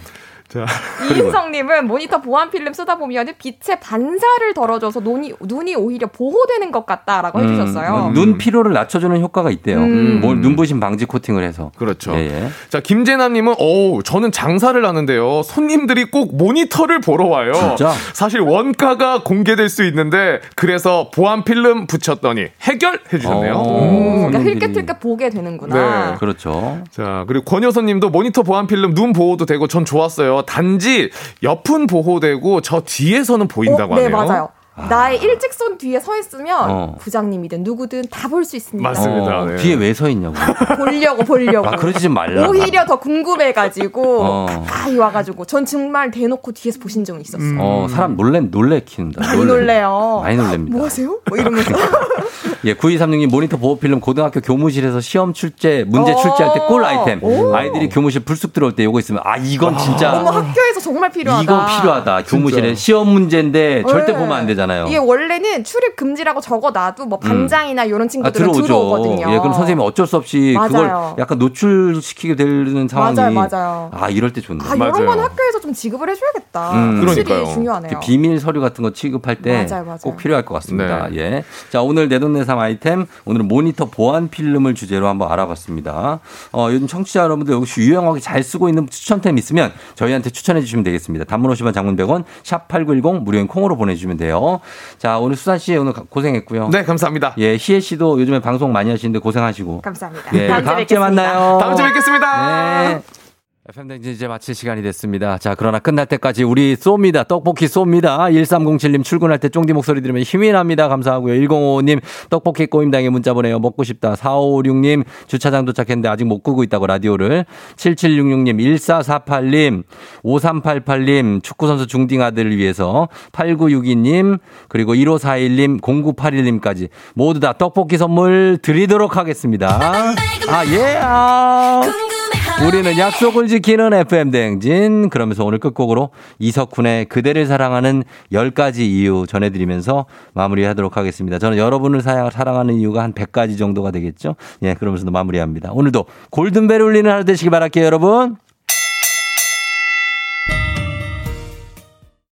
[0.56, 0.66] 예.
[0.66, 0.66] 자,
[1.14, 7.40] 이인성님은 모니터 보안 필름 쓰다 보면 빛의 반사를 덜어줘서 눈이 눈이 오히려 보호되는 것 같다라고
[7.40, 8.10] 해주셨어요.
[8.12, 9.78] 뭐눈 피로를 낮춰주는 효과가 있대요.
[9.78, 10.20] 음.
[10.20, 11.72] 뭘 눈부심 방지 코팅을 해서.
[11.76, 12.14] 그렇죠.
[12.14, 12.48] 예, 예.
[12.68, 15.42] 자, 김재남님은, 오, 저는 장사를 하는데요.
[15.44, 17.52] 손님들이 꼭 모니터를 보러 와요.
[17.52, 17.92] 진짜?
[18.12, 23.54] 사실 원가가 공개될 수 있는데, 그래서 보안 필름 붙였더니 해결해 주셨네요.
[23.54, 23.62] 어.
[23.62, 24.38] 오, 그러니까.
[24.40, 26.10] 흘끗흘끗 보게 되는구나.
[26.12, 26.16] 네.
[26.18, 26.82] 그렇죠.
[26.90, 30.43] 자, 그리고 권여선님도 모니터 보안 필름 눈 보호도 되고 전 좋았어요.
[30.44, 31.10] 단지
[31.42, 34.16] 옆은 보호되고 저 뒤에서는 보인다고 어, 네 하네요.
[34.16, 34.48] 맞아요.
[34.76, 36.96] 나의 일직선 뒤에 서 있으면 어.
[36.98, 38.88] 부장님이든 누구든 다 볼 수 있습니다.
[38.88, 39.40] 맞습니다.
[39.42, 39.56] 어, 네.
[39.56, 40.34] 뒤에 왜 서 있냐고.
[40.76, 41.68] 보려고 보려고.
[41.68, 42.48] 아, 그러지 좀 말라.
[42.48, 44.46] 오히려 더 궁금해가지고 어.
[44.66, 47.56] 가까이 와가지고 전 정말 대놓고 뒤에서 보신 적은 있었어요.
[47.60, 49.20] 어, 사람 놀래, 놀래킨다.
[49.24, 50.20] 많이 놀래 요.
[50.24, 50.76] 많이 놀랍니다.
[50.76, 51.20] 뭐 하세요?
[51.28, 51.70] 뭐 이러면서.
[52.64, 56.16] 예, 9236님 모니터 보호 필름 고등학교 교무실에서 시험 출제, 문제 어.
[56.16, 57.22] 출제할 때 꿀 아이템.
[57.22, 57.54] 오.
[57.54, 61.42] 아이들이 교무실 불쑥 들어올 때 요거 있으면 아, 이건 진짜 어머 학교에서 정말 필요하다.
[61.42, 62.22] 이거 필요하다.
[62.24, 64.18] 교무실에 시험 문제인데 절대 네.
[64.18, 64.86] 보면 안 되잖아 요.
[64.86, 68.62] 이게 원래는 출입 금지라고 적어놔도 뭐 반장이나 이런 아, 친구들은 들어오죠.
[68.66, 69.32] 들어오거든요.
[69.32, 71.16] 예, 그럼 선생님이 어쩔 수 없이 그걸 맞아요.
[71.18, 73.90] 약간 노출시키게 되는 상황이 맞아요, 맞아요.
[73.92, 74.60] 아, 이럴 때 좋네.
[74.64, 76.72] 아, 이런 건 학교에서 좀 지급을 해줘야겠다.
[76.72, 77.00] 음.
[77.00, 77.54] 확실히 그러니까요.
[77.54, 78.00] 중요하네요.
[78.00, 79.66] 비밀 서류 같은 거 취급할 때.
[80.02, 81.08] 꼭 필요할 것 같습니다.
[81.08, 81.16] 네.
[81.18, 81.44] 예.
[81.70, 86.20] 자, 오늘 내돈내산 아이템, 오늘은 모니터 보안 필름을 주제로 한번 알아봤습니다.
[86.52, 91.24] 어, 요즘 청취자 여러분들 혹시 유용하게 잘 쓰고 있는 추천템 있으면 저희한테 추천해 주시면 되겠습니다.
[91.24, 94.53] 단문 50원 장문 100원, 샵8910 무료인 콩으로 보내주시면 돼요.
[94.98, 96.68] 자, 오늘 수산 씨 오늘 고생했고요.
[96.68, 97.34] 네, 감사합니다.
[97.38, 99.80] 예, 희애 씨도 요즘에 방송 많이 하시는데 고생하시고.
[99.82, 100.34] 감사합니다.
[100.34, 101.00] 예, 다음 주에 다음 주에 뵙겠습니다.
[101.00, 101.58] 만나요.
[101.58, 102.88] 다음 주에 뵙겠습니다.
[102.88, 103.23] 네.
[103.66, 105.38] FM 댕진 이제 마칠 시간이 됐습니다.
[105.38, 107.26] 자, 그러나 끝날 때까지 우리 쏩니다.
[107.26, 108.18] 떡볶이 쏩니다.
[108.30, 110.86] 1307님 출근할 때 쫑디 목소리 들으면 힘이 납니다.
[110.88, 111.32] 감사하고요.
[111.48, 113.58] 1055님 떡볶이 꼬임당에 문자 보내요.
[113.60, 114.16] 먹고 싶다.
[114.16, 117.46] 4556님 주차장 도착했는데 아직 못 끄고 있다고 라디오를.
[117.76, 119.84] 7766님 1448님
[120.22, 129.78] 5388님 축구선수 중딩 아들을 위해서 8962님 그리고 1541님 0981님까지 모두 다 떡볶이 선물 드리도록 하겠습니다.
[130.50, 130.98] 아, 예.
[131.00, 132.13] 아.
[132.62, 135.10] 우리는 약속을 지키는 FM 대행진.
[135.10, 141.38] 그러면서 오늘 끝곡으로 이석훈의 그대를 사랑하는 10가지 이유 전해드리면서 마무리하도록 하겠습니다.
[141.38, 144.36] 저는 여러분을 사- 사랑하는 이유가 한 100가지 정도가 되겠죠?
[144.62, 145.72] 예, 그러면서 마무리합니다.
[145.72, 148.36] 오늘도 골든벨 울리는 하루 되시기 바랄게요, 여러분.